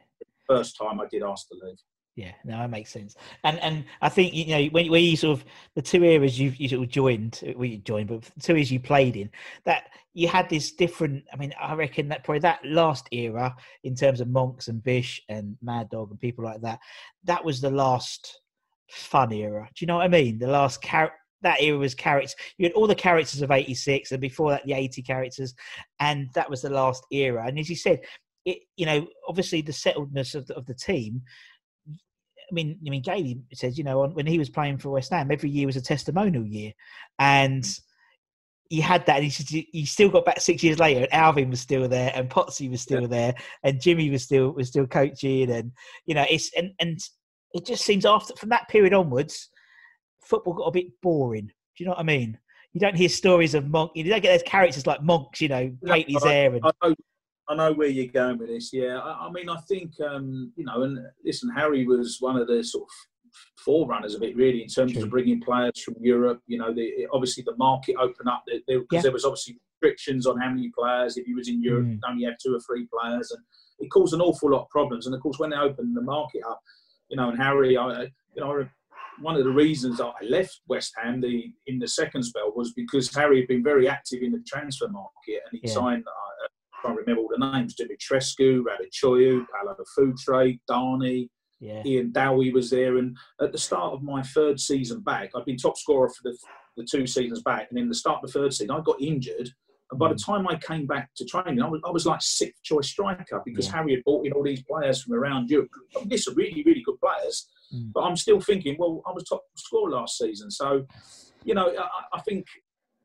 First 0.48 0.78
time 0.78 1.00
I 1.00 1.06
did 1.08 1.24
ask 1.24 1.48
to 1.50 1.56
leave. 1.64 1.78
Yeah, 2.16 2.34
no, 2.44 2.58
that 2.58 2.70
makes 2.70 2.92
sense. 2.92 3.16
And 3.46 3.58
and 3.60 3.86
I 4.02 4.10
think 4.10 4.34
you 4.34 4.48
know 4.48 4.66
when, 4.66 4.92
when 4.92 5.04
you 5.04 5.16
sort 5.16 5.40
of 5.40 5.46
the 5.76 5.82
two 5.82 6.04
eras 6.04 6.38
you 6.38 6.54
you 6.58 6.68
sort 6.68 6.84
of 6.84 6.90
joined, 6.90 7.40
well 7.56 7.66
you 7.66 7.78
joined, 7.78 8.10
but 8.10 8.24
the 8.24 8.42
two 8.42 8.54
eras 8.54 8.72
you 8.72 8.82
played 8.82 9.16
in, 9.16 9.30
that 9.64 9.86
you 10.14 10.28
had 10.28 10.50
this 10.50 10.74
different. 10.74 11.24
I 11.32 11.38
mean, 11.38 11.54
I 11.60 11.74
reckon 11.74 12.10
that 12.10 12.26
probably 12.26 12.40
that 12.40 12.66
last 12.66 13.08
era 13.12 13.56
in 13.86 13.96
terms 13.96 14.20
of 14.20 14.28
Monks 14.28 14.68
and 14.68 14.84
Bish 14.84 15.22
and 15.30 15.56
Mad 15.62 15.90
Dog 15.90 16.12
and 16.12 16.20
people 16.20 16.44
like 16.44 16.62
that, 16.62 16.80
that 17.24 17.46
was 17.46 17.62
the 17.62 17.72
last 17.72 18.42
fun 18.90 19.32
era. 19.32 19.70
Do 19.74 19.84
you 19.84 19.88
know 19.88 19.96
what 19.96 20.06
I 20.06 20.10
mean? 20.10 20.38
The 20.38 20.48
last 20.48 20.82
character 20.82 21.16
that 21.42 21.62
era 21.62 21.78
was 21.78 21.96
characters. 21.96 22.36
You 22.58 22.66
had 22.66 22.74
all 22.74 22.88
the 22.88 22.96
characters 22.96 23.42
of 23.42 23.52
'86, 23.52 24.12
and 24.12 24.22
before 24.22 24.52
that, 24.52 24.66
the 24.66 24.74
'80 24.74 25.02
characters, 25.02 25.54
and 26.00 26.30
that 26.34 26.50
was 26.50 26.62
the 26.62 26.70
last 26.70 27.06
era. 27.12 27.46
And 27.48 27.60
as 27.60 27.70
you 27.70 27.76
said, 27.76 28.02
it 28.46 28.60
you 28.76 28.86
know 28.86 29.08
obviously 29.28 29.62
the 29.62 29.72
settledness 29.72 30.36
of 30.36 30.48
the, 30.48 30.56
of 30.56 30.66
the 30.66 30.74
team. 30.74 31.22
I 31.88 32.54
mean, 32.54 32.78
I 32.86 32.90
mean, 32.90 33.02
Gailey 33.02 33.40
says, 33.54 33.78
you 33.78 33.86
know, 33.86 34.06
when 34.08 34.26
he 34.26 34.38
was 34.38 34.50
playing 34.50 34.78
for 34.78 34.90
West 34.90 35.12
Ham, 35.12 35.32
every 35.32 35.50
year 35.50 35.68
was 35.68 35.78
a 35.78 35.82
testimonial 35.82 36.46
year, 36.46 36.74
and 37.18 37.66
he 38.72 38.82
had 38.82 39.06
that. 39.06 39.22
And 39.22 39.32
he, 39.32 39.70
he 39.72 39.86
still 39.86 40.10
got 40.10 40.26
back 40.26 40.42
six 40.42 40.64
years 40.64 40.80
later, 40.80 41.02
and 41.02 41.14
Alvin 41.14 41.50
was 41.50 41.62
still 41.62 41.88
there, 41.88 42.12
and 42.14 42.30
Potsy 42.30 42.70
was 42.70 42.82
still 42.82 43.02
yeah. 43.04 43.08
there, 43.08 43.36
and 43.64 43.82
Jimmy 43.82 44.10
was 44.10 44.24
still 44.24 44.52
was 44.52 44.68
still 44.68 44.88
coaching, 44.88 45.50
and 45.50 45.72
you 46.06 46.16
know, 46.16 46.26
it's 46.30 46.52
and 46.58 46.72
and 46.80 47.00
it 47.54 47.66
just 47.66 47.86
seems 47.86 48.06
after 48.06 48.36
from 48.36 48.50
that 48.50 48.68
period 48.70 48.94
onwards, 48.94 49.50
football 50.32 50.54
got 50.54 50.64
a 50.64 50.72
bit 50.72 50.88
boring. 51.02 51.48
Do 51.48 51.54
you 51.78 51.86
know 51.86 51.92
what 51.92 52.00
I 52.00 52.04
mean? 52.04 52.40
You 52.74 52.80
don't 52.80 52.96
hear 52.96 53.10
stories 53.10 53.54
of 53.54 53.68
monk. 53.70 53.92
You 53.96 54.06
don't 54.06 54.22
get 54.22 54.32
those 54.32 54.50
characters 54.50 54.88
like 54.88 55.04
monks. 55.04 55.42
You 55.42 55.50
know, 55.50 55.76
Gately's 55.86 56.24
there. 56.24 56.56
And... 56.56 56.66
I, 56.66 56.72
know, 56.82 56.96
I 57.50 57.56
know 57.56 57.74
where 57.74 57.90
you're 57.90 58.12
going 58.12 58.38
with 58.38 58.48
this. 58.48 58.72
Yeah, 58.72 58.98
I, 58.98 59.28
I 59.28 59.32
mean, 59.32 59.50
I 59.50 59.58
think 59.68 59.92
um, 60.00 60.54
you 60.56 60.66
know, 60.66 60.84
and 60.84 60.98
listen, 61.26 61.50
Harry 61.56 61.86
was 61.86 62.18
one 62.22 62.38
of 62.38 62.48
the 62.48 62.64
sort 62.64 62.84
of 62.84 62.90
forerunners 63.64 64.16
of 64.16 64.24
it, 64.24 64.36
really, 64.36 64.64
in 64.64 64.70
terms 64.70 64.94
True. 64.94 65.04
of 65.04 65.10
bringing 65.10 65.42
players 65.42 65.80
from 65.84 65.96
Europe. 66.00 66.42
You 66.48 66.60
know, 66.60 66.74
the, 66.74 67.08
obviously 67.12 67.44
the 67.44 67.58
market 67.58 67.96
opened 68.00 68.30
up 68.30 68.44
because 68.48 68.64
there, 68.68 68.82
yeah. 68.92 69.02
there 69.02 69.12
was 69.12 69.26
obviously 69.26 69.58
restrictions 69.82 70.26
on 70.26 70.40
how 70.40 70.50
many 70.50 70.72
players. 70.78 71.18
If 71.18 71.28
you 71.28 71.36
was 71.36 71.50
in 71.50 71.62
Europe, 71.62 71.88
mm. 71.88 72.00
only 72.10 72.24
have 72.26 72.36
two 72.42 72.56
or 72.56 72.60
three 72.62 72.88
players, 72.94 73.32
and 73.32 73.44
it 73.80 73.90
caused 73.90 74.14
an 74.14 74.22
awful 74.22 74.52
lot 74.52 74.64
of 74.64 74.70
problems. 74.70 75.06
And 75.06 75.16
of 75.16 75.22
course, 75.22 75.40
when 75.40 75.50
they 75.50 75.58
opened 75.58 75.96
the 75.96 76.02
market 76.02 76.42
up, 76.48 76.62
you 77.10 77.18
know, 77.18 77.30
and 77.30 77.38
Harry, 77.38 77.76
I, 77.78 78.04
you 78.04 78.10
know, 78.38 78.66
one 79.22 79.36
of 79.36 79.44
the 79.44 79.52
reasons 79.52 80.02
I 80.02 80.12
left 80.24 80.62
West 80.68 80.94
Ham 81.02 81.22
the, 81.22 81.54
in 81.68 81.80
the 81.80 81.88
second 81.88 82.24
spell 82.24 82.52
was 82.56 82.74
because 82.74 83.14
Harry 83.14 83.40
had 83.40 83.48
been 83.48 83.64
very 83.64 83.88
active 83.88 84.22
in 84.22 84.32
the 84.32 84.44
transfer 84.48 84.88
market 84.88 85.42
and 85.50 85.60
he 85.62 85.68
yeah. 85.68 85.74
signed, 85.74 86.04
uh, 86.08 86.48
I 86.74 86.88
can't 86.88 86.98
remember 86.98 87.22
all 87.22 87.30
the 87.30 87.52
names, 87.52 87.76
Dumitrescu, 87.76 88.64
Raducioiu, 88.64 89.46
Paulo 89.48 89.76
Futre, 89.96 90.60
Dani, 90.70 91.30
yeah. 91.60 91.84
Ian 91.86 92.12
Dowie 92.12 92.52
was 92.52 92.70
there. 92.70 92.98
And 92.98 93.16
at 93.40 93.52
the 93.52 93.58
start 93.58 93.94
of 93.94 94.04
my 94.04 94.24
third 94.24 94.60
season 94.60 95.02
back, 95.02 95.32
I'd 95.36 95.46
been 95.46 95.58
top 95.58 95.78
scorer 95.78 96.10
for 96.10 96.24
the, 96.24 96.38
the 96.76 96.88
two 96.90 97.06
seasons 97.06 97.42
back. 97.44 97.68
And 97.70 97.80
in 97.80 97.88
the 97.88 97.96
start 97.96 98.24
of 98.24 98.32
the 98.32 98.40
third 98.40 98.54
season, 98.54 98.72
I 98.72 98.82
got 98.82 99.02
injured. 99.02 99.50
And 99.92 100.00
by 100.00 100.10
the 100.10 100.16
mm. 100.16 100.26
time 100.26 100.48
I 100.48 100.56
came 100.56 100.88
back 100.88 101.12
to 101.18 101.26
training, 101.26 101.62
I 101.62 101.70
was, 101.70 101.82
I 101.86 101.92
was 101.92 102.06
like 102.06 102.22
sixth 102.22 102.64
choice 102.64 102.90
striker 102.90 103.42
because 103.46 103.68
yeah. 103.68 103.74
Harry 103.74 103.96
had 103.96 104.04
brought 104.04 104.26
in 104.26 104.34
all 104.34 104.44
these 104.44 104.64
players 104.64 105.04
from 105.04 105.14
around 105.14 105.50
Europe. 105.50 105.70
I 105.96 106.00
mean, 106.00 106.10
these 106.10 106.28
are 106.28 106.34
really, 106.34 106.64
really 106.66 106.82
good 106.82 107.00
players. 107.00 107.48
Mm. 107.74 107.92
But 107.94 108.02
I'm 108.02 108.16
still 108.16 108.40
thinking, 108.42 108.76
well, 108.78 109.02
I 109.08 109.12
was 109.12 109.24
top 109.24 109.44
scorer 109.56 109.92
last 109.92 110.18
season. 110.18 110.52
So, 110.52 110.86
you 111.44 111.54
know, 111.54 111.68
I, 111.68 112.18
I 112.18 112.22
think 112.22 112.46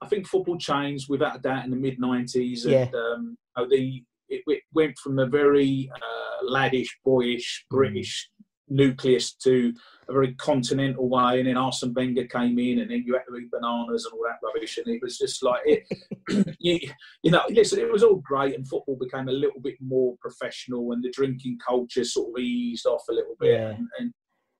I 0.03 0.07
think 0.07 0.27
football 0.27 0.59
changed 0.59 1.09
without 1.09 1.37
a 1.37 1.41
doubt 1.41 1.65
in 1.65 1.71
the 1.71 1.77
mid 1.77 1.99
90s. 1.99 2.65
And 2.65 2.73
yeah. 2.73 2.89
um, 2.95 3.37
the, 3.71 4.03
it, 4.29 4.43
it, 4.47 4.63
went 4.75 4.99
from 4.99 5.19
a 5.19 5.27
very 5.27 5.91
uh, 5.95 6.45
laddish, 6.51 6.89
boyish, 7.05 7.65
mm. 7.65 7.77
British 7.77 8.29
nucleus 8.69 9.33
to 9.35 9.73
a 10.09 10.13
very 10.13 10.35
continental 10.35 11.09
way, 11.09 11.39
and 11.39 11.49
then 11.49 11.57
Arsene 11.57 11.95
Wenger 11.95 12.27
came 12.27 12.59
in, 12.59 12.81
and 12.81 12.91
then 12.91 13.05
you 13.07 13.15
had 13.15 13.23
to 13.29 13.37
eat 13.37 13.51
bananas 13.51 14.05
and 14.05 14.13
all 14.13 14.25
that 14.25 14.45
rubbish, 14.45 14.79
and 14.79 14.89
it 14.89 15.01
was 15.03 15.19
just 15.19 15.43
like 15.43 15.63
it, 15.65 15.85
you, 16.59 16.79
you 17.23 17.31
know, 17.31 17.43
listen, 17.51 17.79
it 17.79 17.91
was 17.91 18.03
all 18.03 18.23
great, 18.25 18.55
and 18.55 18.67
football 18.69 18.99
became 19.01 19.29
a 19.29 19.33
little 19.33 19.61
bit 19.61 19.77
more 19.81 20.17
professional, 20.21 20.93
and 20.93 21.03
the 21.03 21.11
drinking 21.11 21.59
culture 21.67 22.05
sort 22.05 22.31
of 22.31 22.43
eased 22.43 22.87
off 22.87 23.03
a 23.09 23.13
little 23.13 23.37
bit, 23.39 23.61
Yeah. 23.61 23.69
and, 23.71 23.89
and 23.99 24.13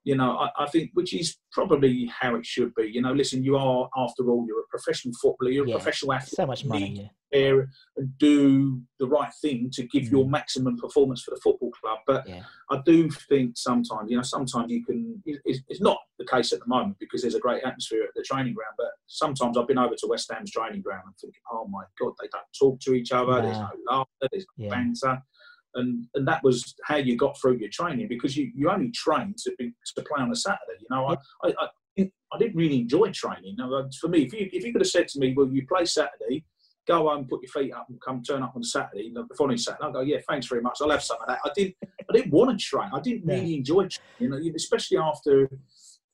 you 0.07 0.15
know, 0.15 0.37
I, 0.37 0.47
I 0.63 0.67
think 0.67 0.91
which 0.93 1.13
is 1.13 1.35
probably 1.51 2.09
how 2.19 2.35
it 2.35 2.45
should 2.45 2.73
be. 2.75 2.85
You 2.95 3.01
know, 3.01 3.11
listen, 3.11 3.43
you 3.43 3.57
are 3.57 3.89
after 3.97 4.29
all, 4.29 4.45
you're 4.47 4.61
a 4.61 4.67
professional 4.69 5.13
footballer, 5.21 5.51
you're 5.51 5.67
Yeah. 5.67 5.75
a 5.75 5.77
professional 5.79 6.13
athlete 6.13 6.35
so 6.35 6.45
much 6.45 6.63
money. 6.63 6.91
Yeah. 7.01 7.07
there 7.33 7.67
and 7.97 8.17
do 8.19 8.81
the 8.99 9.05
right 9.05 9.33
thing 9.41 9.69
to 9.73 9.83
give 9.93 10.03
Mm. 10.03 10.11
your 10.11 10.29
maximum 10.29 10.77
performance 10.77 11.21
for 11.23 11.31
the 11.35 11.41
football 11.41 11.71
club. 11.71 11.99
But 12.07 12.25
Yeah. 12.25 12.43
I 12.71 12.77
do 12.85 13.09
think 13.29 13.57
sometimes, 13.57 14.09
you 14.09 14.15
know, 14.15 14.23
sometimes 14.23 14.71
you 14.71 14.81
can. 14.85 15.21
It's, 15.25 15.59
it's 15.67 15.81
not 15.81 15.97
the 16.19 16.25
case 16.25 16.53
at 16.53 16.61
the 16.61 16.67
moment 16.67 16.95
because 17.01 17.21
there's 17.23 17.35
a 17.35 17.45
great 17.47 17.63
atmosphere 17.65 18.03
at 18.05 18.11
the 18.15 18.23
training 18.23 18.53
ground. 18.53 18.75
But 18.77 18.91
sometimes 19.07 19.57
I've 19.57 19.67
been 19.67 19.77
over 19.77 19.95
to 19.97 20.07
West 20.07 20.31
Ham's 20.31 20.51
training 20.51 20.83
ground 20.83 21.03
and 21.05 21.15
thinking, 21.19 21.41
oh 21.51 21.67
my 21.67 21.83
god, 21.99 22.13
they 22.21 22.29
don't 22.31 22.45
talk 22.57 22.79
to 22.85 22.93
each 22.93 23.11
other. 23.11 23.41
There's 23.41 23.57
No. 23.57 23.71
no 23.75 23.91
laughter. 23.91 24.27
There's 24.31 24.45
no 24.57 24.69
banter. 24.69 25.21
And, 25.77 26.05
and 26.15 26.27
that 26.27 26.43
was 26.43 26.75
how 26.83 26.97
you 26.97 27.15
got 27.15 27.39
through 27.39 27.57
your 27.57 27.69
training 27.69 28.07
because 28.07 28.35
you, 28.35 28.51
you 28.53 28.69
only 28.69 28.91
trained 28.91 29.37
to 29.37 29.53
be, 29.57 29.73
to 29.95 30.03
play 30.03 30.21
on 30.21 30.31
a 30.31 30.35
Saturday. 30.35 30.79
You 30.79 30.87
know, 30.89 31.07
I, 31.07 31.15
I, 31.47 31.53
I, 31.59 31.67
I 32.33 32.37
didn't 32.37 32.55
really 32.55 32.81
enjoy 32.81 33.11
training. 33.11 33.55
Now, 33.57 33.73
uh, 33.73 33.87
for 33.99 34.09
me, 34.09 34.23
if 34.23 34.33
you 34.33 34.49
if 34.51 34.63
you 34.65 34.71
could 34.73 34.81
have 34.81 34.89
said 34.89 35.07
to 35.09 35.19
me, 35.19 35.33
"Well, 35.35 35.47
you 35.47 35.65
play 35.65 35.85
Saturday, 35.85 36.43
go 36.87 37.09
home, 37.09 37.25
put 37.25 37.41
your 37.41 37.49
feet 37.49 37.73
up, 37.73 37.87
and 37.89 37.99
come 38.01 38.21
turn 38.21 38.43
up 38.43 38.53
on 38.55 38.63
Saturday," 38.63 39.11
the 39.13 39.27
following 39.37 39.57
Saturday, 39.57 39.83
I'll 39.85 39.93
go, 39.93 40.01
"Yeah, 40.01 40.17
thanks 40.27 40.47
very 40.47 40.61
much. 40.61 40.79
I'll 40.81 40.89
have 40.89 41.03
some 41.03 41.17
of 41.21 41.27
that." 41.27 41.39
I 41.45 41.49
didn't 41.55 41.75
I 41.83 42.13
didn't 42.13 42.31
want 42.31 42.59
to 42.59 42.63
train. 42.63 42.89
I 42.93 42.99
didn't 42.99 43.25
really 43.25 43.55
enjoy 43.55 43.87
training, 43.87 44.19
you 44.19 44.29
know, 44.29 44.55
especially 44.55 44.97
after 44.97 45.49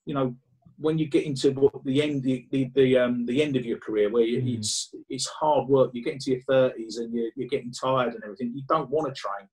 you 0.05 0.13
know 0.13 0.35
when 0.77 0.97
you 0.97 1.07
get 1.07 1.23
into 1.25 1.51
what 1.51 1.83
the 1.83 2.01
end 2.01 2.23
the 2.23 2.47
the, 2.51 2.71
the 2.75 2.97
um 2.97 3.25
the 3.25 3.41
end 3.41 3.55
of 3.55 3.65
your 3.65 3.77
career 3.79 4.09
where 4.11 4.23
Mm. 4.23 4.57
it's 4.57 4.93
it's 5.09 5.27
hard 5.27 5.67
work. 5.67 5.91
You 5.93 6.03
get 6.03 6.13
into 6.13 6.31
your 6.31 6.41
thirties 6.41 6.97
and 6.97 7.13
you're, 7.13 7.31
you're 7.35 7.49
getting 7.49 7.71
tired 7.71 8.13
and 8.13 8.23
everything. 8.23 8.51
You 8.55 8.63
don't 8.67 8.89
want 8.89 9.07
to 9.07 9.19
train. 9.19 9.47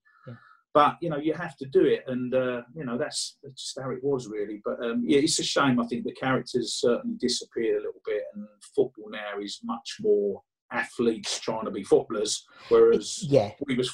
But 0.73 0.97
you 1.01 1.11
know 1.11 1.17
you 1.17 1.35
have 1.35 1.57
to 1.57 1.67
do 1.67 1.85
it, 1.85 2.05
and 2.07 2.33
uh, 2.33 2.63
you 2.75 2.85
know 2.85 2.97
that's, 2.97 3.39
that's 3.43 3.61
just 3.63 3.81
how 3.81 3.91
it 3.91 4.03
was 4.03 4.29
really. 4.29 4.61
But 4.65 4.79
um, 4.85 5.03
yeah, 5.05 5.19
it's 5.19 5.39
a 5.41 5.43
shame. 5.45 5.81
I 5.81 5.87
think 5.87 6.05
the 6.05 6.13
characters 6.15 6.75
certainly 6.75 7.17
disappeared 7.19 7.77
a 7.83 7.87
little 7.87 8.03
bit, 8.07 8.23
and 8.35 8.47
football 8.75 9.11
now 9.11 9.41
is 9.43 9.59
much 9.65 9.97
more 10.01 10.43
athletes 10.73 11.41
trying 11.41 11.65
to 11.65 11.71
be 11.73 11.83
footballers, 11.83 12.47
whereas 12.69 13.25
Yeah. 13.29 13.51
we 13.67 13.77
was 13.77 13.93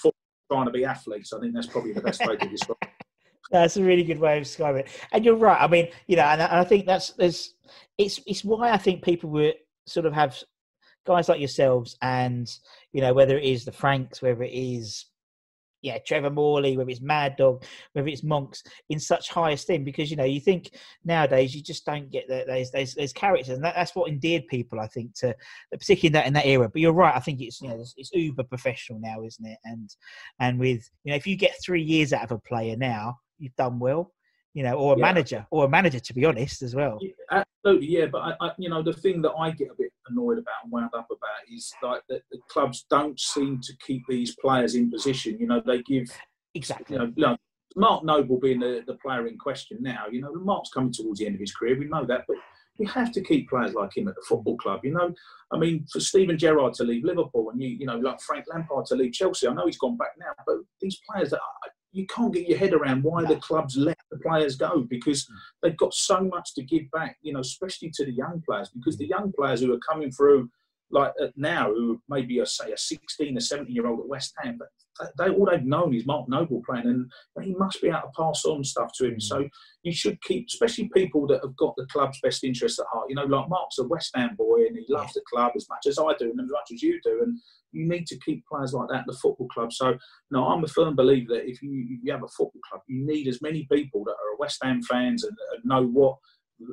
trying 0.50 0.66
to 0.66 0.70
be 0.70 0.84
athletes. 0.84 1.32
I 1.32 1.40
think 1.40 1.54
that's 1.54 1.66
probably 1.66 1.92
the 1.92 2.02
best 2.02 2.20
way 2.26 2.36
to 2.36 2.48
describe. 2.48 2.76
it. 2.82 2.88
That's 3.52 3.76
a 3.76 3.82
really 3.84 4.02
good 4.02 4.18
way 4.18 4.38
of 4.38 4.42
describing 4.42 4.80
it. 4.80 4.88
And 5.12 5.24
you're 5.24 5.36
right. 5.36 5.60
I 5.60 5.68
mean, 5.68 5.86
you 6.08 6.16
know, 6.16 6.24
and 6.24 6.42
I, 6.42 6.46
and 6.46 6.58
I 6.58 6.64
think 6.64 6.84
that's 6.84 7.10
there's 7.12 7.54
it's 7.96 8.20
it's 8.26 8.42
why 8.44 8.72
I 8.72 8.76
think 8.76 9.04
people 9.04 9.30
were 9.30 9.52
sort 9.86 10.04
of 10.04 10.12
have 10.14 10.36
guys 11.06 11.28
like 11.28 11.38
yourselves 11.38 11.96
and 12.02 12.52
you 12.92 13.00
know 13.00 13.14
whether 13.14 13.38
it 13.38 13.44
is 13.44 13.64
the 13.64 13.70
Franks, 13.70 14.20
whether 14.20 14.42
it 14.42 14.52
is 14.52 15.06
yeah 15.86 15.98
Trevor 16.04 16.30
Morley, 16.30 16.76
whether 16.76 16.90
it's 16.90 17.00
Mad 17.00 17.36
Dog, 17.36 17.64
whether 17.92 18.08
it's 18.08 18.22
Monks 18.22 18.62
in 18.90 18.98
such 18.98 19.30
high 19.30 19.52
esteem 19.52 19.84
because 19.84 20.10
you 20.10 20.16
know 20.16 20.24
you 20.24 20.40
think 20.40 20.70
nowadays 21.04 21.54
you 21.54 21.62
just 21.62 21.86
don't 21.86 22.10
get 22.10 22.28
that 22.28 22.46
there's 22.72 23.12
characters 23.12 23.54
and 23.54 23.64
that, 23.64 23.74
that's 23.76 23.94
what 23.94 24.10
endeared 24.10 24.46
people 24.48 24.80
I 24.80 24.88
think 24.88 25.14
to 25.20 25.34
particularly 25.70 26.08
in 26.08 26.12
that 26.14 26.26
in 26.26 26.32
that 26.34 26.46
era. 26.46 26.68
But 26.68 26.82
you're 26.82 26.92
right. 26.92 27.14
I 27.14 27.20
think 27.20 27.40
it's 27.40 27.60
you 27.60 27.68
know 27.68 27.80
it's, 27.80 27.94
it's 27.96 28.12
uber 28.12 28.44
professional 28.44 28.98
now, 28.98 29.22
isn't 29.22 29.46
it? 29.46 29.58
And 29.64 29.94
and 30.40 30.58
with 30.58 30.90
you 31.04 31.12
know 31.12 31.16
if 31.16 31.26
you 31.26 31.36
get 31.36 31.54
three 31.64 31.82
years 31.82 32.12
out 32.12 32.24
of 32.24 32.32
a 32.32 32.38
player 32.38 32.76
now 32.76 33.18
you've 33.38 33.56
done 33.56 33.78
well 33.78 34.12
you 34.56 34.62
know 34.62 34.74
or 34.74 34.94
a 34.94 34.98
Yeah. 34.98 35.02
manager 35.08 35.46
or 35.50 35.66
a 35.66 35.68
manager 35.68 36.00
to 36.00 36.14
be 36.14 36.24
honest 36.24 36.62
as 36.62 36.74
well 36.74 36.98
Yeah, 37.00 37.42
Absolutely, 37.66 37.88
yeah. 37.98 38.06
But 38.06 38.18
I, 38.18 38.32
I, 38.40 38.52
you 38.58 38.68
know, 38.68 38.82
the 38.82 38.92
thing 38.92 39.20
that 39.22 39.32
I 39.32 39.50
get 39.50 39.68
a 39.70 39.74
bit 39.76 39.92
annoyed 40.08 40.38
about 40.38 40.62
and 40.62 40.72
wound 40.72 40.90
up 40.96 41.08
about 41.10 41.42
is 41.52 41.72
like 41.82 42.02
that 42.08 42.22
the 42.30 42.38
clubs 42.48 42.86
don't 42.88 43.18
seem 43.18 43.60
to 43.62 43.72
keep 43.84 44.02
these 44.08 44.36
players 44.36 44.76
in 44.76 44.88
position. 44.90 45.36
You 45.40 45.48
know, 45.48 45.60
they 45.66 45.82
give 45.82 46.08
exactly 46.54 46.94
you 46.94 47.00
know, 47.00 47.12
know, 47.16 47.36
Mark 47.74 48.04
Noble 48.04 48.38
being 48.38 48.60
the, 48.60 48.84
the 48.86 48.94
player 48.94 49.26
in 49.26 49.36
question 49.36 49.78
now, 49.80 50.04
you 50.10 50.20
know, 50.20 50.32
Mark's 50.32 50.70
coming 50.70 50.92
towards 50.92 51.18
the 51.18 51.26
end 51.26 51.34
of 51.34 51.40
his 51.40 51.52
career. 51.52 51.76
We 51.78 51.86
know 51.86 52.06
that, 52.06 52.22
but 52.28 52.36
you 52.78 52.86
have 52.86 53.10
to 53.12 53.20
keep 53.20 53.48
players 53.50 53.74
like 53.74 53.96
him 53.96 54.06
at 54.08 54.14
the 54.14 54.24
football 54.28 54.56
club. 54.58 54.80
You 54.84 54.92
know, 54.92 55.12
I 55.52 55.58
mean, 55.58 55.86
for 55.92 55.98
Steven 56.00 56.38
Gerrard 56.38 56.74
to 56.74 56.84
leave 56.84 57.04
Liverpool 57.04 57.50
and 57.50 57.60
you, 57.60 57.70
you 57.70 57.86
know, 57.86 57.98
like 57.98 58.20
Frank 58.20 58.44
Lampard 58.50 58.86
to 58.86 58.94
leave 58.94 59.12
Chelsea. 59.12 59.48
I 59.48 59.54
know 59.54 59.66
he's 59.66 59.78
gone 59.78 59.96
back 59.96 60.12
now, 60.18 60.32
but 60.46 60.56
these 60.80 61.00
players 61.10 61.30
that 61.30 61.40
are, 61.40 61.70
you 61.96 62.06
can't 62.06 62.34
get 62.34 62.46
your 62.46 62.58
head 62.58 62.74
around 62.74 63.02
why 63.02 63.24
the 63.24 63.36
clubs 63.36 63.74
let 63.76 63.96
the 64.10 64.18
players 64.18 64.56
go 64.56 64.86
because 64.90 65.24
mm. 65.24 65.34
they've 65.62 65.76
got 65.78 65.94
so 65.94 66.20
much 66.20 66.54
to 66.54 66.62
give 66.62 66.90
back. 66.90 67.16
You 67.22 67.32
know, 67.32 67.40
especially 67.40 67.90
to 67.94 68.04
the 68.04 68.12
young 68.12 68.42
players 68.46 68.68
because 68.68 68.96
mm. 68.96 69.00
the 69.00 69.08
young 69.08 69.32
players 69.32 69.60
who 69.60 69.72
are 69.72 69.78
coming 69.78 70.12
through 70.12 70.50
like 70.90 71.12
uh, 71.20 71.28
now, 71.36 71.66
who 71.66 72.00
maybe 72.08 72.38
a 72.38 72.46
say 72.46 72.72
a 72.72 72.78
16 72.78 73.36
or 73.36 73.40
17 73.40 73.74
year 73.74 73.86
old 73.86 74.00
at 74.00 74.08
West 74.08 74.34
Ham, 74.42 74.58
but 74.58 74.68
they, 75.18 75.28
all 75.28 75.46
they've 75.46 75.64
known 75.64 75.94
is 75.94 76.06
Mark 76.06 76.28
Noble 76.28 76.62
playing, 76.68 76.86
and 76.86 77.44
he 77.44 77.54
must 77.54 77.82
be 77.82 77.88
able 77.88 78.00
to 78.00 78.12
pass 78.16 78.44
on 78.44 78.64
stuff 78.64 78.90
to 78.96 79.06
him. 79.06 79.20
So 79.20 79.48
you 79.82 79.92
should 79.92 80.20
keep, 80.22 80.46
especially 80.48 80.90
people 80.94 81.26
that 81.28 81.42
have 81.42 81.56
got 81.56 81.74
the 81.76 81.86
club's 81.86 82.20
best 82.22 82.44
interests 82.44 82.78
at 82.78 82.86
heart. 82.92 83.06
You 83.08 83.16
know, 83.16 83.24
like 83.24 83.48
Mark's 83.48 83.78
a 83.78 83.84
West 83.84 84.12
Ham 84.14 84.34
boy, 84.36 84.66
and 84.66 84.76
he 84.76 84.84
loves 84.88 85.12
the 85.14 85.22
club 85.30 85.52
as 85.56 85.66
much 85.68 85.86
as 85.86 85.98
I 85.98 86.14
do, 86.18 86.30
and 86.30 86.40
as 86.40 86.50
much 86.50 86.70
as 86.72 86.82
you 86.82 87.00
do, 87.04 87.20
and 87.22 87.38
you 87.72 87.86
need 87.86 88.06
to 88.06 88.18
keep 88.20 88.44
players 88.46 88.72
like 88.72 88.88
that 88.88 89.00
at 89.00 89.06
the 89.06 89.18
football 89.20 89.48
club. 89.48 89.72
So, 89.72 89.98
no, 90.30 90.46
I'm 90.46 90.64
a 90.64 90.68
firm 90.68 90.96
believer 90.96 91.34
that 91.34 91.48
if 91.48 91.60
you, 91.62 91.86
if 91.90 92.00
you 92.02 92.12
have 92.12 92.22
a 92.22 92.28
football 92.28 92.60
club, 92.70 92.82
you 92.86 93.06
need 93.06 93.28
as 93.28 93.42
many 93.42 93.66
people 93.70 94.04
that 94.04 94.12
are 94.12 94.36
West 94.38 94.60
Ham 94.62 94.82
fans 94.82 95.24
and, 95.24 95.36
and 95.54 95.64
know 95.64 95.84
what 95.86 96.16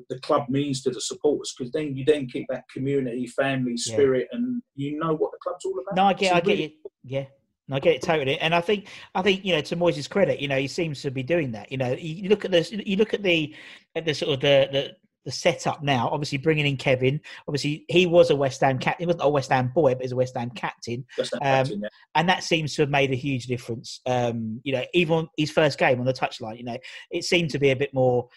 the 0.09 0.19
club 0.19 0.43
means 0.49 0.81
to 0.83 0.89
the 0.89 1.01
supporters 1.01 1.53
because 1.57 1.71
then 1.71 1.95
you 1.95 2.05
then 2.05 2.27
keep 2.27 2.45
that 2.49 2.63
community 2.73 3.27
family 3.27 3.75
Yeah. 3.77 3.93
spirit 3.93 4.27
and 4.31 4.61
you 4.75 4.97
know 4.99 5.13
what 5.13 5.31
the 5.31 5.37
club's 5.43 5.65
all 5.65 5.73
about 5.79 5.95
no 5.95 6.03
i 6.05 6.13
get 6.13 6.29
So 6.31 6.35
i 6.35 6.39
get 6.39 6.47
really- 6.47 6.77
you 6.83 6.91
yeah 7.03 7.25
no, 7.69 7.77
I 7.77 7.79
get 7.79 7.95
it 7.95 8.01
totally, 8.01 8.37
and 8.39 8.53
I 8.53 8.59
think 8.59 8.89
I 9.15 9.21
think 9.21 9.45
you 9.45 9.55
know 9.55 9.61
to 9.61 9.77
Moyes' 9.77 10.09
credit, 10.09 10.41
you 10.41 10.49
know 10.49 10.57
he 10.57 10.67
seems 10.67 11.01
to 11.03 11.09
be 11.11 11.23
doing 11.23 11.53
that. 11.53 11.71
You 11.71 11.77
know, 11.77 11.93
you 11.93 12.27
look 12.27 12.43
at 12.43 12.51
this, 12.51 12.73
you 12.73 12.97
look 12.97 13.13
at 13.13 13.23
the 13.23 13.55
at 13.95 14.03
the 14.03 14.13
sort 14.13 14.33
of 14.33 14.41
the 14.41 14.67
the, 14.69 14.91
the 15.23 15.31
setup 15.31 15.81
now. 15.81 16.09
Obviously, 16.11 16.39
bringing 16.39 16.65
in 16.65 16.75
Kevin. 16.75 17.21
Obviously, 17.47 17.85
he 17.87 18.05
was 18.05 18.31
a 18.31 18.35
West 18.35 18.59
Ham 18.59 18.79
captain. 18.79 19.03
He 19.03 19.07
wasn't 19.07 19.23
a 19.23 19.29
West 19.29 19.49
Ham 19.49 19.71
boy, 19.73 19.93
but 19.93 20.01
he's 20.01 20.11
a 20.11 20.15
West 20.17 20.35
Ham 20.35 20.49
captain. 20.51 21.05
That's 21.17 21.29
that 21.29 21.37
Um, 21.37 21.41
captain, 21.43 21.81
yeah. 21.83 21.89
and 22.15 22.27
that 22.27 22.43
seems 22.43 22.75
to 22.75 22.81
have 22.81 22.89
made 22.89 23.11
a 23.11 23.15
huge 23.15 23.45
difference. 23.45 24.01
Um, 24.05 24.59
you 24.65 24.73
know, 24.73 24.83
even 24.93 25.15
on 25.15 25.29
his 25.37 25.49
first 25.49 25.79
game 25.79 26.01
on 26.01 26.05
the 26.05 26.11
touchline, 26.13 26.57
you 26.57 26.65
know, 26.65 26.77
it 27.11 27.23
seemed 27.23 27.49
to 27.51 27.59
be 27.59 27.69
a 27.69 27.77
bit 27.77 27.93
more, 27.93 28.27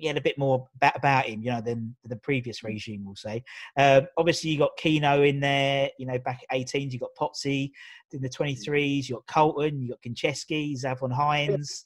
he 0.00 0.06
had 0.06 0.16
a 0.16 0.20
bit 0.22 0.38
more 0.38 0.68
about, 0.76 0.96
about 0.96 1.26
him, 1.26 1.42
you 1.42 1.50
know, 1.50 1.60
than 1.60 1.94
the 2.04 2.16
previous 2.16 2.64
regime, 2.64 3.04
we'll 3.04 3.14
say. 3.14 3.42
Um, 3.76 4.06
obviously, 4.16 4.50
you 4.50 4.58
got 4.58 4.76
Keno 4.76 5.22
in 5.22 5.40
there, 5.40 5.90
you 5.98 6.06
know, 6.06 6.18
back 6.18 6.42
at 6.50 6.56
18s, 6.56 6.92
you 6.92 6.98
got 6.98 7.14
Potsy 7.18 7.70
in 8.12 8.22
the 8.22 8.28
23s, 8.28 9.08
you 9.08 9.16
got 9.16 9.26
Colton, 9.26 9.80
you 9.82 9.90
got 9.90 10.02
Kincheski, 10.02 10.80
Zavon 10.80 11.12
Hines. 11.12 11.84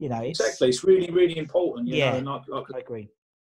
You 0.00 0.08
know, 0.08 0.20
it's, 0.22 0.40
exactly 0.40 0.68
it's 0.68 0.82
really 0.82 1.10
really 1.10 1.38
important 1.38 1.86
you 1.86 1.96
Yeah. 1.96 2.18
know 2.18 2.42
like 2.48 2.64
I 2.74 2.78
agree. 2.80 3.08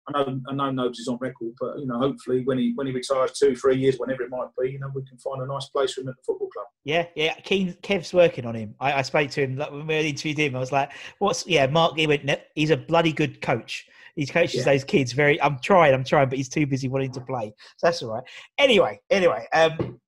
I 0.08 0.12
know 0.24 0.40
I 0.48 0.54
know 0.54 0.70
Nobes 0.70 0.98
is 0.98 1.08
on 1.08 1.18
record 1.20 1.52
but 1.60 1.78
you 1.78 1.86
know 1.86 1.98
hopefully 1.98 2.42
when 2.44 2.58
he 2.58 2.72
when 2.74 2.86
he 2.86 2.92
retires 2.92 3.32
two 3.32 3.54
three 3.54 3.76
years 3.76 3.96
whenever 3.98 4.22
it 4.22 4.30
might 4.30 4.48
be 4.60 4.70
you 4.70 4.78
know 4.78 4.90
we 4.94 5.02
can 5.04 5.18
find 5.18 5.42
a 5.42 5.46
nice 5.46 5.68
place 5.68 5.92
for 5.94 6.00
him 6.00 6.08
at 6.08 6.16
the 6.16 6.22
football 6.26 6.48
club 6.48 6.66
Yeah, 6.84 7.06
yeah. 7.14 7.34
Keen, 7.44 7.74
Kev's 7.82 8.14
working 8.14 8.46
on 8.46 8.54
him. 8.54 8.74
I, 8.80 8.94
I 8.94 9.02
spoke 9.02 9.30
to 9.30 9.42
him 9.42 9.56
like, 9.56 9.70
when 9.70 9.86
we 9.86 10.08
interviewed 10.08 10.38
him. 10.38 10.56
I 10.56 10.58
was 10.58 10.72
like, 10.72 10.90
"What's 11.18 11.46
yeah?" 11.46 11.66
Mark, 11.66 11.98
he 11.98 12.06
went, 12.06 12.28
"He's 12.54 12.70
a 12.70 12.76
bloody 12.76 13.12
good 13.12 13.40
coach. 13.42 13.86
He 14.16 14.26
coaches 14.26 14.66
Yeah. 14.66 14.72
those 14.72 14.84
kids 14.84 15.12
very. 15.12 15.40
I'm 15.40 15.58
trying, 15.60 15.94
I'm 15.94 16.04
trying, 16.04 16.28
but 16.28 16.38
he's 16.38 16.48
too 16.48 16.66
busy 16.66 16.88
wanting 16.88 17.12
to 17.12 17.20
play. 17.20 17.52
So 17.76 17.86
that's 17.86 18.02
all 18.02 18.14
right. 18.14 18.24
Anyway, 18.58 19.00
anyway. 19.10 19.46
Um, 19.52 20.00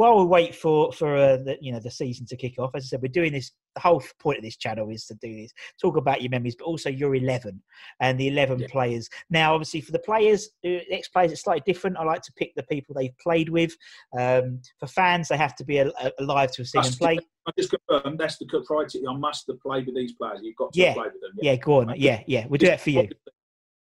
while 0.00 0.16
we 0.18 0.24
wait 0.24 0.54
for 0.54 0.90
for 0.92 1.14
uh, 1.14 1.36
the 1.36 1.58
you 1.60 1.70
know 1.70 1.78
the 1.78 1.90
season 1.90 2.24
to 2.24 2.34
kick 2.34 2.58
off, 2.58 2.70
as 2.74 2.84
I 2.84 2.86
said, 2.86 3.02
we're 3.02 3.08
doing 3.12 3.32
this. 3.32 3.52
The 3.74 3.82
whole 3.82 4.02
point 4.18 4.38
of 4.38 4.42
this 4.44 4.56
channel 4.56 4.88
is 4.88 5.04
to 5.06 5.14
do 5.20 5.36
this, 5.36 5.52
talk 5.80 5.98
about 5.98 6.22
your 6.22 6.30
memories, 6.30 6.56
but 6.56 6.64
also 6.64 6.88
your 6.88 7.14
eleven 7.14 7.62
and 8.00 8.18
the 8.18 8.28
eleven 8.28 8.60
Yeah. 8.60 8.68
players. 8.70 9.10
Now, 9.28 9.52
obviously, 9.52 9.82
for 9.82 9.92
the 9.92 9.98
players, 9.98 10.48
ex 10.64 11.08
players, 11.08 11.32
it's 11.32 11.42
slightly 11.42 11.62
different. 11.70 11.98
I 11.98 12.04
like 12.04 12.22
to 12.22 12.32
pick 12.32 12.54
the 12.56 12.62
people 12.62 12.94
they've 12.94 13.16
played 13.18 13.50
with. 13.50 13.76
Um, 14.18 14.62
for 14.78 14.86
fans, 14.86 15.28
they 15.28 15.36
have 15.36 15.54
to 15.56 15.64
be 15.64 15.76
alive 16.18 16.50
to 16.52 16.62
have 16.62 16.68
seen 16.68 16.82
them 16.82 16.92
play. 16.94 17.18
I 17.46 17.50
just 17.58 17.70
confirm 17.70 18.16
that's 18.16 18.38
the 18.38 18.46
criteria 18.46 19.06
I 19.10 19.16
must 19.16 19.46
have 19.48 19.60
played 19.60 19.84
with 19.84 19.96
these 19.96 20.14
players 20.14 20.40
you've 20.42 20.56
got 20.56 20.72
to 20.72 20.80
Yeah. 20.80 20.94
played 20.94 21.12
with 21.12 21.20
them 21.20 21.32
Yeah, 21.42 21.56
go 21.56 21.80
on. 21.80 21.94
Yeah, 21.98 22.22
yeah, 22.26 22.46
we'll 22.48 22.56
do 22.58 22.68
that 22.68 22.80
for 22.80 22.88
you. 22.90 23.06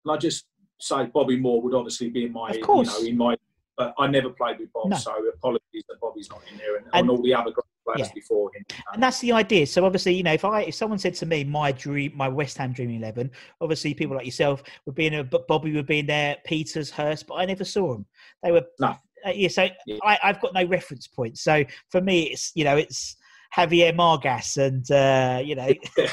I 0.09 0.17
just 0.17 0.47
say 0.81 1.05
Bobby 1.07 1.37
Moore 1.37 1.61
would 1.61 1.75
obviously 1.75 2.09
be 2.09 2.25
in 2.25 2.33
my 2.33 2.49
Of 2.51 2.61
course. 2.63 2.89
you 3.03 3.05
know 3.05 3.11
in 3.11 3.19
my 3.19 3.37
but 3.81 3.95
I 3.99 4.07
never 4.09 4.29
played 4.31 4.59
with 4.59 4.71
Bob 4.75 4.91
No. 4.91 4.97
so 4.99 5.13
apologies 5.29 5.85
that 5.89 5.99
Bobby's 6.03 6.29
not 6.29 6.43
in 6.53 6.59
there 6.59 6.77
and, 6.77 6.87
And- 6.93 7.09
all 7.11 7.23
the 7.23 7.33
other 7.35 7.51
great 7.51 7.65
players 7.87 8.09
Yeah. 8.09 8.15
before 8.15 8.51
him 8.55 8.63
And 8.93 9.03
that's 9.03 9.21
the 9.21 9.33
idea. 9.33 9.67
So 9.67 9.87
obviously, 9.87 10.13
you 10.15 10.23
know, 10.23 10.35
if 10.35 10.45
I 10.45 10.63
if 10.71 10.75
someone 10.75 10.99
said 10.99 11.15
to 11.15 11.27
me 11.27 11.45
my 11.45 11.73
dream, 11.73 12.13
my 12.15 12.29
West 12.29 12.59
Ham 12.59 12.73
dream 12.73 12.91
eleven, 12.91 13.31
obviously 13.63 13.95
people 13.95 14.17
like 14.17 14.27
yourself 14.27 14.63
would 14.85 14.95
be 14.95 15.07
in 15.07 15.15
a, 15.15 15.25
but 15.25 15.47
Bobby 15.49 15.73
would 15.73 15.87
be 15.87 16.01
in 16.01 16.07
there, 16.07 16.37
Peters, 16.45 16.91
Hurst, 16.91 17.27
but 17.27 17.35
I 17.37 17.47
never 17.47 17.65
saw 17.65 17.95
them. 17.95 18.05
They 18.43 18.53
were 18.53 18.65
No. 18.79 18.89
Uh, 19.27 19.31
yeah. 19.35 19.49
So 19.49 19.69
Yeah. 19.87 19.97
I, 20.05 20.19
I've 20.23 20.41
got 20.43 20.53
no 20.53 20.65
reference 20.65 21.07
point. 21.07 21.39
So 21.39 21.65
for 21.89 22.01
me, 22.03 22.25
it's 22.33 22.53
you 22.55 22.65
know, 22.65 22.77
it's 22.77 23.17
Javier 23.57 23.95
Margas 23.97 24.59
and 24.59 24.85
uh, 24.91 25.41
you 25.43 25.55
know, 25.55 25.69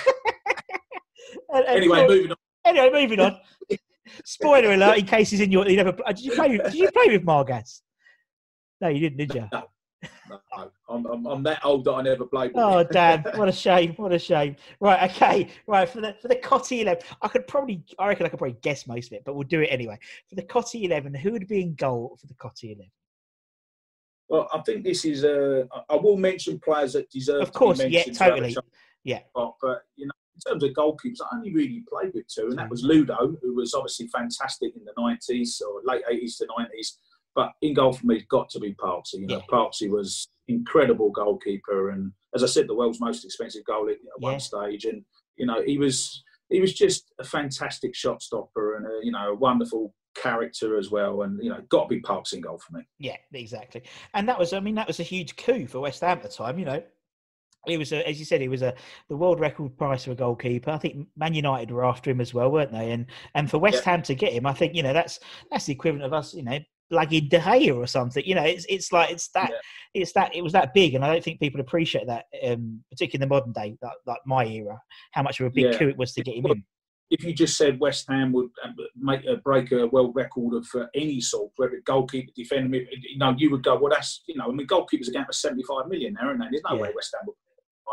And- 1.53 1.65
and 1.65 1.67
Anyway, 1.67 1.99
Paul- 1.99 2.07
moving 2.07 2.31
on. 2.31 2.37
Anyway, 2.65 2.89
moving 3.01 3.19
on. 3.19 3.37
Spoiler 4.25 4.73
alert! 4.73 4.97
In 4.97 5.05
case 5.05 5.29
he's 5.31 5.41
in 5.41 5.51
your, 5.51 5.67
you 5.67 5.77
never. 5.77 5.91
Did 5.91 6.19
you 6.19 6.31
play? 6.31 6.57
Did 6.57 6.73
you 6.73 6.91
play 6.91 7.11
with 7.11 7.25
Margas? 7.25 7.81
No, 8.81 8.89
you 8.89 8.99
didn't, 8.99 9.17
did 9.17 9.33
you? 9.33 9.47
No, 9.51 9.63
no, 10.29 10.39
I'm, 10.89 11.05
I'm, 11.07 11.25
I'm 11.25 11.43
that 11.43 11.65
old 11.65 11.85
that 11.85 11.93
I 11.93 12.01
never 12.03 12.25
played 12.25 12.53
with. 12.53 12.63
Oh 12.63 12.83
damn! 12.83 13.23
What 13.35 13.49
a 13.49 13.51
shame! 13.51 13.93
What 13.93 14.13
a 14.13 14.19
shame! 14.19 14.55
Right, 14.79 15.09
okay, 15.11 15.49
right 15.65 15.89
for 15.89 16.01
the 16.01 16.15
for 16.21 16.27
the 16.27 16.35
Cottee 16.35 16.81
eleven, 16.81 17.03
I 17.21 17.27
could 17.27 17.47
probably, 17.47 17.83
I 17.97 18.07
reckon 18.07 18.25
I 18.25 18.29
could 18.29 18.39
probably 18.39 18.57
guess 18.61 18.87
most 18.87 19.07
of 19.07 19.13
it, 19.13 19.23
but 19.25 19.35
we'll 19.35 19.47
do 19.47 19.61
it 19.61 19.67
anyway. 19.67 19.97
For 20.29 20.35
the 20.35 20.43
Cottee 20.43 20.83
eleven, 20.83 21.13
who 21.13 21.31
would 21.31 21.47
be 21.47 21.61
in 21.61 21.75
goal 21.75 22.17
for 22.19 22.27
the 22.27 22.35
Cottee 22.35 22.75
eleven? 22.75 22.91
Well, 24.29 24.49
I 24.53 24.59
think 24.59 24.83
this 24.83 25.05
is. 25.05 25.23
Uh, 25.23 25.63
I- 25.89 25.95
will 25.95 26.17
mention 26.17 26.59
players 26.59 26.93
that 26.93 27.09
deserve. 27.09 27.41
Of 27.41 27.53
course, 27.53 27.79
to 27.79 27.85
be 27.85 27.91
yeah, 27.91 27.99
mentioned 27.99 28.15
a 28.17 28.29
totally. 28.29 28.57
Yeah, 29.03 29.19
But 29.33 29.83
you 29.95 30.05
know, 30.05 30.11
in 30.45 30.51
terms 30.51 30.63
of 30.63 30.71
goalkeepers, 30.71 31.21
I 31.21 31.35
only 31.35 31.53
really 31.53 31.83
played 31.91 32.13
with 32.13 32.27
two, 32.27 32.47
and 32.49 32.57
that 32.57 32.69
was 32.69 32.83
mm. 32.83 32.89
Ludo, 32.89 33.35
who 33.41 33.55
was 33.55 33.73
obviously 33.73 34.07
fantastic 34.07 34.73
in 34.75 34.83
the 34.85 34.93
nineties 34.97 35.61
or 35.67 35.81
late 35.83 36.03
eighties 36.09 36.37
to 36.37 36.47
nineties. 36.57 36.99
But 37.35 37.53
in 37.61 37.73
goal 37.75 37.93
for 37.93 38.05
me, 38.05 38.15
it's 38.15 38.25
got 38.25 38.49
to 38.51 38.59
be 38.59 38.73
Parksy. 38.73 39.13
You 39.19 39.27
know, 39.27 39.37
Yeah. 39.37 39.43
Parksy 39.51 39.89
was 39.89 40.29
incredible 40.47 41.11
goalkeeper, 41.11 41.89
and 41.91 42.11
as 42.35 42.43
I 42.43 42.47
said, 42.47 42.67
the 42.67 42.75
world's 42.75 42.99
most 43.01 43.25
expensive 43.25 43.63
goalie 43.69 43.93
at 43.93 43.97
Yeah. 44.19 44.29
one 44.31 44.39
stage. 44.39 44.85
And 44.85 45.03
you 45.37 45.45
know, 45.45 45.61
he 45.63 45.77
was 45.77 46.23
he 46.49 46.61
was 46.61 46.73
just 46.73 47.11
a 47.19 47.23
fantastic 47.23 47.93
shot 47.95 48.21
stopper 48.21 48.77
and 48.77 48.85
a, 48.85 48.99
you 49.05 49.11
know 49.11 49.29
a 49.31 49.35
wonderful 49.35 49.93
character 50.15 50.77
as 50.79 50.89
well. 50.89 51.21
And 51.23 51.41
you 51.43 51.49
know, 51.49 51.61
got 51.69 51.83
to 51.83 51.89
be 51.89 52.01
Parksy 52.01 52.33
in 52.33 52.41
goal 52.41 52.59
for 52.59 52.77
me. 52.77 52.83
yeah, 52.99 53.17
exactly. 53.33 53.83
And 54.15 54.27
that 54.29 54.39
was, 54.39 54.51
I 54.53 54.59
mean, 54.59 54.75
that 54.75 54.87
was 54.87 54.99
a 54.99 55.03
huge 55.03 55.35
coup 55.35 55.67
for 55.67 55.79
West 55.79 56.01
Ham 56.01 56.17
at 56.17 56.23
the 56.23 56.29
time. 56.29 56.57
You 56.57 56.65
know, 56.65 56.83
it 57.67 57.77
was, 57.77 57.91
a, 57.91 58.07
as 58.07 58.19
you 58.19 58.25
said, 58.25 58.41
it 58.41 58.49
was 58.49 58.61
a 58.61 58.73
the 59.09 59.15
world 59.17 59.39
record 59.39 59.77
price 59.77 60.05
for 60.05 60.11
a 60.11 60.15
goalkeeper. 60.15 60.71
I 60.71 60.77
think 60.77 61.07
Man 61.15 61.33
United 61.33 61.71
were 61.71 61.85
after 61.85 62.09
him 62.11 62.21
as 62.21 62.33
well, 62.33 62.51
weren't 62.51 62.71
they? 62.71 62.91
And 62.91 63.05
and 63.35 63.49
for 63.49 63.57
West 63.59 63.85
Yeah. 63.85 63.91
Ham 63.91 64.01
to 64.03 64.15
get 64.15 64.33
him, 64.33 64.45
I 64.45 64.53
think 64.53 64.75
you 64.75 64.83
know 64.83 64.93
that's 64.93 65.19
that's 65.51 65.65
the 65.65 65.73
equivalent 65.73 66.05
of 66.05 66.13
us, 66.13 66.33
you 66.33 66.43
know, 66.43 66.59
blagging 66.91 67.29
De 67.29 67.39
Gea 67.39 67.75
or 67.75 67.87
something. 67.87 68.23
You 68.25 68.35
know, 68.35 68.43
it's 68.43 68.65
it's 68.69 68.91
like 68.91 69.11
it's 69.11 69.29
that 69.29 69.49
Yeah. 69.51 70.01
it's 70.01 70.13
that 70.13 70.35
it 70.35 70.41
was 70.41 70.53
that 70.53 70.73
big, 70.73 70.95
and 70.95 71.03
I 71.03 71.11
don't 71.11 71.23
think 71.23 71.39
people 71.39 71.61
appreciate 71.61 72.07
that, 72.07 72.25
um, 72.45 72.83
particularly 72.91 73.23
in 73.23 73.29
the 73.29 73.35
modern 73.35 73.51
day, 73.53 73.77
like, 73.81 73.93
like 74.05 74.19
my 74.25 74.45
era, 74.45 74.79
how 75.11 75.23
much 75.23 75.39
of 75.39 75.47
a 75.47 75.49
big 75.49 75.65
Yeah. 75.65 75.77
coup 75.77 75.89
it 75.89 75.97
was 75.97 76.13
to 76.13 76.23
get 76.23 76.35
him 76.35 76.45
in. 76.47 76.63
if 77.09 77.23
you 77.23 77.31
just 77.33 77.55
said 77.57 77.79
West 77.79 78.05
Ham 78.09 78.33
would 78.33 78.49
uh, 78.61 78.67
make 78.97 79.23
a 79.25 79.37
break 79.37 79.71
a 79.71 79.87
world 79.87 80.13
record 80.13 80.53
of 80.53 80.67
uh, 80.75 80.87
any 80.93 81.21
sort, 81.21 81.53
whether 81.55 81.79
goalkeeper, 81.85 82.29
defender, 82.35 82.79
you 82.79 83.17
know, 83.17 83.33
you 83.37 83.49
would 83.49 83.63
go, 83.63 83.77
well, 83.79 83.89
that's 83.95 84.23
you 84.27 84.35
know, 84.35 84.45
I 84.49 84.51
mean, 84.51 84.67
goalkeepers 84.67 85.07
are 85.07 85.13
going 85.13 85.25
for 85.25 85.31
seventy-five 85.31 85.87
million 85.87 86.13
now, 86.15 86.29
and 86.31 86.41
there's 86.41 86.61
no 86.69 86.75
Yeah. 86.75 86.81
way 86.81 86.91
West 86.93 87.15
Ham 87.17 87.25
would 87.27 87.35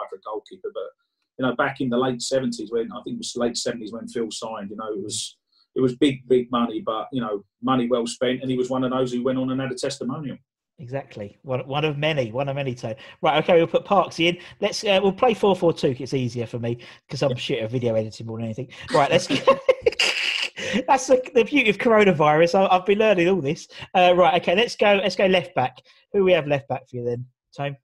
for 0.09 0.17
a 0.17 0.21
goalkeeper. 0.25 0.71
But 0.73 0.91
you 1.39 1.47
know, 1.47 1.57
back 1.57 1.81
in 1.81 1.89
the 1.89 1.99
late 1.99 2.23
seventies, 2.23 2.71
when 2.71 2.91
I 2.93 3.03
think 3.03 3.15
it 3.15 3.19
was 3.19 3.37
late 3.37 3.57
seventies 3.57 3.93
when 3.93 4.09
Phil 4.09 4.31
signed, 4.31 4.71
you 4.71 4.77
know, 4.77 4.93
it 4.93 5.03
was 5.03 5.37
it 5.75 5.81
was 5.81 5.97
big, 5.97 6.27
big 6.29 6.51
money, 6.51 6.81
but 6.85 7.09
you 7.13 7.21
know, 7.21 7.45
money 7.63 7.89
well 7.89 8.07
spent, 8.07 8.43
and 8.43 8.51
he 8.51 8.57
was 8.57 8.71
one 8.71 8.85
of 8.85 8.91
those 8.91 9.13
who 9.13 9.23
went 9.23 9.39
on 9.39 9.51
and 9.51 9.61
had 9.61 9.73
a 9.73 9.75
testimonial. 9.75 10.37
Exactly. 10.79 11.39
One, 11.43 11.61
one 11.69 11.85
of 11.85 11.99
many. 11.99 12.33
One 12.33 12.49
of 12.49 12.57
many. 12.57 12.75
So 12.75 12.95
right. 13.23 13.43
Okay. 13.43 13.57
We'll 13.57 13.67
put 13.67 13.85
Parksy 13.85 14.29
in. 14.29 14.39
Let's. 14.61 14.83
Uh, 14.83 14.99
we'll 15.03 15.13
play 15.13 15.35
four 15.35 15.55
four 15.55 15.73
two. 15.73 15.95
It's 15.99 16.15
easier 16.15 16.47
for 16.47 16.59
me 16.59 16.79
because 17.07 17.23
I'm 17.23 17.37
shit 17.37 17.63
at 17.63 17.71
video 17.71 17.95
editing 17.95 18.27
more 18.27 18.39
than 18.39 18.47
anything. 18.47 18.69
Right. 18.93 19.11
Let's. 19.11 19.29
That's 20.89 21.07
the, 21.07 21.23
the 21.35 21.45
beauty 21.45 21.71
of 21.71 21.79
coronavirus. 21.79 22.57
I, 22.57 22.77
I've 22.77 22.87
been 22.87 22.99
learning 22.99 23.29
all 23.29 23.41
this. 23.41 23.69
Uh, 23.95 24.15
right. 24.17 24.41
Okay. 24.43 24.57
Let's 24.57 24.75
go. 24.75 24.95
Let's 24.95 25.17
go 25.17 25.27
left 25.27 25.55
back. 25.55 25.79
Who 26.13 26.25
we 26.25 26.33
have 26.33 26.49
left 26.49 26.69
back 26.69 26.89
for 26.89 26.97
you 26.97 27.05
then, 27.05 27.27
Tone? 27.57 27.77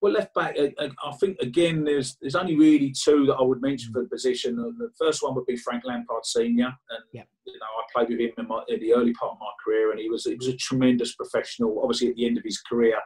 Well, 0.00 0.12
left 0.14 0.32
back, 0.34 0.56
uh, 0.58 0.88
I 1.04 1.12
think 1.20 1.38
again, 1.40 1.84
there's 1.84 2.16
there's 2.20 2.34
only 2.34 2.56
really 2.56 2.90
two 2.92 3.26
that 3.26 3.34
I 3.34 3.42
would 3.42 3.60
mention 3.60 3.92
for 3.92 4.02
the 4.02 4.08
position. 4.08 4.56
The 4.56 4.90
first 4.98 5.22
one 5.22 5.34
would 5.34 5.44
be 5.46 5.56
Frank 5.56 5.84
Lampard 5.84 6.24
Senior, 6.24 6.68
and 6.90 7.04
Yeah. 7.12 7.24
you 7.44 7.52
know 7.52 7.66
I 7.66 7.82
played 7.94 8.08
with 8.08 8.20
him 8.20 8.32
in, 8.38 8.48
my, 8.48 8.62
in 8.68 8.80
the 8.80 8.94
early 8.94 9.12
part 9.12 9.32
of 9.32 9.38
my 9.40 9.52
career, 9.62 9.90
and 9.90 10.00
he 10.00 10.08
was 10.08 10.24
he 10.24 10.36
was 10.36 10.48
a 10.48 10.56
tremendous 10.56 11.14
professional. 11.14 11.80
Obviously, 11.82 12.08
at 12.08 12.16
the 12.16 12.26
end 12.26 12.38
of 12.38 12.44
his 12.44 12.60
career, 12.62 12.98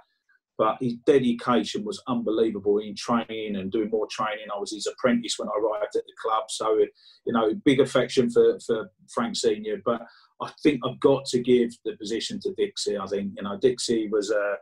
but 0.56 0.76
his 0.80 0.94
dedication 1.04 1.84
was 1.84 2.00
unbelievable 2.06 2.78
in 2.78 2.94
training 2.94 3.56
and 3.56 3.72
doing 3.72 3.90
more 3.90 4.06
training. 4.08 4.46
I 4.54 4.58
was 4.58 4.70
his 4.72 4.86
apprentice 4.86 5.34
when 5.36 5.48
I 5.48 5.58
arrived 5.58 5.96
at 5.96 6.04
the 6.06 6.12
club, 6.22 6.44
so 6.48 6.78
you 7.26 7.32
know, 7.32 7.54
big 7.64 7.80
affection 7.80 8.30
for 8.30 8.60
for 8.64 8.88
Frank 9.12 9.34
Senior. 9.34 9.82
But 9.84 10.02
I 10.40 10.52
think 10.62 10.80
I've 10.86 11.00
got 11.00 11.24
to 11.26 11.40
give 11.40 11.76
the 11.84 11.96
position 11.96 12.38
to 12.42 12.54
Dixie. 12.54 12.98
I 12.98 13.06
think 13.06 13.32
you 13.36 13.42
know 13.42 13.58
Dixie 13.58 14.08
was 14.08 14.30
a 14.30 14.56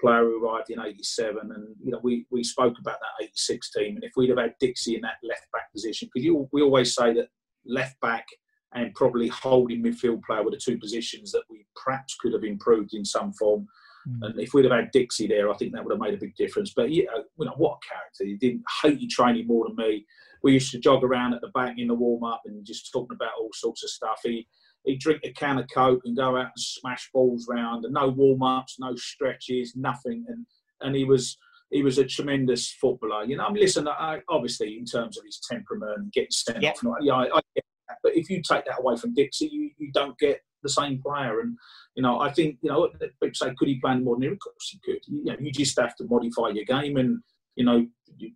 player 0.00 0.24
who 0.24 0.44
arrived 0.44 0.70
in 0.70 0.80
'87, 0.80 1.38
and 1.52 1.76
you 1.82 1.92
know 1.92 2.00
we, 2.02 2.26
we 2.30 2.42
spoke 2.42 2.76
about 2.80 2.98
that 3.00 3.24
'86 3.24 3.72
team, 3.72 3.94
and 3.96 4.04
if 4.04 4.12
we'd 4.16 4.30
have 4.30 4.38
had 4.38 4.54
Dixie 4.60 4.96
in 4.96 5.02
that 5.02 5.16
left 5.22 5.46
back 5.52 5.72
position, 5.72 6.08
because 6.12 6.24
you 6.24 6.48
we 6.52 6.62
always 6.62 6.94
say 6.94 7.12
that 7.14 7.28
left 7.66 8.00
back 8.00 8.26
and 8.74 8.94
probably 8.94 9.28
holding 9.28 9.82
midfield 9.82 10.22
player 10.22 10.42
were 10.42 10.50
the 10.50 10.56
two 10.56 10.78
positions 10.78 11.32
that 11.32 11.42
we 11.50 11.66
perhaps 11.74 12.14
could 12.20 12.32
have 12.32 12.44
improved 12.44 12.94
in 12.94 13.04
some 13.04 13.32
form. 13.32 13.66
Mm. 14.08 14.26
And 14.26 14.40
if 14.40 14.54
we'd 14.54 14.64
have 14.64 14.72
had 14.72 14.92
Dixie 14.92 15.26
there, 15.26 15.50
I 15.50 15.56
think 15.56 15.72
that 15.72 15.84
would 15.84 15.92
have 15.92 16.00
made 16.00 16.14
a 16.14 16.20
big 16.20 16.36
difference. 16.36 16.72
But 16.74 16.90
yeah, 16.90 17.04
you 17.38 17.44
know 17.44 17.54
what 17.56 17.78
a 17.78 17.88
character! 17.88 18.24
He 18.24 18.36
didn't 18.36 18.64
hate 18.82 19.00
your 19.00 19.10
training 19.10 19.46
more 19.46 19.66
than 19.66 19.76
me. 19.76 20.06
We 20.42 20.52
used 20.52 20.72
to 20.72 20.78
jog 20.78 21.04
around 21.04 21.34
at 21.34 21.40
the 21.42 21.48
back 21.48 21.78
in 21.78 21.88
the 21.88 21.94
warm 21.94 22.24
up 22.24 22.42
and 22.46 22.64
just 22.64 22.90
talking 22.92 23.14
about 23.14 23.32
all 23.38 23.50
sorts 23.52 23.84
of 23.84 23.90
stuff. 23.90 24.20
He 24.22 24.46
he'd 24.84 25.00
drink 25.00 25.20
a 25.24 25.32
can 25.32 25.58
of 25.58 25.66
coke 25.72 26.02
and 26.04 26.16
go 26.16 26.36
out 26.36 26.46
and 26.46 26.58
smash 26.58 27.10
balls 27.12 27.46
round, 27.48 27.84
and 27.84 27.94
no 27.94 28.08
warm 28.08 28.42
ups, 28.42 28.76
no 28.78 28.94
stretches, 28.96 29.74
nothing. 29.76 30.24
And 30.28 30.46
and 30.80 30.94
he 30.96 31.04
was 31.04 31.36
he 31.70 31.82
was 31.82 31.98
a 31.98 32.04
tremendous 32.04 32.70
footballer. 32.72 33.24
You 33.24 33.36
know, 33.36 33.44
I 33.46 33.52
mean, 33.52 33.62
listen, 33.62 33.86
I, 33.86 34.20
obviously 34.28 34.76
in 34.76 34.84
terms 34.84 35.16
of 35.16 35.24
his 35.24 35.40
temperament 35.48 35.92
and 35.98 36.12
getting 36.12 36.30
sent 36.30 36.62
Yeah. 36.62 36.70
off, 36.70 36.82
and 36.82 36.90
all- 36.90 36.96
yeah, 37.00 37.14
I, 37.14 37.36
I 37.36 37.40
get 37.54 37.64
that. 37.88 37.98
But 38.02 38.16
if 38.16 38.28
you 38.30 38.42
take 38.42 38.64
that 38.66 38.80
away 38.80 38.96
from 38.96 39.14
Dixie, 39.14 39.48
you, 39.52 39.70
you 39.78 39.92
don't 39.92 40.18
get 40.18 40.40
the 40.62 40.68
same 40.68 41.00
player. 41.00 41.40
And 41.40 41.56
you 41.94 42.02
know, 42.02 42.20
I 42.20 42.32
think 42.32 42.58
you 42.62 42.70
know 42.70 42.88
people 43.22 43.34
say 43.34 43.54
could 43.56 43.68
he 43.68 43.78
play 43.80 43.96
more 43.96 44.16
than 44.18 44.32
Of 44.32 44.38
course 44.40 44.70
he 44.70 44.80
could. 44.84 45.00
You, 45.06 45.24
know, 45.24 45.36
you 45.40 45.52
just 45.52 45.78
have 45.78 45.94
to 45.96 46.04
modify 46.04 46.48
your 46.50 46.64
game 46.64 46.96
and 46.96 47.20
you 47.56 47.64
know 47.64 47.86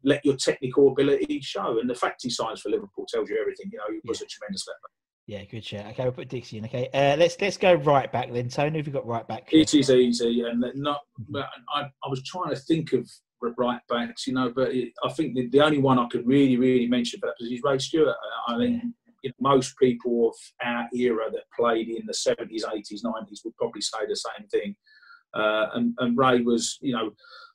let 0.05 0.25
your 0.25 0.37
technical 0.37 0.89
ability 0.89 1.41
show. 1.43 1.79
And 1.81 1.89
the 1.91 1.95
fact 1.95 2.23
he 2.23 2.31
signs 2.31 2.61
for 2.61 2.69
Liverpool 2.71 3.07
tells 3.09 3.29
you 3.31 3.39
everything. 3.41 3.71
You 3.73 3.79
know, 3.79 3.85
he 4.03 4.09
was 4.09 4.23
a 4.23 4.27
tremendous 4.27 4.65
back. 4.65 4.77
Yeah, 5.27 5.43
good 5.45 5.64
shout. 5.64 5.87
Okay, 5.87 6.03
we'll 6.03 6.12
put 6.12 6.29
Dixie 6.29 6.59
in. 6.59 6.66
Okay, 6.66 6.89
uh, 6.93 7.16
let's 7.16 7.41
let's 7.41 7.57
go 7.57 7.75
right 7.75 8.12
back 8.12 8.31
then. 8.31 8.49
Tony, 8.49 8.79
have 8.79 8.87
you 8.87 8.93
got 8.93 9.07
right 9.07 9.27
back? 9.27 9.49
It 9.53 9.72
is 9.72 9.91
easy, 9.91 10.43
and 10.43 10.62
not. 10.75 11.01
I, 11.35 11.83
I 11.83 12.09
was 12.09 12.22
trying 12.25 12.51
to 12.51 12.57
think 12.57 12.93
of 12.93 13.09
right 13.59 13.81
backs, 13.89 14.27
you 14.27 14.33
know, 14.33 14.53
but 14.55 14.75
it, 14.75 14.93
I 15.05 15.12
think 15.12 15.35
the, 15.35 15.49
the 15.49 15.61
only 15.61 15.79
one 15.79 15.99
I 15.99 16.09
could 16.09 16.27
really, 16.27 16.57
really 16.57 16.87
mention 16.87 17.20
for 17.20 17.27
that 17.27 17.37
position 17.39 17.57
is 17.57 17.62
Ray 17.62 17.79
Stewart. 17.79 18.16
I 18.49 18.57
mean, 18.57 18.95
you 19.22 19.31
know, 19.31 19.35
most 19.51 19.75
people 19.79 20.29
of 20.29 20.35
our 20.66 20.89
era 20.95 21.31
that 21.33 21.45
played 21.59 21.89
in 21.89 22.07
the 22.07 22.14
seventies, 22.14 22.64
eighties, 22.75 23.03
nineties 23.03 23.43
would 23.45 23.57
probably 23.57 23.83
say 23.83 23.99
the 24.09 24.16
same 24.16 24.47
thing. 24.49 24.77
Uh, 25.35 25.66
and, 25.75 25.95
and 25.99 26.16
Ray 26.16 26.43
was, 26.43 26.79
you 26.81 26.95
know, 26.95 27.11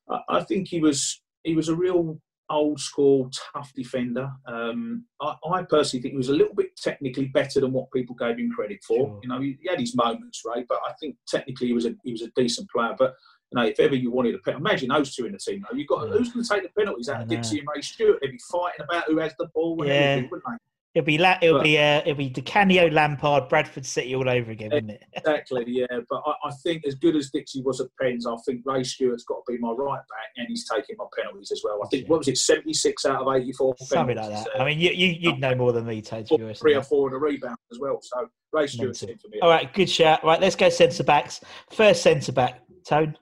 I, 0.09 0.37
I 0.37 0.43
think 0.43 0.67
he 0.67 0.79
was 0.79 1.21
he 1.43 1.55
was 1.55 1.69
a 1.69 1.75
real 1.75 2.19
old 2.49 2.79
school 2.79 3.29
tough 3.53 3.71
defender. 3.75 4.29
Um, 4.47 5.05
I, 5.21 5.35
I 5.51 5.63
personally 5.63 6.01
think 6.01 6.13
he 6.13 6.17
was 6.17 6.29
a 6.29 6.33
little 6.33 6.55
bit 6.55 6.75
technically 6.75 7.27
better 7.27 7.59
than 7.61 7.71
what 7.71 7.91
people 7.91 8.15
gave 8.15 8.37
him 8.37 8.51
credit 8.51 8.83
for. 8.87 8.97
Sure. 8.97 9.19
You 9.23 9.29
know, 9.29 9.39
he, 9.41 9.57
he 9.61 9.69
had 9.69 9.79
his 9.79 9.95
moments, 9.95 10.41
right? 10.45 10.65
But 10.67 10.79
I 10.87 10.93
think 10.99 11.15
technically 11.27 11.67
he 11.67 11.73
was 11.73 11.85
a 11.85 11.95
he 12.03 12.11
was 12.11 12.21
a 12.21 12.29
decent 12.35 12.69
player. 12.69 12.95
But 12.97 13.15
you 13.51 13.59
know, 13.59 13.65
if 13.67 13.79
ever 13.79 13.95
you 13.95 14.11
wanted 14.11 14.35
a 14.35 14.39
penalty, 14.39 14.61
imagine 14.61 14.89
those 14.89 15.15
two 15.15 15.25
in 15.25 15.31
the 15.31 15.37
team. 15.39 15.63
Though 15.69 15.77
you 15.77 15.85
got 15.87 16.07
Yeah. 16.07 16.13
who's 16.17 16.31
going 16.31 16.43
to 16.43 16.49
take 16.49 16.63
the 16.63 16.69
penalties 16.77 17.09
out 17.09 17.21
of. 17.23 17.27
Dixie 17.27 17.59
and 17.59 17.67
Ray 17.73 17.81
Stewart? 17.81 18.19
They'd 18.21 18.31
be 18.31 18.39
fighting 18.51 18.81
about 18.83 19.05
who 19.07 19.17
has 19.19 19.33
the 19.37 19.47
ball 19.55 19.79
and 19.81 19.89
Yeah. 19.89 19.95
everything, 19.95 20.29
wouldn't 20.31 20.47
they? 20.49 20.57
It'll 20.95 21.05
be 21.05 21.19
La- 21.19 21.37
it'll 21.39 21.59
But- 21.59 21.63
be 21.65 21.77
uh, 21.77 21.99
it'll 22.01 22.15
be 22.15 22.29
Di 22.29 22.41
Canio, 22.41 22.89
Lampard, 22.89 23.47
Bradford 23.47 23.85
City 23.85 24.15
all 24.15 24.27
over 24.27 24.49
again, 24.49 24.71
isn't 24.71 24.89
it? 24.89 25.03
Exactly, 25.13 25.63
yeah. 25.67 25.85
But 26.09 26.23
I, 26.25 26.47
I 26.47 26.51
think 26.63 26.83
as 26.87 26.95
good 26.95 27.15
as 27.15 27.29
Dixie 27.29 27.61
was 27.61 27.79
at 27.79 27.87
pens, 28.01 28.25
I 28.25 28.35
think 28.45 28.61
Ray 28.65 28.83
Stewart's 28.83 29.23
got 29.23 29.35
to 29.45 29.51
be 29.53 29.59
my 29.59 29.69
right 29.71 29.99
back, 29.99 30.31
and 30.37 30.47
he's 30.47 30.67
taking 30.67 30.95
my 30.97 31.05
penalties 31.15 31.51
as 31.51 31.61
well. 31.63 31.79
I 31.83 31.87
think 31.89 32.03
Yeah. 32.03 32.09
what 32.09 32.17
was 32.19 32.27
it, 32.27 32.37
seventy 32.37 32.73
six 32.73 33.05
out 33.05 33.21
of 33.27 33.35
eighty 33.35 33.51
four 33.53 33.75
Something 33.77 34.17
like 34.17 34.29
that. 34.29 34.47
I 34.59 34.65
mean, 34.65 34.79
you, 34.79 34.89
you 34.89 35.15
you'd 35.19 35.39
know 35.39 35.53
more 35.53 35.71
than 35.73 35.85
me, 35.85 36.01
Tony. 36.01 36.23
To 36.23 36.37
be 36.37 36.43
honest. 36.43 36.61
three 36.61 36.75
or 36.75 36.81
four 36.83 37.07
in 37.09 37.13
a 37.13 37.19
rebound 37.19 37.57
as 37.71 37.77
well. 37.79 37.99
So 38.01 38.27
Ray 38.51 38.65
Stewart's 38.65 39.03
in 39.03 39.15
for 39.19 39.27
me. 39.27 39.39
All 39.41 39.49
right, 39.49 39.71
good 39.71 39.89
shout. 39.89 40.23
Right, 40.23 40.41
let's 40.41 40.55
go 40.55 40.69
centre 40.69 41.03
backs. 41.03 41.39
First 41.71 42.01
centre 42.01 42.31
back, 42.31 42.61
Tone. 42.87 43.15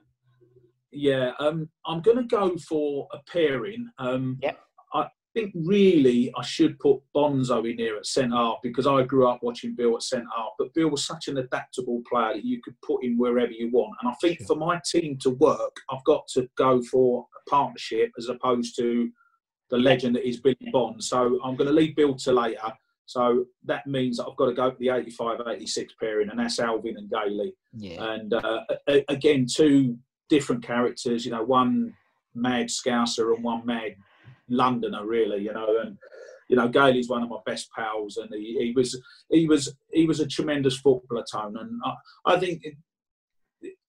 Yeah, 0.90 1.32
um, 1.38 1.68
I'm 1.84 2.00
going 2.00 2.16
to 2.16 2.22
go 2.24 2.56
for 2.56 3.08
a 3.12 3.18
pairing. 3.30 3.90
Um, 3.98 4.38
Yep. 4.42 4.58
I 5.38 5.42
think 5.42 5.54
really 5.54 6.32
I 6.36 6.42
should 6.42 6.78
put 6.80 7.00
Bonzo 7.14 7.68
in 7.70 7.78
here 7.78 7.96
at 7.96 8.06
centre 8.06 8.34
half 8.36 8.56
because 8.62 8.86
I 8.88 9.04
grew 9.04 9.28
up 9.28 9.38
watching 9.42 9.74
Bill 9.76 9.94
at 9.94 10.02
centre 10.02 10.26
half. 10.36 10.50
But 10.58 10.74
Bill 10.74 10.88
was 10.88 11.04
such 11.04 11.28
an 11.28 11.38
adaptable 11.38 12.02
player 12.10 12.34
that 12.34 12.44
you 12.44 12.60
could 12.62 12.74
put 12.82 13.04
him 13.04 13.16
wherever 13.18 13.52
you 13.52 13.70
want. 13.70 13.94
And 14.02 14.10
I 14.10 14.14
think 14.20 14.38
Sure. 14.38 14.48
for 14.48 14.56
my 14.56 14.80
team 14.84 15.16
to 15.22 15.30
work, 15.30 15.76
I've 15.90 16.02
got 16.04 16.26
to 16.34 16.48
go 16.56 16.82
for 16.82 17.26
a 17.46 17.50
partnership 17.50 18.10
as 18.18 18.28
opposed 18.28 18.74
to 18.76 19.10
the 19.70 19.78
legend 19.78 20.16
that 20.16 20.26
is 20.26 20.40
Billy 20.40 20.56
Bond. 20.72 21.04
So 21.04 21.38
I'm 21.44 21.54
going 21.54 21.68
to 21.68 21.74
leave 21.74 21.94
Bill 21.94 22.16
to 22.16 22.32
later. 22.32 22.72
So 23.06 23.44
that 23.64 23.86
means 23.86 24.18
I've 24.18 24.36
got 24.36 24.46
to 24.46 24.54
go 24.54 24.70
for 24.72 24.78
the 24.78 24.88
85 24.90 25.40
86 25.46 25.94
pairing, 26.00 26.30
and 26.30 26.38
that's 26.38 26.58
Alvin 26.58 26.96
and 26.98 27.08
Gailey 27.10 27.54
Yeah. 27.74 28.12
and 28.12 28.34
uh, 28.34 28.64
again 29.08 29.46
two 29.46 29.98
different 30.28 30.62
characters 30.62 31.24
you 31.24 31.30
know 31.30 31.42
one 31.42 31.94
mad 32.34 32.66
scouser 32.68 33.34
and 33.34 33.42
one 33.42 33.64
mad 33.64 33.94
londoner 34.48 35.06
really 35.06 35.42
you 35.42 35.52
know 35.52 35.78
and 35.80 35.98
you 36.48 36.56
know, 36.56 36.68
Gailey's 36.68 37.08
one 37.08 37.22
of 37.22 37.28
my 37.28 37.38
best 37.44 37.70
pals, 37.72 38.16
and 38.16 38.30
he, 38.32 38.56
he 38.58 38.72
was 38.74 39.00
he 39.30 39.46
was 39.46 39.74
he 39.92 40.06
was 40.06 40.20
a 40.20 40.26
tremendous 40.26 40.78
footballer, 40.78 41.24
Tone, 41.30 41.56
and 41.58 41.80
I, 41.84 42.34
I 42.34 42.38
think. 42.38 42.64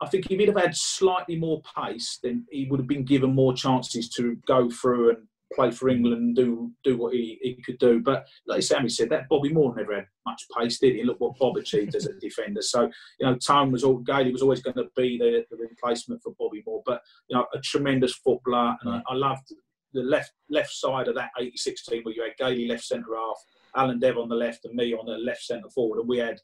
I 0.02 0.08
think 0.08 0.26
if 0.32 0.40
he'd 0.40 0.48
have 0.48 0.58
had 0.58 0.76
slightly 0.76 1.36
more 1.36 1.62
pace, 1.78 2.18
then 2.24 2.44
he 2.50 2.66
would 2.66 2.80
have 2.80 2.88
been 2.88 3.06
given 3.06 3.36
more 3.36 3.54
chances 3.54 4.10
to 4.16 4.36
go 4.48 4.68
through 4.68 5.10
and 5.10 5.28
play 5.54 5.70
for 5.70 5.90
England 5.90 6.16
and 6.16 6.36
do 6.36 6.72
do 6.84 6.98
what 6.98 7.14
he, 7.14 7.38
he 7.44 7.62
could 7.64 7.78
do. 7.78 8.02
But 8.02 8.26
like 8.48 8.64
Sammy 8.64 8.90
said, 8.90 9.12
that 9.12 9.30
Bobby 9.30 9.54
Moore 9.54 9.76
never 9.76 9.94
had 9.94 10.08
much 10.26 10.42
pace, 10.58 10.80
did 10.80 10.96
he? 10.96 11.02
And 11.02 11.08
look 11.08 11.20
what 11.20 11.38
Bob 11.38 11.56
achieved 11.58 11.94
as 11.94 12.08
a 12.08 12.14
defender. 12.20 12.64
So 12.64 12.90
you 13.20 13.28
know, 13.28 13.36
Tone 13.36 13.72
was 13.72 13.84
all 13.84 14.00
Gailey 14.00 14.32
was 14.32 14.42
always 14.42 14.64
going 14.64 14.78
to 14.78 14.88
be 14.96 15.20
the, 15.20 15.46
the, 15.52 15.58
replacement 15.58 16.24
for 16.24 16.34
Bobby 16.40 16.64
Moore. 16.66 16.82
But 16.84 17.04
you 17.28 17.38
know, 17.38 17.46
a 17.54 17.60
tremendous 17.60 18.16
footballer, 18.16 18.76
and 18.82 18.90
I, 18.90 19.02
I 19.08 19.14
loved 19.14 19.54
the 19.94 20.02
left 20.02 20.32
left 20.50 20.72
side 20.72 21.08
of 21.08 21.16
that 21.16 21.32
'86 21.40 21.86
team 21.86 22.04
where 22.04 22.14
you 22.14 22.24
had 22.24 22.38
Gailey 22.38 22.68
left 22.68 22.84
centre 22.84 23.16
half, 23.16 23.38
Alan 23.76 24.00
Dev 24.00 24.18
on 24.18 24.30
the 24.30 24.36
left, 24.36 24.66
and 24.66 24.76
me 24.76 24.94
on 24.94 25.06
the 25.06 25.18
left 25.18 25.44
centre 25.44 25.70
forward, 25.70 26.00
and 26.00 26.10
we 26.10 26.18
had 26.18 26.40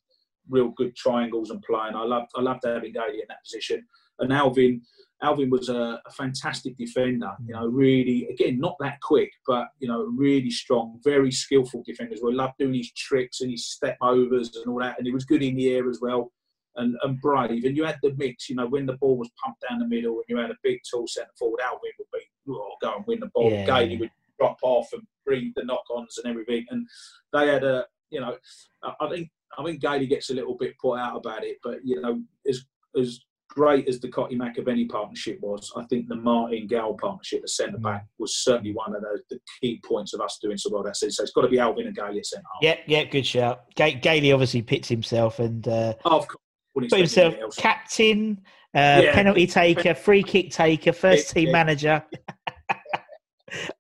real 0.50 0.70
good 0.70 0.96
triangles 0.96 1.50
and 1.50 1.62
playing. 1.62 1.96
I 1.96 2.04
loved 2.04 2.32
I 2.36 2.42
loved 2.42 2.62
having 2.66 2.94
Gailey 2.94 3.22
in 3.22 3.28
that 3.30 3.44
position, 3.44 3.86
and 4.20 4.34
Alvin 4.34 4.82
Alvin 5.24 5.50
was 5.50 5.70
a, 5.70 6.02
a, 6.06 6.12
fantastic 6.12 6.78
defender. 6.78 7.32
You 7.46 7.54
know, 7.54 7.68
really, 7.68 8.28
again, 8.28 8.60
not 8.60 8.76
that 8.80 9.00
quick, 9.02 9.32
but 9.48 9.68
you 9.80 9.88
know, 9.88 10.04
really 10.16 10.52
strong, 10.52 11.00
very 11.04 11.32
skillful 11.32 11.84
defenders. 11.86 12.20
We 12.22 12.34
loved 12.34 12.56
doing 12.60 12.74
his 12.74 12.92
tricks 12.92 13.42
and 13.42 13.50
his 13.50 13.66
step 13.68 13.98
overs 14.02 14.56
and 14.56 14.68
all 14.68 14.80
that, 14.80 14.98
and 14.98 15.08
he 15.08 15.14
was 15.14 15.26
good 15.26 15.42
in 15.42 15.56
the 15.56 15.74
air 15.74 15.90
as 15.90 16.00
well, 16.02 16.32
and, 16.78 16.96
and 17.04 17.20
brave. 17.22 17.66
And 17.66 17.78
you 17.78 17.86
had 17.86 18.00
the 18.02 18.14
mix. 18.18 18.50
You 18.50 18.56
know, 18.56 18.68
when 18.68 18.86
the 18.86 18.98
ball 18.98 19.18
was 19.18 19.30
pumped 19.44 19.64
down 19.68 19.80
the 19.80 19.88
middle, 19.88 20.16
and 20.16 20.26
you 20.28 20.38
had 20.38 20.52
a 20.52 20.58
big 20.64 20.80
tall 20.90 21.08
centre 21.08 21.30
forward, 21.38 21.62
Alvin 21.62 21.92
would 22.00 22.08
be 22.14 22.54
oh, 22.54 22.76
go 22.82 22.96
and 22.96 23.06
win 23.08 23.20
the 23.20 23.32
ball. 23.34 23.52
Yeah. 23.52 23.66
Gailey 23.66 23.98
would 23.98 24.12
drop 24.40 24.58
off 24.62 24.88
and 24.94 25.04
breathe 25.26 25.54
the 25.56 25.64
knock-ons 25.64 26.20
and 26.24 26.30
everything. 26.30 26.66
And 26.70 26.88
they 27.34 27.48
had 27.48 27.64
a, 27.64 27.86
you 28.10 28.20
know, 28.20 28.38
I 28.84 29.10
think 29.10 29.30
I 29.58 29.64
think 29.64 29.82
Gailey 29.82 30.08
gets 30.08 30.30
a 30.30 30.34
little 30.34 30.56
bit 30.56 30.78
put 30.80 30.96
out 30.96 31.18
about 31.18 31.44
it, 31.44 31.58
but 31.64 31.80
you 31.84 32.02
know, 32.02 32.22
as 32.48 32.66
as 33.00 33.20
great 33.50 33.88
as 33.88 34.00
the 34.00 34.10
Cottee 34.10 34.38
McAvenny 34.38 34.90
partnership 34.90 35.40
was, 35.42 35.72
I 35.76 35.84
think 35.86 36.08
the 36.08 36.16
Martin 36.16 36.68
Gale 36.68 36.98
partnership, 37.00 37.42
the 37.42 37.48
centre 37.48 37.78
back, 37.78 38.04
mm. 38.04 38.08
was 38.20 38.36
certainly 38.36 38.74
one 38.74 38.96
of 38.96 39.02
the, 39.02 39.20
the, 39.30 39.40
key 39.62 39.80
points 39.86 40.14
of 40.14 40.20
us 40.20 40.40
doing 40.42 40.58
so 40.58 40.70
well 40.72 40.84
that 40.84 40.98
season. 40.98 41.12
So 41.12 41.24
it's 41.24 41.32
got 41.32 41.42
to 41.44 41.48
be 41.48 41.60
Alvin 41.60 41.88
and 41.88 41.96
Gailey 41.96 42.20
at 42.20 42.26
centre 42.26 42.44
half. 42.54 42.62
Yeah, 42.62 42.76
yeah, 42.86 43.06
good 43.06 43.26
shout. 43.26 43.64
Ga- 43.76 44.00
Gailey 44.00 44.32
obviously 44.32 44.62
pits 44.62 44.90
himself 44.90 45.40
and 45.40 45.66
uh, 45.68 45.94
oh, 46.04 46.18
of 46.18 46.28
course. 46.28 46.42
Put 46.76 46.92
himself 46.92 47.36
captain, 47.58 48.42
uh, 48.76 49.02
yeah. 49.04 49.14
penalty 49.14 49.48
taker, 49.48 49.96
free 49.96 50.24
kick 50.24 50.52
taker, 50.52 50.92
first 50.92 51.32
team 51.32 51.48
yeah. 51.48 51.52
manager. 51.54 52.04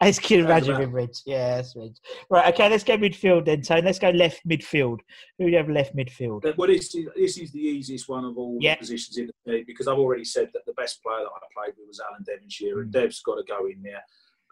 Just 0.03 0.21
can 0.21 0.41
imagine 0.41 0.79
him, 0.79 0.91
Rich. 0.91 1.19
Yeah, 1.25 1.57
that's 1.57 1.75
Rich. 1.75 1.97
Right, 2.29 2.53
okay, 2.53 2.69
let's 2.69 2.83
go 2.83 2.97
midfield 2.97 3.45
then, 3.45 3.61
Tony. 3.61 3.81
Let's 3.81 3.99
go 3.99 4.09
left 4.11 4.47
midfield. 4.47 4.99
Who 5.37 5.45
do 5.45 5.51
you 5.51 5.57
have 5.57 5.69
left 5.69 5.95
midfield? 5.95 6.55
Well, 6.57 6.67
this, 6.67 6.93
is, 6.95 7.07
this 7.15 7.37
is 7.37 7.51
the 7.51 7.59
easiest 7.59 8.07
one 8.07 8.23
of 8.23 8.37
all 8.37 8.57
yep. 8.61 8.77
the 8.77 8.83
positions 8.83 9.17
in 9.17 9.27
the 9.27 9.51
team 9.51 9.63
because 9.67 9.87
I've 9.87 9.97
already 9.97 10.23
said 10.23 10.49
that 10.53 10.65
the 10.65 10.73
best 10.73 11.01
player 11.03 11.19
that 11.19 11.25
I 11.25 11.63
played 11.65 11.75
with 11.77 11.87
was 11.87 11.99
Alan 11.99 12.23
Devonshire, 12.23 12.79
and 12.81 12.89
mm. 12.89 12.93
Dev's 12.93 13.21
got 13.21 13.35
to 13.35 13.43
go 13.43 13.65
in 13.65 13.81
there. 13.83 14.03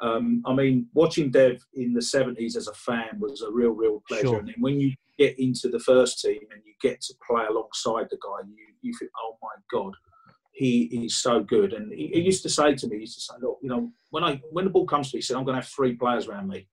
Um, 0.02 0.42
I 0.46 0.54
mean, 0.54 0.88
watching 0.94 1.32
Dev 1.32 1.66
in 1.76 1.94
the 1.94 2.02
70s 2.02 2.56
as 2.58 2.68
a 2.68 2.74
fan 2.74 3.20
was 3.20 3.42
a 3.42 3.52
real, 3.52 3.72
real 3.72 4.04
pleasure. 4.08 4.28
Sure. 4.28 4.40
And 4.40 4.48
then 4.48 4.56
when 4.60 4.80
you 4.80 4.94
get 5.18 5.38
into 5.40 5.70
the 5.70 5.80
first 5.80 6.22
team 6.22 6.40
and 6.52 6.62
you 6.66 6.74
get 6.82 7.02
to 7.02 7.14
play 7.28 7.44
alongside 7.50 8.08
the 8.10 8.18
guy, 8.18 8.48
you, 8.48 8.56
you 8.82 8.94
think, 9.00 9.12
oh 9.24 9.38
my 9.42 9.50
God, 9.72 9.94
he 10.54 10.84
is 11.06 11.18
so 11.18 11.42
good. 11.42 11.74
And 11.74 11.92
he, 11.92 12.08
he, 12.14 12.22
used 12.22 12.44
to 12.44 12.50
say 12.50 12.76
to 12.76 12.88
me, 12.88 12.96
he 12.96 13.02
used 13.02 13.16
to 13.16 13.22
say, 13.22 13.34
look, 13.42 13.60
you 13.62 13.70
know, 13.70 13.92
when 14.12 14.24
I 14.24 14.42
when 14.52 14.66
the 14.66 14.72
ball 14.72 14.86
comes 14.86 15.12
to 15.12 15.18
me, 15.18 15.20
he 15.20 15.24
said, 15.24 15.36
I'm 15.36 15.44
going 15.44 15.56
to 15.56 15.62
have 15.62 15.70
three 15.70 15.96
players 15.96 16.28
around 16.28 16.48
me. 16.48 16.68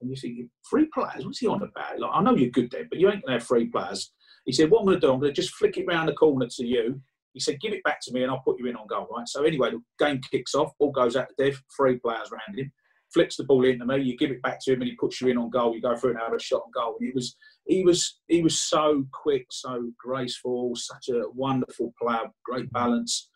And 0.00 0.10
you 0.10 0.16
think, 0.16 0.50
three 0.68 0.86
players? 0.92 1.24
What's 1.24 1.38
he 1.38 1.46
on 1.46 1.62
about? 1.62 1.98
Like, 1.98 2.10
I 2.12 2.22
know 2.22 2.34
you're 2.34 2.50
good 2.50 2.70
there, 2.70 2.84
but 2.88 2.98
you 2.98 3.08
ain't 3.10 3.24
going 3.24 3.34
to 3.34 3.40
have 3.40 3.48
three 3.48 3.66
players. 3.66 4.12
He 4.44 4.52
said, 4.52 4.70
what 4.70 4.80
I'm 4.80 4.86
going 4.86 5.00
to 5.00 5.06
do, 5.06 5.12
I'm 5.12 5.20
going 5.20 5.32
to 5.32 5.40
just 5.40 5.54
flick 5.54 5.76
it 5.78 5.86
round 5.86 6.08
the 6.08 6.12
corner 6.12 6.46
to 6.48 6.64
you. 6.64 7.00
He 7.32 7.40
said, 7.40 7.60
give 7.60 7.72
it 7.72 7.82
back 7.82 8.00
to 8.02 8.12
me 8.12 8.22
and 8.22 8.30
I'll 8.30 8.42
put 8.42 8.60
you 8.60 8.66
in 8.66 8.76
on 8.76 8.86
goal, 8.86 9.08
right? 9.10 9.26
So 9.26 9.42
anyway, 9.42 9.70
the 9.70 9.82
game 9.98 10.20
kicks 10.30 10.54
off, 10.54 10.72
ball 10.78 10.92
goes 10.92 11.16
out 11.16 11.28
to 11.28 11.44
Dev, 11.44 11.60
three 11.76 11.98
players 11.98 12.30
around 12.30 12.56
him, 12.56 12.70
flips 13.12 13.36
the 13.36 13.44
ball 13.44 13.64
into 13.64 13.84
me, 13.84 14.02
you 14.02 14.16
give 14.16 14.30
it 14.30 14.42
back 14.42 14.60
to 14.62 14.72
him 14.72 14.82
and 14.82 14.90
he 14.90 14.96
puts 14.96 15.20
you 15.20 15.28
in 15.28 15.38
on 15.38 15.50
goal, 15.50 15.74
you 15.74 15.82
go 15.82 15.96
through 15.96 16.10
and 16.10 16.20
have 16.20 16.32
a 16.32 16.38
shot 16.38 16.62
on 16.64 16.70
goal. 16.72 16.96
And 17.00 17.08
it 17.08 17.14
was 17.14 17.34
he 17.66 17.84
was 17.84 18.20
he 18.28 18.42
was 18.42 18.58
so 18.58 19.04
quick, 19.12 19.46
so 19.50 19.90
graceful, 19.98 20.72
such 20.74 21.08
a 21.08 21.24
wonderful 21.34 21.94
player, 22.00 22.24
great 22.44 22.70
balance 22.72 23.28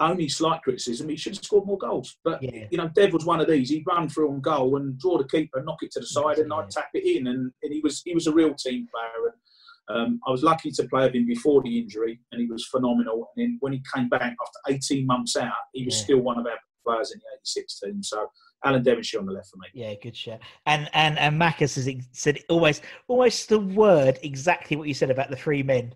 only 0.00 0.28
slight 0.28 0.62
criticism, 0.62 1.08
he 1.08 1.16
should 1.16 1.34
have 1.34 1.44
scored 1.44 1.66
more 1.66 1.78
goals. 1.78 2.16
But 2.24 2.42
yeah. 2.42 2.66
you 2.70 2.78
know, 2.78 2.88
Dev 2.88 3.12
was 3.12 3.24
one 3.24 3.40
of 3.40 3.48
these. 3.48 3.70
He'd 3.70 3.86
run 3.86 4.08
through 4.08 4.30
on 4.30 4.40
goal 4.40 4.76
and 4.76 4.98
draw 4.98 5.18
the 5.18 5.26
keeper, 5.26 5.62
knock 5.62 5.82
it 5.82 5.90
to 5.92 6.00
the 6.00 6.06
side, 6.06 6.38
and 6.38 6.52
I'd 6.52 6.70
tap 6.70 6.90
it 6.94 7.04
in. 7.04 7.26
And, 7.26 7.50
and 7.62 7.72
he 7.72 7.80
was 7.80 8.02
he 8.04 8.14
was 8.14 8.26
a 8.26 8.32
real 8.32 8.54
team 8.54 8.86
player. 8.92 9.32
And 9.32 10.06
um, 10.06 10.20
I 10.26 10.30
was 10.30 10.42
lucky 10.42 10.70
to 10.72 10.84
play 10.84 11.04
with 11.04 11.14
him 11.14 11.26
before 11.26 11.62
the 11.62 11.78
injury, 11.78 12.20
and 12.30 12.40
he 12.40 12.46
was 12.46 12.66
phenomenal. 12.66 13.30
And 13.36 13.44
then 13.44 13.56
when 13.60 13.72
he 13.72 13.82
came 13.94 14.08
back 14.08 14.22
after 14.22 14.74
18 14.74 15.06
months 15.06 15.36
out, 15.36 15.52
he 15.72 15.84
was 15.84 15.96
yeah. 15.96 16.04
still 16.04 16.18
one 16.20 16.38
of 16.38 16.46
our 16.46 16.58
players 16.86 17.10
in 17.12 17.18
the 17.18 17.38
86 17.40 17.80
team. 17.80 18.02
So 18.02 18.30
Alan 18.64 18.82
Devonshire 18.82 19.20
on 19.20 19.26
the 19.26 19.32
left 19.32 19.50
for 19.50 19.56
me. 19.58 19.66
Yeah, 19.72 19.94
good 20.02 20.16
shot. 20.16 20.40
And 20.66 20.88
and 20.92 21.18
and 21.18 21.40
Macus 21.40 21.76
has 21.76 21.88
said 22.12 22.38
almost 22.48 22.82
almost 23.06 23.48
the 23.48 23.60
word 23.60 24.18
exactly 24.22 24.76
what 24.76 24.88
you 24.88 24.94
said 24.94 25.10
about 25.10 25.30
the 25.30 25.36
three 25.36 25.62
men 25.62 25.94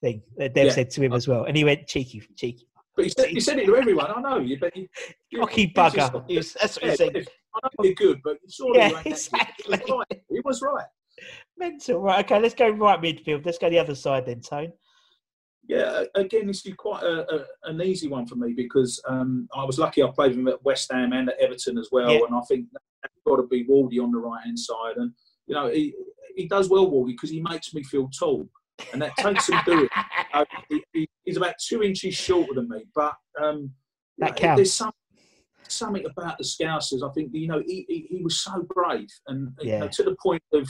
thing 0.00 0.22
that 0.36 0.54
Dev 0.54 0.66
yeah. 0.66 0.72
said 0.72 0.90
to 0.90 1.02
him 1.02 1.12
as 1.12 1.26
well. 1.26 1.44
And 1.44 1.56
he 1.56 1.64
went 1.64 1.86
cheeky, 1.86 2.22
cheeky. 2.36 2.68
But 2.96 3.06
he 3.06 3.10
said, 3.10 3.28
he 3.28 3.40
said 3.40 3.58
it 3.58 3.66
to 3.66 3.76
everyone. 3.76 4.10
I 4.14 4.20
know 4.20 4.38
you, 4.38 4.58
but 4.58 4.76
you, 4.76 4.88
cocky 5.36 5.72
bugger. 5.72 6.24
He 6.28 6.36
was, 6.36 6.52
that's 6.52 6.76
what 6.76 6.84
yeah, 6.84 6.90
he 6.90 6.96
said. 6.96 7.16
I 7.16 7.68
know 7.78 7.84
you're 7.84 7.94
good, 7.94 8.20
but 8.22 8.36
surely 8.48 8.78
yeah, 8.78 9.02
exactly. 9.04 9.80
Right. 9.88 10.22
he 10.28 10.40
was 10.44 10.62
right. 10.62 10.86
Mental. 11.58 12.00
Right. 12.00 12.24
Okay. 12.24 12.40
Let's 12.40 12.54
go 12.54 12.68
right 12.70 13.00
midfield. 13.00 13.44
Let's 13.44 13.58
go 13.58 13.70
the 13.70 13.78
other 13.78 13.94
side 13.94 14.26
then, 14.26 14.40
Tone. 14.40 14.72
Yeah, 15.66 16.04
again, 16.14 16.46
this 16.46 16.64
is 16.66 16.74
quite 16.74 17.02
a, 17.02 17.26
a, 17.34 17.44
an 17.64 17.80
easy 17.80 18.06
one 18.06 18.26
for 18.26 18.36
me 18.36 18.52
because 18.52 19.00
um, 19.08 19.48
I 19.56 19.64
was 19.64 19.78
lucky 19.78 20.02
I 20.02 20.10
played 20.14 20.32
with 20.32 20.38
him 20.38 20.48
at 20.48 20.62
West 20.62 20.92
Ham 20.92 21.12
and 21.14 21.30
at 21.30 21.38
Everton 21.38 21.78
as 21.78 21.88
well, 21.90 22.12
yeah. 22.12 22.20
and 22.26 22.34
I 22.34 22.40
think 22.46 22.66
that's 22.72 23.14
got 23.26 23.36
to 23.36 23.44
be 23.44 23.64
Wardy 23.64 24.02
on 24.02 24.12
the 24.12 24.18
right 24.18 24.44
hand 24.44 24.58
side. 24.58 24.96
And 24.96 25.12
you 25.46 25.54
know, 25.54 25.68
he 25.68 25.94
he 26.36 26.46
does 26.46 26.68
well, 26.68 26.90
Wardy, 26.90 27.12
because 27.12 27.30
he 27.30 27.40
makes 27.40 27.72
me 27.72 27.82
feel 27.82 28.08
tall 28.10 28.46
and 28.92 29.02
that 29.02 29.16
takes 29.16 29.46
some 29.46 29.60
doing. 29.64 29.88
Uh, 30.34 30.44
he, 30.68 31.08
he's 31.22 31.36
about 31.36 31.54
two 31.64 31.84
inches 31.84 32.12
shorter 32.12 32.54
than 32.54 32.68
me, 32.68 32.84
but 32.92 33.14
um, 33.40 33.70
that 34.18 34.34
counts. 34.34 34.58
There's 34.58 34.72
some, 34.72 34.90
something 35.68 36.04
about 36.06 36.38
the 36.38 36.42
Scousers. 36.42 37.08
I 37.08 37.12
think 37.12 37.30
you 37.32 37.46
know 37.46 37.62
he, 37.64 37.86
he, 37.88 38.08
he 38.10 38.20
was 38.20 38.40
so 38.40 38.66
brave, 38.74 39.06
and 39.28 39.52
yeah. 39.60 39.74
you 39.74 39.78
know, 39.78 39.88
to 39.92 40.02
the 40.02 40.16
point 40.20 40.42
of 40.52 40.68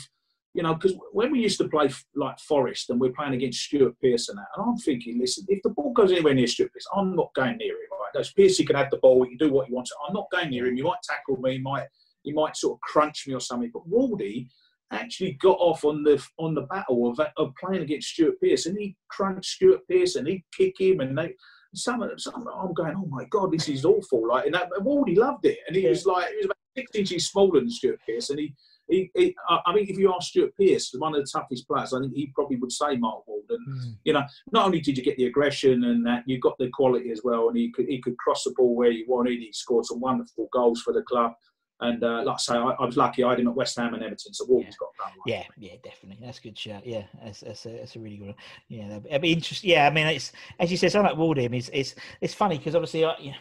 you 0.54 0.62
know 0.62 0.74
because 0.74 0.96
when 1.12 1.32
we 1.32 1.40
used 1.40 1.58
to 1.58 1.68
play 1.68 1.90
like 2.14 2.38
Forest 2.38 2.90
and 2.90 3.00
we're 3.00 3.12
playing 3.12 3.34
against 3.34 3.60
Stuart 3.60 3.94
Pearce, 4.00 4.28
and 4.28 4.38
I'm 4.56 4.76
thinking, 4.78 5.18
listen, 5.18 5.44
if 5.48 5.60
the 5.62 5.70
ball 5.70 5.92
goes 5.92 6.12
anywhere 6.12 6.34
near 6.34 6.46
Stuart 6.46 6.72
Pearce, 6.72 6.86
I'm 6.96 7.14
not 7.14 7.34
going 7.34 7.56
near 7.58 7.74
him. 7.74 7.88
Right? 7.90 8.10
Those 8.14 8.32
Pearson 8.32 8.66
can 8.66 8.76
have 8.76 8.90
the 8.90 8.98
ball, 8.98 9.22
he 9.24 9.36
can 9.36 9.48
do 9.48 9.52
what 9.52 9.66
he 9.66 9.74
wants. 9.74 9.92
I'm 10.06 10.14
not 10.14 10.30
going 10.30 10.50
near 10.50 10.66
him. 10.66 10.76
He 10.76 10.82
might 10.82 11.02
tackle 11.02 11.40
me, 11.40 11.54
he 11.54 11.58
might 11.58 11.86
he 12.22 12.32
might 12.32 12.56
sort 12.56 12.76
of 12.76 12.80
crunch 12.80 13.26
me 13.26 13.34
or 13.34 13.40
something, 13.40 13.70
but 13.72 13.88
Wardy 13.88 14.48
actually 14.90 15.32
got 15.32 15.58
off 15.58 15.84
on 15.84 16.02
the 16.02 16.24
on 16.38 16.54
the 16.54 16.62
battle 16.62 17.10
of, 17.10 17.20
of 17.36 17.52
playing 17.60 17.82
against 17.82 18.08
Stuart 18.08 18.40
Pearce. 18.40 18.64
he 18.64 18.96
crunched 19.08 19.50
Stuart 19.50 19.80
Pearce, 19.88 20.14
he'd 20.14 20.44
kick 20.56 20.74
him, 20.78 21.00
and 21.00 21.16
they 21.16 21.34
some 21.74 22.02
of 22.02 22.08
them, 22.08 22.18
some 22.18 22.46
I'm 22.48 22.72
going, 22.72 22.94
oh 22.96 23.06
my 23.06 23.24
god, 23.30 23.52
this 23.52 23.68
is 23.68 23.84
awful. 23.84 24.28
Like, 24.28 24.46
and 24.46 24.54
that, 24.54 24.70
Wardy 24.80 25.16
loved 25.16 25.44
it, 25.44 25.58
and 25.66 25.76
he 25.76 25.82
yeah. 25.82 25.90
was 25.90 26.06
like, 26.06 26.28
he 26.28 26.36
was 26.36 26.44
about 26.46 26.56
six 26.76 26.94
inches 26.94 27.28
smaller 27.28 27.60
than 27.60 27.70
Stuart 27.70 28.00
Pearce, 28.06 28.30
and 28.30 28.38
he. 28.38 28.54
He, 28.88 29.10
he, 29.14 29.34
I 29.48 29.74
mean, 29.74 29.86
if 29.88 29.96
you 29.96 30.12
ask 30.14 30.28
Stuart 30.28 30.52
Pearce, 30.60 30.94
one 30.98 31.14
of 31.14 31.20
the 31.22 31.30
toughest 31.30 31.66
players, 31.66 31.94
I 31.94 32.00
think 32.00 32.12
he 32.14 32.30
probably 32.34 32.56
would 32.56 32.72
say 32.72 32.96
Mark 32.96 33.26
Walden. 33.26 33.58
Mm. 33.68 33.96
You 34.04 34.12
know, 34.12 34.24
not 34.52 34.66
only 34.66 34.80
did 34.80 34.98
you 34.98 35.02
get 35.02 35.16
the 35.16 35.26
aggression 35.26 35.84
and 35.84 36.06
that, 36.06 36.22
you 36.26 36.38
got 36.38 36.58
the 36.58 36.68
quality 36.68 37.10
as 37.10 37.22
well, 37.24 37.48
and 37.48 37.56
he 37.56 37.72
could 37.72 37.86
he 37.88 38.00
could 38.00 38.18
cross 38.18 38.44
the 38.44 38.52
ball 38.56 38.76
where 38.76 38.92
he 38.92 39.04
wanted. 39.08 39.40
He 39.40 39.52
scored 39.52 39.86
some 39.86 40.00
wonderful 40.00 40.48
goals 40.52 40.82
for 40.82 40.92
the 40.92 41.02
club. 41.02 41.32
And 41.80 42.02
uh, 42.04 42.22
like 42.24 42.34
I 42.34 42.38
say, 42.38 42.54
I, 42.54 42.70
I, 42.70 42.84
was 42.86 42.96
lucky. 42.96 43.24
I 43.24 43.30
had 43.30 43.40
him 43.40 43.48
at 43.48 43.54
West 43.54 43.76
Ham 43.76 43.94
and 43.94 44.02
Everton, 44.02 44.32
so 44.32 44.46
Walden's 44.48 44.76
yeah. 44.80 44.86
got 44.86 44.90
that. 44.98 45.18
One. 45.18 45.24
Yeah, 45.26 45.42
yeah, 45.58 45.76
definitely. 45.82 46.24
That's 46.24 46.38
a 46.38 46.42
good 46.42 46.58
shout. 46.58 46.86
Yeah, 46.86 47.02
that's, 47.22 47.40
that's, 47.40 47.66
a, 47.66 47.70
that's 47.70 47.96
a 47.96 48.00
really 48.00 48.16
good 48.16 48.28
one. 48.28 48.36
Yeah, 48.68 49.00
it'd 49.08 49.22
be 49.22 49.32
interesting. 49.32 49.70
Yeah, 49.70 49.86
I 49.86 49.90
mean, 49.90 50.06
it's 50.06 50.32
as 50.60 50.70
you 50.70 50.76
said, 50.76 50.92
something 50.92 51.10
like 51.10 51.18
Walden 51.18 51.52
is 51.52 51.70
it's 51.72 51.96
it's 52.20 52.32
funny 52.32 52.58
because 52.58 52.76
obviously, 52.76 53.04
I, 53.04 53.16
you, 53.18 53.32
know, 53.32 53.36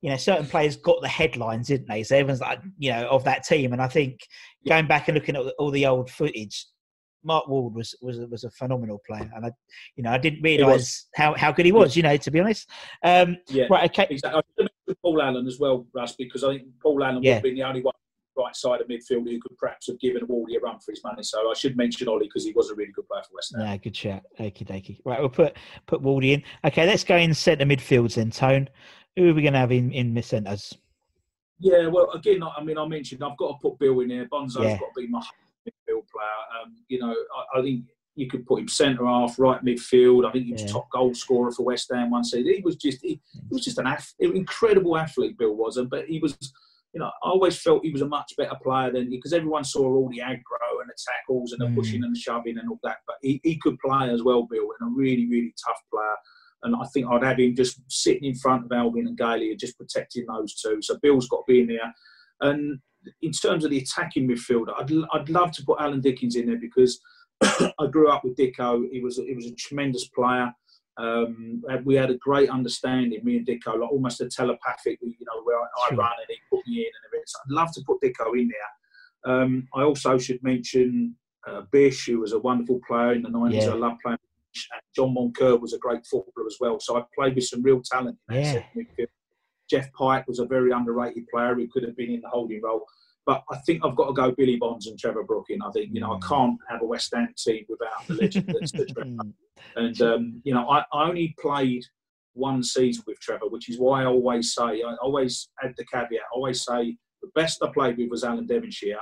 you 0.00 0.10
know, 0.10 0.16
certain 0.16 0.46
players 0.46 0.76
got 0.76 1.00
the 1.02 1.08
headlines, 1.08 1.68
didn't 1.68 1.88
they? 1.88 2.04
So 2.04 2.16
everyone's 2.16 2.40
like, 2.40 2.60
you 2.78 2.92
know, 2.92 3.08
of 3.08 3.24
that 3.24 3.44
team. 3.44 3.72
And 3.72 3.82
I 3.82 3.88
think 3.88 4.20
going 4.66 4.86
back 4.86 5.08
and 5.08 5.14
looking 5.14 5.36
at 5.36 5.42
all 5.58 5.70
the 5.70 5.86
old 5.86 6.10
footage, 6.10 6.66
Mark 7.24 7.48
Ward 7.48 7.74
was 7.74 7.94
was 8.00 8.18
was 8.30 8.44
a 8.44 8.50
phenomenal 8.50 9.00
player, 9.06 9.30
and 9.34 9.46
I, 9.46 9.50
you 9.96 10.02
know, 10.02 10.10
I 10.10 10.18
didn't 10.18 10.42
realise 10.42 11.08
how, 11.14 11.34
how 11.34 11.52
good 11.52 11.66
he 11.66 11.72
was. 11.72 11.96
You 11.96 12.02
know, 12.02 12.16
to 12.16 12.30
be 12.30 12.40
honest. 12.40 12.68
Um, 13.02 13.36
yeah. 13.48 13.66
Right. 13.70 13.90
Okay. 13.90 14.06
Exactly. 14.10 14.42
Paul 15.02 15.20
Allen 15.20 15.46
as 15.46 15.58
well, 15.58 15.86
Russ, 15.94 16.14
because 16.16 16.44
I 16.44 16.54
think 16.54 16.68
Paul 16.82 17.02
Allen 17.02 17.22
yeah. 17.22 17.30
would 17.30 17.34
have 17.34 17.42
been 17.42 17.54
the 17.54 17.62
only 17.62 17.82
one 17.82 17.94
right 18.38 18.54
side 18.54 18.80
of 18.80 18.88
midfield 18.88 19.28
who 19.28 19.40
could 19.40 19.56
perhaps 19.58 19.88
have 19.88 19.98
given 19.98 20.26
Wardy 20.26 20.56
a 20.56 20.60
run 20.60 20.78
for 20.78 20.92
his 20.92 21.02
money. 21.02 21.22
So 21.22 21.50
I 21.50 21.54
should 21.54 21.76
mention 21.76 22.08
Ollie 22.08 22.26
because 22.26 22.44
he 22.44 22.52
was 22.52 22.70
a 22.70 22.74
really 22.74 22.92
good 22.92 23.06
player 23.08 23.22
for 23.22 23.34
West 23.34 23.54
Ham. 23.56 23.66
Yeah, 23.66 23.76
good 23.76 23.94
chat. 23.94 24.22
Okie 24.38 24.64
dokie. 24.64 25.00
Right, 25.04 25.20
we'll 25.20 25.28
put 25.28 25.56
put 25.86 26.02
Wardy 26.02 26.34
in. 26.34 26.42
Okay, 26.64 26.86
let's 26.86 27.04
go 27.04 27.16
in 27.16 27.34
centre 27.34 27.66
midfields 27.66 28.14
then, 28.14 28.30
Tone. 28.30 28.68
Who 29.16 29.30
are 29.30 29.34
we 29.34 29.42
going 29.42 29.54
to 29.54 29.58
have 29.58 29.72
in 29.72 29.92
in 29.92 30.14
the 30.14 30.22
centres? 30.22 30.76
Yeah, 31.60 31.88
well, 31.88 32.10
again, 32.12 32.42
I 32.42 32.62
mean, 32.62 32.78
I 32.78 32.86
mentioned 32.86 33.22
I've 33.22 33.36
got 33.36 33.52
to 33.52 33.58
put 33.60 33.78
Bill 33.78 34.00
in 34.00 34.10
here. 34.10 34.28
Bonzo's 34.30 34.58
yeah. 34.58 34.78
got 34.78 34.94
to 34.94 35.00
be 35.00 35.08
my 35.08 35.20
midfield 35.66 36.06
player. 36.08 36.62
Um, 36.62 36.76
you 36.88 37.00
know, 37.00 37.14
I, 37.54 37.58
I, 37.58 37.62
think 37.62 37.84
you 38.14 38.28
could 38.28 38.46
put 38.46 38.60
him 38.60 38.68
centre 38.68 39.06
half, 39.06 39.38
right 39.38 39.64
midfield. 39.64 40.26
I 40.26 40.32
think 40.32 40.46
he 40.46 40.52
was 40.52 40.62
yeah. 40.62 40.68
top 40.68 40.90
goal 40.90 41.14
scorer 41.14 41.50
for 41.50 41.64
West 41.64 41.90
Ham 41.92 42.10
one 42.10 42.24
season. 42.24 42.54
He 42.54 42.62
was 42.62 42.76
just 42.76 42.98
he, 43.02 43.20
he 43.32 43.48
was 43.50 43.64
just 43.64 43.78
an 43.78 43.86
ath- 43.86 44.14
incredible 44.20 44.96
athlete. 44.96 45.36
Bill 45.38 45.54
was, 45.54 45.76
and 45.76 45.90
but 45.90 46.06
he 46.06 46.18
was. 46.18 46.36
You 46.94 47.00
know, 47.00 47.10
I 47.22 47.28
always 47.28 47.60
felt 47.60 47.84
he 47.84 47.92
was 47.92 48.00
a 48.00 48.08
much 48.08 48.32
better 48.38 48.56
player 48.62 48.90
than 48.90 49.10
because 49.10 49.34
everyone 49.34 49.62
saw 49.62 49.84
all 49.84 50.08
the 50.08 50.20
aggro 50.20 50.80
and 50.80 50.88
the 50.88 50.96
tackles 51.06 51.52
and 51.52 51.60
the 51.60 51.66
mm. 51.66 51.76
pushing 51.76 52.02
and 52.02 52.16
the 52.16 52.18
shoving 52.18 52.56
and 52.56 52.70
all 52.70 52.80
that. 52.82 52.96
But 53.06 53.16
he, 53.20 53.42
he 53.44 53.58
could 53.58 53.78
play 53.78 54.08
as 54.08 54.22
well, 54.22 54.44
Bill, 54.44 54.70
and 54.80 54.90
a 54.90 54.96
really, 54.96 55.28
really 55.28 55.54
tough 55.62 55.80
player. 55.92 56.16
And 56.62 56.74
I 56.74 56.84
think 56.86 57.06
I'd 57.06 57.22
have 57.22 57.38
him 57.38 57.54
just 57.54 57.80
sitting 57.88 58.24
in 58.24 58.34
front 58.34 58.64
of 58.64 58.72
Alvin 58.72 59.06
and 59.06 59.16
Gailey 59.16 59.50
and 59.50 59.60
just 59.60 59.78
protecting 59.78 60.26
those 60.26 60.54
two. 60.54 60.80
So 60.82 60.98
Bill's 61.00 61.28
got 61.28 61.46
to 61.46 61.52
be 61.52 61.60
in 61.60 61.68
there. 61.68 61.94
And 62.40 62.80
in 63.22 63.32
terms 63.32 63.64
of 63.64 63.70
the 63.70 63.78
attacking 63.78 64.28
midfielder, 64.28 64.74
I'd, 64.78 64.90
I'd 65.12 65.28
love 65.28 65.52
to 65.52 65.64
put 65.64 65.80
Alan 65.80 66.00
Dickens 66.00 66.36
in 66.36 66.46
there 66.46 66.58
because 66.58 67.00
I 67.42 67.86
grew 67.90 68.10
up 68.10 68.24
with 68.24 68.36
Dicko. 68.36 68.88
He 68.90 69.00
was 69.00 69.16
he 69.16 69.34
was 69.34 69.46
a 69.46 69.54
tremendous 69.54 70.08
player. 70.08 70.52
Um, 70.96 71.62
we 71.84 71.94
had 71.94 72.10
a 72.10 72.16
great 72.16 72.50
understanding, 72.50 73.24
me 73.24 73.36
and 73.36 73.46
Dicko, 73.46 73.78
like 73.78 73.92
almost 73.92 74.20
a 74.20 74.28
telepathic, 74.28 74.98
you 75.00 75.14
know, 75.20 75.42
where 75.44 75.56
I, 75.56 75.66
I 75.90 75.94
run 75.94 76.10
and 76.18 76.26
he 76.28 76.36
put 76.50 76.66
me 76.66 76.78
in 76.78 76.86
and 76.86 77.06
everything. 77.06 77.24
So 77.26 77.38
I'd 77.44 77.52
love 77.52 77.72
to 77.74 77.82
put 77.86 78.00
Dicko 78.02 78.36
in 78.36 78.48
there. 78.48 79.32
Um, 79.32 79.68
I 79.74 79.82
also 79.82 80.18
should 80.18 80.42
mention 80.42 81.14
uh, 81.46 81.62
Bish, 81.70 82.06
who 82.06 82.18
was 82.18 82.32
a 82.32 82.38
wonderful 82.40 82.80
player 82.86 83.12
in 83.12 83.22
the 83.22 83.28
90s. 83.28 83.62
Yeah. 83.62 83.70
I 83.70 83.74
love 83.74 83.98
playing 84.02 84.18
and 84.72 84.82
John 84.94 85.14
Moncur 85.14 85.60
was 85.60 85.72
a 85.72 85.78
great 85.78 86.04
footballer 86.06 86.46
as 86.46 86.56
well. 86.60 86.78
So 86.80 86.96
I 86.96 87.02
played 87.14 87.34
with 87.34 87.44
some 87.44 87.62
real 87.62 87.82
talent 87.82 88.18
in 88.30 88.42
that 88.42 88.64
yeah. 88.74 89.06
Geoff 89.70 89.92
Pike 89.92 90.26
was 90.26 90.38
a 90.38 90.46
very 90.46 90.70
underrated 90.70 91.26
player 91.28 91.54
who 91.54 91.68
could 91.68 91.82
have 91.82 91.96
been 91.96 92.10
in 92.10 92.20
the 92.22 92.28
holding 92.28 92.62
role. 92.62 92.86
But 93.26 93.44
I 93.50 93.58
think 93.66 93.84
I've 93.84 93.96
got 93.96 94.06
to 94.06 94.14
go 94.14 94.30
Billy 94.32 94.56
Bonds 94.56 94.86
and 94.86 94.98
Trevor 94.98 95.22
Brooking. 95.22 95.58
I 95.62 95.70
think, 95.72 95.90
you 95.92 96.00
know, 96.00 96.14
I 96.14 96.16
mm. 96.16 96.26
can't 96.26 96.58
have 96.70 96.80
a 96.80 96.86
West 96.86 97.12
Ham 97.14 97.28
team 97.36 97.66
without 97.68 98.06
the 98.06 98.14
legend 98.14 98.46
that's 98.48 98.72
the 98.72 98.86
Trevor. 98.86 99.16
And, 99.76 100.00
um, 100.00 100.40
you 100.44 100.54
know, 100.54 100.68
I, 100.70 100.84
I 100.92 101.06
only 101.06 101.34
played 101.38 101.84
one 102.32 102.62
season 102.62 103.04
with 103.06 103.20
Trevor, 103.20 103.48
which 103.48 103.68
is 103.68 103.78
why 103.78 104.02
I 104.02 104.06
always 104.06 104.54
say, 104.54 104.82
I 104.82 104.96
always 105.02 105.50
add 105.62 105.74
the 105.76 105.84
caveat, 105.84 106.22
I 106.22 106.34
always 106.34 106.64
say 106.64 106.96
the 107.20 107.28
best 107.34 107.62
I 107.62 107.68
played 107.68 107.98
with 107.98 108.10
was 108.10 108.24
Alan 108.24 108.46
Devonshire, 108.46 108.96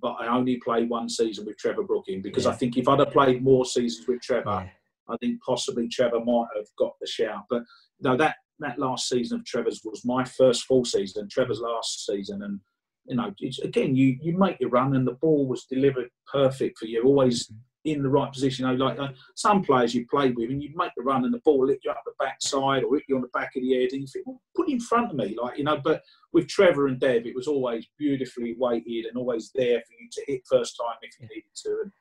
but 0.00 0.16
I 0.18 0.26
only 0.28 0.56
played 0.56 0.88
one 0.88 1.08
season 1.08 1.46
with 1.46 1.58
Trevor 1.58 1.82
Brooking 1.82 2.22
because 2.22 2.46
yeah. 2.46 2.50
I 2.50 2.54
think 2.54 2.76
if 2.76 2.88
I'd 2.88 2.98
have 2.98 3.12
played 3.12 3.42
more 3.42 3.64
seasons 3.64 4.08
with 4.08 4.20
Trevor, 4.22 4.50
yeah. 4.50 4.68
I 5.08 5.16
think 5.18 5.40
possibly 5.42 5.88
Trevor 5.88 6.24
might 6.24 6.48
have 6.56 6.66
got 6.78 6.94
the 7.00 7.06
shout. 7.06 7.44
But 7.48 7.62
no, 8.00 8.16
that 8.16 8.36
that 8.60 8.78
last 8.78 9.08
season 9.08 9.38
of 9.38 9.46
Trevor's 9.46 9.80
was 9.84 10.04
my 10.04 10.24
first 10.24 10.64
full 10.64 10.84
season, 10.84 11.28
Trevor's 11.28 11.60
last 11.60 12.06
season, 12.06 12.42
and 12.42 12.60
you 13.06 13.16
know, 13.16 13.32
again, 13.62 13.96
you 13.96 14.18
you 14.20 14.36
make 14.36 14.60
your 14.60 14.70
run 14.70 14.94
and 14.94 15.06
the 15.06 15.12
ball 15.12 15.46
was 15.46 15.64
delivered 15.64 16.08
perfect 16.30 16.78
for 16.78 16.86
you, 16.86 17.02
always 17.04 17.50
in 17.84 18.02
the 18.02 18.08
right 18.08 18.32
position. 18.32 18.68
You 18.68 18.76
know, 18.76 18.84
like 18.84 18.98
uh, 18.98 19.08
some 19.34 19.62
players 19.62 19.94
you 19.94 20.06
played 20.06 20.36
with, 20.36 20.50
and 20.50 20.62
you 20.62 20.70
make 20.74 20.92
the 20.96 21.02
run 21.02 21.24
and 21.24 21.32
the 21.32 21.40
ball 21.44 21.68
hit 21.68 21.80
you 21.84 21.90
up 21.90 22.02
the 22.04 22.12
backside 22.18 22.84
or 22.84 22.96
hit 22.96 23.04
you 23.08 23.16
on 23.16 23.22
the 23.22 23.28
back 23.28 23.52
of 23.56 23.62
the 23.62 23.74
head, 23.74 23.92
and 23.92 24.02
you 24.02 24.06
think, 24.06 24.26
well, 24.26 24.40
put 24.56 24.68
it 24.68 24.72
in 24.72 24.80
front 24.80 25.10
of 25.10 25.16
me, 25.16 25.36
like 25.40 25.58
you 25.58 25.64
know. 25.64 25.80
But 25.82 26.02
with 26.32 26.48
Trevor 26.48 26.88
and 26.88 27.00
Dev, 27.00 27.26
it 27.26 27.34
was 27.34 27.48
always 27.48 27.86
beautifully 27.98 28.54
weighted 28.58 29.06
and 29.06 29.16
always 29.16 29.50
there 29.54 29.80
for 29.80 29.92
you 29.98 30.08
to 30.12 30.24
hit 30.26 30.42
first 30.50 30.76
time 30.78 30.96
if 31.02 31.14
you 31.20 31.28
needed 31.28 31.54
to. 31.64 31.80
And 31.84 31.92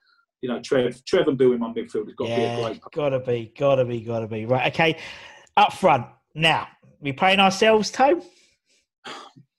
you 0.41 0.49
know, 0.49 0.59
Trev, 0.61 1.03
Trev 1.05 1.27
and 1.27 1.37
Bill 1.37 1.53
in 1.53 1.59
my 1.59 1.69
midfield 1.69 2.05
has 2.05 2.15
got 2.15 2.29
yeah, 2.29 2.35
to 2.35 2.41
be 2.41 2.45
a 2.45 2.63
great. 2.63 2.81
Gotta 2.93 3.19
be, 3.19 3.53
gotta 3.57 3.85
be, 3.85 4.01
gotta 4.01 4.27
be. 4.27 4.45
Right, 4.45 4.73
okay. 4.73 4.97
Up 5.55 5.73
front 5.73 6.05
now, 6.35 6.67
we 6.99 7.11
playing 7.11 7.39
ourselves, 7.39 7.89
Tone. 7.89 8.21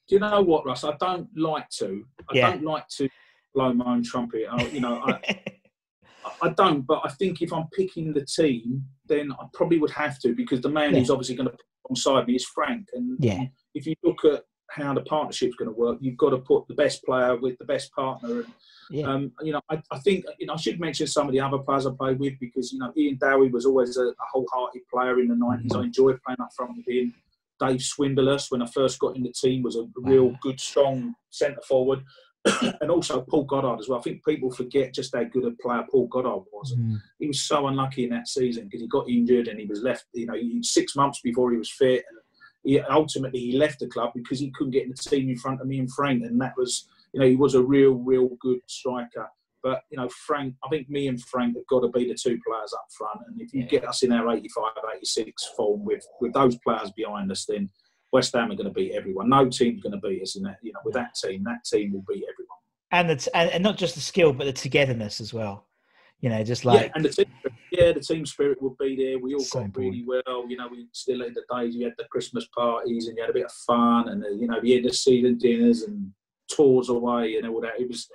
Do 0.09 0.14
you 0.14 0.20
know 0.20 0.41
what, 0.41 0.64
Russ? 0.64 0.85
I 0.85 0.95
don't 1.01 1.29
like 1.37 1.68
to. 1.79 2.05
I 2.31 2.35
yeah. 2.35 2.51
don't 2.51 2.64
like 2.64 2.89
to 2.97 3.09
blow 3.55 3.72
my 3.72 3.93
own 3.93 4.03
trumpet. 4.03 4.45
I, 4.51 4.66
you 4.68 4.81
know, 4.81 5.03
I, 5.05 5.43
I 6.43 6.49
don't. 6.51 6.83
But 6.83 7.03
I 7.05 7.11
think 7.11 7.43
if 7.43 7.53
I'm 7.53 7.66
picking 7.76 8.12
the 8.12 8.24
team, 8.24 8.85
then 9.07 9.33
I 9.33 9.45
probably 9.53 9.79
would 9.79 9.91
have 9.91 10.18
to 10.20 10.35
because 10.35 10.61
the 10.61 10.68
man 10.68 10.93
yeah. 10.93 11.01
who's 11.01 11.11
obviously 11.11 11.35
going 11.35 11.51
to 11.51 11.53
put 11.53 11.61
alongside 11.87 12.26
me 12.26 12.37
is 12.37 12.47
Frank. 12.47 12.89
And 12.95 13.18
yeah. 13.20 13.45
if 13.74 13.87
you 13.87 13.95
look 14.03 14.24
at 14.24 14.45
how 14.71 14.95
the 14.95 15.01
partnership's 15.03 15.57
going 15.57 15.71
to 15.71 15.77
work, 15.77 15.99
you've 16.01 16.16
got 16.16 16.31
to 16.31 16.39
put 16.39 16.69
the 16.69 16.75
best 16.75 17.05
player 17.05 17.37
with 17.37 17.59
the 17.59 17.64
best 17.64 17.93
partner. 17.93 18.41
And 18.41 18.47
yeah. 18.91 19.07
Um, 19.07 19.33
you 19.43 19.53
know, 19.53 19.61
I, 19.71 19.83
I, 19.91 19.99
think 19.99 20.25
you 20.39 20.47
know 20.47 20.55
I 20.55 20.57
should 20.57 20.81
mention 20.81 21.07
some 21.07 21.27
of 21.27 21.33
the 21.33 21.41
other 21.41 21.59
players 21.59 21.87
I 21.87 21.91
played 21.91 22.19
with 22.19 22.39
because 22.41 22.73
you 22.73 22.79
know 22.79 22.93
Ian 22.97 23.19
Dowie 23.21 23.51
was 23.51 23.66
always 23.66 23.97
a, 23.97 24.07
a 24.09 24.14
wholehearted 24.33 24.83
player 24.93 25.21
in 25.21 25.29
the 25.29 25.35
90s 25.35 25.66
mm-hmm. 25.66 25.77
I 25.77 25.85
enjoyed 25.85 26.19
playing 26.25 26.41
up 26.41 26.51
front 26.57 26.77
with 26.77 26.89
him. 26.89 27.14
Dave 27.61 27.81
Swindlehurst, 27.81 28.51
when 28.51 28.62
I 28.62 28.66
first 28.66 28.99
got 28.99 29.16
in 29.16 29.25
the 29.25 29.33
team, 29.33 29.62
was 29.62 29.77
a 29.77 29.87
real 29.97 30.37
good, 30.41 30.61
strong 30.61 31.14
centre 31.31 31.61
forward. 31.66 32.05
and 32.81 32.91
also 32.91 33.21
Paul 33.23 33.45
Goddard 33.45 33.81
as 33.81 33.89
well. 33.89 33.99
I 33.99 34.03
think 34.03 34.25
people 34.25 34.51
forget 34.51 34.95
just 34.95 35.14
how 35.14 35.25
good 35.25 35.45
a 35.45 35.51
player 35.61 35.85
Paul 35.91 36.07
Goddard 36.07 36.45
was. 36.53 36.75
Mm. 36.75 36.99
He 37.19 37.27
was 37.27 37.43
so 37.43 37.66
unlucky 37.66 38.05
in 38.05 38.11
that 38.11 38.29
season 38.29 38.64
because 38.64 38.81
he 38.81 38.87
got 38.87 39.09
injured 39.09 39.49
and 39.49 39.59
he 39.59 39.66
was 39.66 39.83
left. 39.83 40.07
You 40.14 40.27
know, 40.27 40.37
six 40.62 40.95
months 40.95 41.21
before 41.21 41.51
he 41.51 41.59
was 41.59 41.71
fit. 41.71 42.05
And 42.09 42.19
he, 42.69 42.81
ultimately, 42.81 43.41
he 43.41 43.57
left 43.57 43.81
the 43.81 43.87
club 43.87 44.12
because 44.14 44.39
he 44.39 44.51
couldn't 44.51 44.73
get 44.73 44.85
in 44.85 44.91
the 44.91 44.97
team 44.97 45.29
in 45.29 45.37
front 45.37 45.61
of 45.61 45.66
me 45.66 45.79
and 45.79 45.93
Frank, 45.93 46.23
and 46.23 46.41
that 46.41 46.55
was 46.57 46.89
you 47.12 47.21
know, 47.21 47.27
he 47.27 47.37
was 47.37 47.55
a 47.55 47.62
real, 47.62 47.95
real 47.95 48.29
good 48.41 48.61
striker. 48.66 49.29
But, 49.62 49.83
you 49.91 49.97
know, 49.97 50.09
Frank, 50.09 50.55
I 50.64 50.69
think 50.69 50.89
me 50.89 51.09
and 51.09 51.21
Frank 51.21 51.57
have 51.57 51.66
got 51.66 51.81
to 51.81 51.89
be 51.89 52.07
the 52.07 52.14
two 52.14 52.39
players 52.47 52.73
up 52.73 52.87
front. 52.97 53.21
And 53.27 53.41
if 53.41 53.53
you 53.53 53.62
yeah. 53.62 53.69
get 53.69 53.89
us 53.89 54.03
in 54.03 54.12
our 54.12 54.31
85, 54.31 54.73
86 54.97 55.53
form 55.57 55.85
with, 55.85 56.07
with 56.21 56.33
those 56.33 56.57
players 56.59 56.93
behind 56.93 57.31
us, 57.33 57.45
then 57.45 57.69
West 58.12 58.35
Ham 58.35 58.53
are 58.53 58.57
going 58.57 58.69
to 58.69 58.73
beat 58.73 58.93
everyone. 58.93 59.29
No 59.29 59.49
team's 59.49 59.83
going 59.83 60.01
to 60.01 60.09
beat 60.09 60.23
us 60.23 60.37
in 60.37 60.43
that. 60.45 60.59
You 60.62 60.73
know, 60.73 60.81
with 60.85 60.95
that 60.95 61.14
team, 61.14 61.43
that 61.45 61.64
team 61.64 61.93
will 61.93 62.05
beat 62.09 62.25
everyone. 62.33 62.59
And 62.91 63.11
the 63.11 63.37
and, 63.37 63.51
and 63.51 63.62
not 63.62 63.77
just 63.77 63.97
the 63.97 64.01
skill, 64.01 64.33
but 64.33 64.45
the 64.45 64.53
togetherness 64.53 65.21
as 65.21 65.35
well. 65.35 65.66
You 66.21 66.31
know, 66.31 66.43
just 66.43 66.64
like 66.64 66.87
yeah, 66.87 66.93
and 66.97 67.05
the 67.05 67.11
team, 67.11 67.27
yeah, 67.71 67.93
the 67.93 68.01
team 68.01 68.27
spirit 68.27 68.61
would 68.61 68.77
be 68.79 68.97
there. 68.97 69.21
We 69.21 69.35
all 69.35 69.41
so 69.41 69.61
got 69.61 69.77
really 69.77 70.05
well. 70.05 70.45
You 70.49 70.57
know, 70.57 70.69
we 70.69 70.89
still 70.93 71.23
in 71.23 71.33
the 71.33 71.45
days 71.55 71.77
we 71.77 71.85
had 71.85 71.95
the 71.97 72.07
Christmas 72.11 72.47
parties 72.49 73.07
and 73.07 73.16
you 73.16 73.23
had 73.23 73.31
a 73.31 73.35
bit 73.35 73.45
of 73.45 73.53
fun 73.53 74.09
and 74.09 74.23
the, 74.23 74.31
you 74.35 74.49
know 74.49 74.61
the 74.61 74.77
end 74.77 74.87
of 74.87 74.97
season 74.97 75.39
dinners 75.39 75.83
and 75.83 76.12
tours 76.51 76.89
away 76.89 77.37
and 77.37 77.49
all 77.49 77.61
that. 77.61 77.81
It 77.81 77.89
was, 77.89 78.09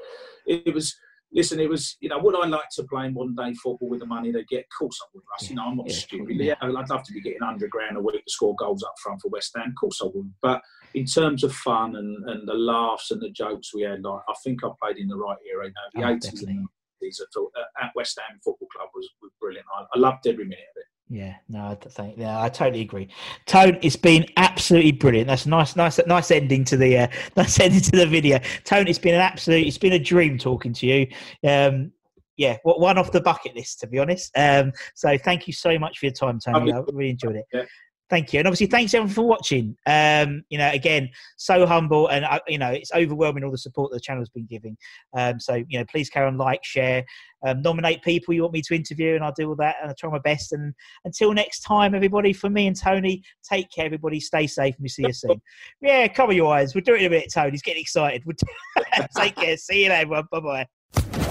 it 0.45 0.73
was. 0.73 0.95
Listen, 1.35 1.59
it 1.59 1.67
was, 1.67 1.97
you 1.99 2.09
know, 2.09 2.19
would 2.19 2.35
I 2.35 2.45
like 2.45 2.69
to 2.75 2.83
play 2.83 3.09
one 3.09 3.33
day 3.33 3.55
football 3.55 3.89
with 3.89 4.01
the 4.01 4.05
money 4.05 4.31
they 4.31 4.43
get? 4.43 4.65
Of 4.65 4.77
course 4.77 4.99
I 5.01 5.07
would, 5.15 5.23
Russ. 5.31 5.41
Yeah, 5.41 5.49
you 5.49 5.55
know, 5.55 5.63
I'm 5.63 5.77
not 5.77 5.89
yeah, 5.89 5.95
stupid. 5.95 6.35
Yeah, 6.37 6.53
I'd 6.61 6.69
love 6.69 7.03
to 7.03 7.11
be 7.11 7.21
getting 7.21 7.41
under 7.41 7.67
grand 7.67 7.97
a 7.97 7.99
week 7.99 8.23
to 8.23 8.31
score 8.31 8.55
goals 8.55 8.83
up 8.83 8.93
front 9.01 9.19
for 9.19 9.29
West 9.29 9.51
Ham. 9.55 9.69
Of 9.69 9.75
course 9.79 9.99
I 10.03 10.09
would. 10.13 10.31
But 10.43 10.61
in 10.93 11.05
terms 11.05 11.43
of 11.43 11.51
fun 11.51 11.95
and, 11.95 12.29
and 12.29 12.47
the 12.47 12.53
laughs 12.53 13.09
and 13.09 13.19
the 13.19 13.31
jokes 13.31 13.73
we 13.73 13.81
had, 13.81 14.03
like, 14.03 14.21
I 14.29 14.33
think 14.43 14.63
I 14.63 14.69
played 14.79 14.97
in 14.97 15.07
the 15.07 15.17
right 15.17 15.37
era, 15.51 15.65
you 15.65 16.01
know, 16.01 16.05
the 16.05 16.27
oh, 16.27 16.31
80s 16.31 16.67
at, 17.07 17.39
uh, 17.39 17.83
at 17.85 17.91
West 17.95 18.19
Ham 18.27 18.39
Football 18.43 18.67
Club 18.75 18.89
was, 18.93 19.09
was 19.21 19.31
brilliant. 19.39 19.65
I, 19.77 19.83
I 19.95 19.99
loved 19.99 20.27
every 20.27 20.45
minute 20.45 20.65
of 20.75 20.81
it. 20.81 20.85
Yeah, 21.09 21.35
no, 21.47 21.65
I 21.65 21.75
think 21.75 22.17
yeah, 22.17 22.41
I 22.41 22.49
totally 22.49 22.81
agree. 22.81 23.09
Tone, 23.45 23.77
it's 23.81 23.95
been 23.95 24.25
absolutely 24.37 24.93
brilliant. 24.93 25.27
That's 25.27 25.45
nice, 25.45 25.75
nice, 25.75 25.99
nice 26.07 26.31
ending 26.31 26.63
to 26.65 26.77
the 26.77 26.97
uh, 26.97 27.07
nice 27.37 27.59
ending 27.59 27.81
to 27.81 27.91
the 27.91 28.07
video. 28.07 28.39
Tone, 28.63 28.87
it's 28.87 28.99
been 28.99 29.13
an 29.13 29.21
absolute, 29.21 29.67
it's 29.67 29.77
been 29.77 29.93
a 29.93 29.99
dream 29.99 30.37
talking 30.37 30.73
to 30.73 30.87
you. 30.87 31.07
Um, 31.47 31.91
yeah, 32.35 32.57
one 32.63 32.97
off 32.97 33.11
the 33.11 33.21
bucket 33.21 33.55
list 33.55 33.79
to 33.81 33.87
be 33.87 33.99
honest. 33.99 34.31
Um, 34.35 34.71
so 34.95 35.15
thank 35.19 35.45
you 35.45 35.53
so 35.53 35.77
much 35.77 35.99
for 35.99 36.07
your 36.07 36.13
time, 36.13 36.39
Tony. 36.39 36.73
I 36.73 36.79
really 36.91 37.11
enjoyed 37.11 37.35
it. 37.35 37.45
Yeah. 37.53 37.65
Thank 38.13 38.31
you, 38.31 38.37
and 38.37 38.47
obviously 38.47 38.67
thanks 38.67 38.93
everyone 38.93 39.11
for 39.11 39.23
watching. 39.23 39.75
Um, 39.87 40.43
you 40.49 40.59
know, 40.59 40.69
again, 40.69 41.09
so 41.37 41.65
humble, 41.65 42.09
and 42.09 42.23
uh, 42.25 42.37
you 42.47 42.59
know, 42.59 42.69
it's 42.69 42.91
overwhelming 42.93 43.43
all 43.43 43.49
the 43.49 43.57
support 43.57 43.91
the 43.91 43.99
channel's 43.99 44.29
been 44.29 44.45
giving. 44.45 44.77
Um, 45.17 45.39
so 45.39 45.55
you 45.55 45.79
know, 45.79 45.85
please 45.85 46.11
carry 46.11 46.27
on, 46.27 46.37
like, 46.37 46.63
share, 46.63 47.03
um, 47.43 47.63
nominate 47.63 48.03
people 48.03 48.35
you 48.35 48.43
want 48.43 48.53
me 48.53 48.61
to 48.61 48.75
interview, 48.75 49.15
and 49.15 49.23
I'll 49.23 49.33
do 49.35 49.49
all 49.49 49.55
that, 49.55 49.77
and 49.81 49.89
I'll 49.89 49.95
try 49.95 50.11
my 50.11 50.19
best. 50.19 50.53
And 50.53 50.75
until 51.05 51.33
next 51.33 51.61
time, 51.61 51.95
everybody, 51.95 52.33
from 52.33 52.53
me 52.53 52.67
and 52.67 52.79
Tony, 52.79 53.23
take 53.41 53.71
care, 53.71 53.85
everybody, 53.85 54.19
stay 54.19 54.45
safe, 54.45 54.75
and 54.75 54.83
we 54.83 54.89
see 54.89 55.07
you 55.07 55.13
soon. 55.13 55.41
yeah, 55.81 56.07
cover 56.07 56.33
your 56.33 56.53
eyes. 56.53 56.75
We'll 56.75 56.83
do 56.83 56.93
it 56.93 56.99
in 56.99 57.07
a 57.07 57.09
minute. 57.09 57.31
Tony's 57.33 57.63
getting 57.63 57.81
excited. 57.81 58.21
We'll 58.27 58.35
take 59.17 59.37
care. 59.37 59.57
See 59.57 59.85
you 59.85 59.89
later, 59.89 60.01
everyone. 60.01 60.27
Bye 60.31 60.39
bye. 60.39 60.67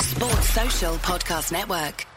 Sports 0.00 0.48
Social 0.50 0.94
Podcast 0.96 1.52
Network. 1.52 2.08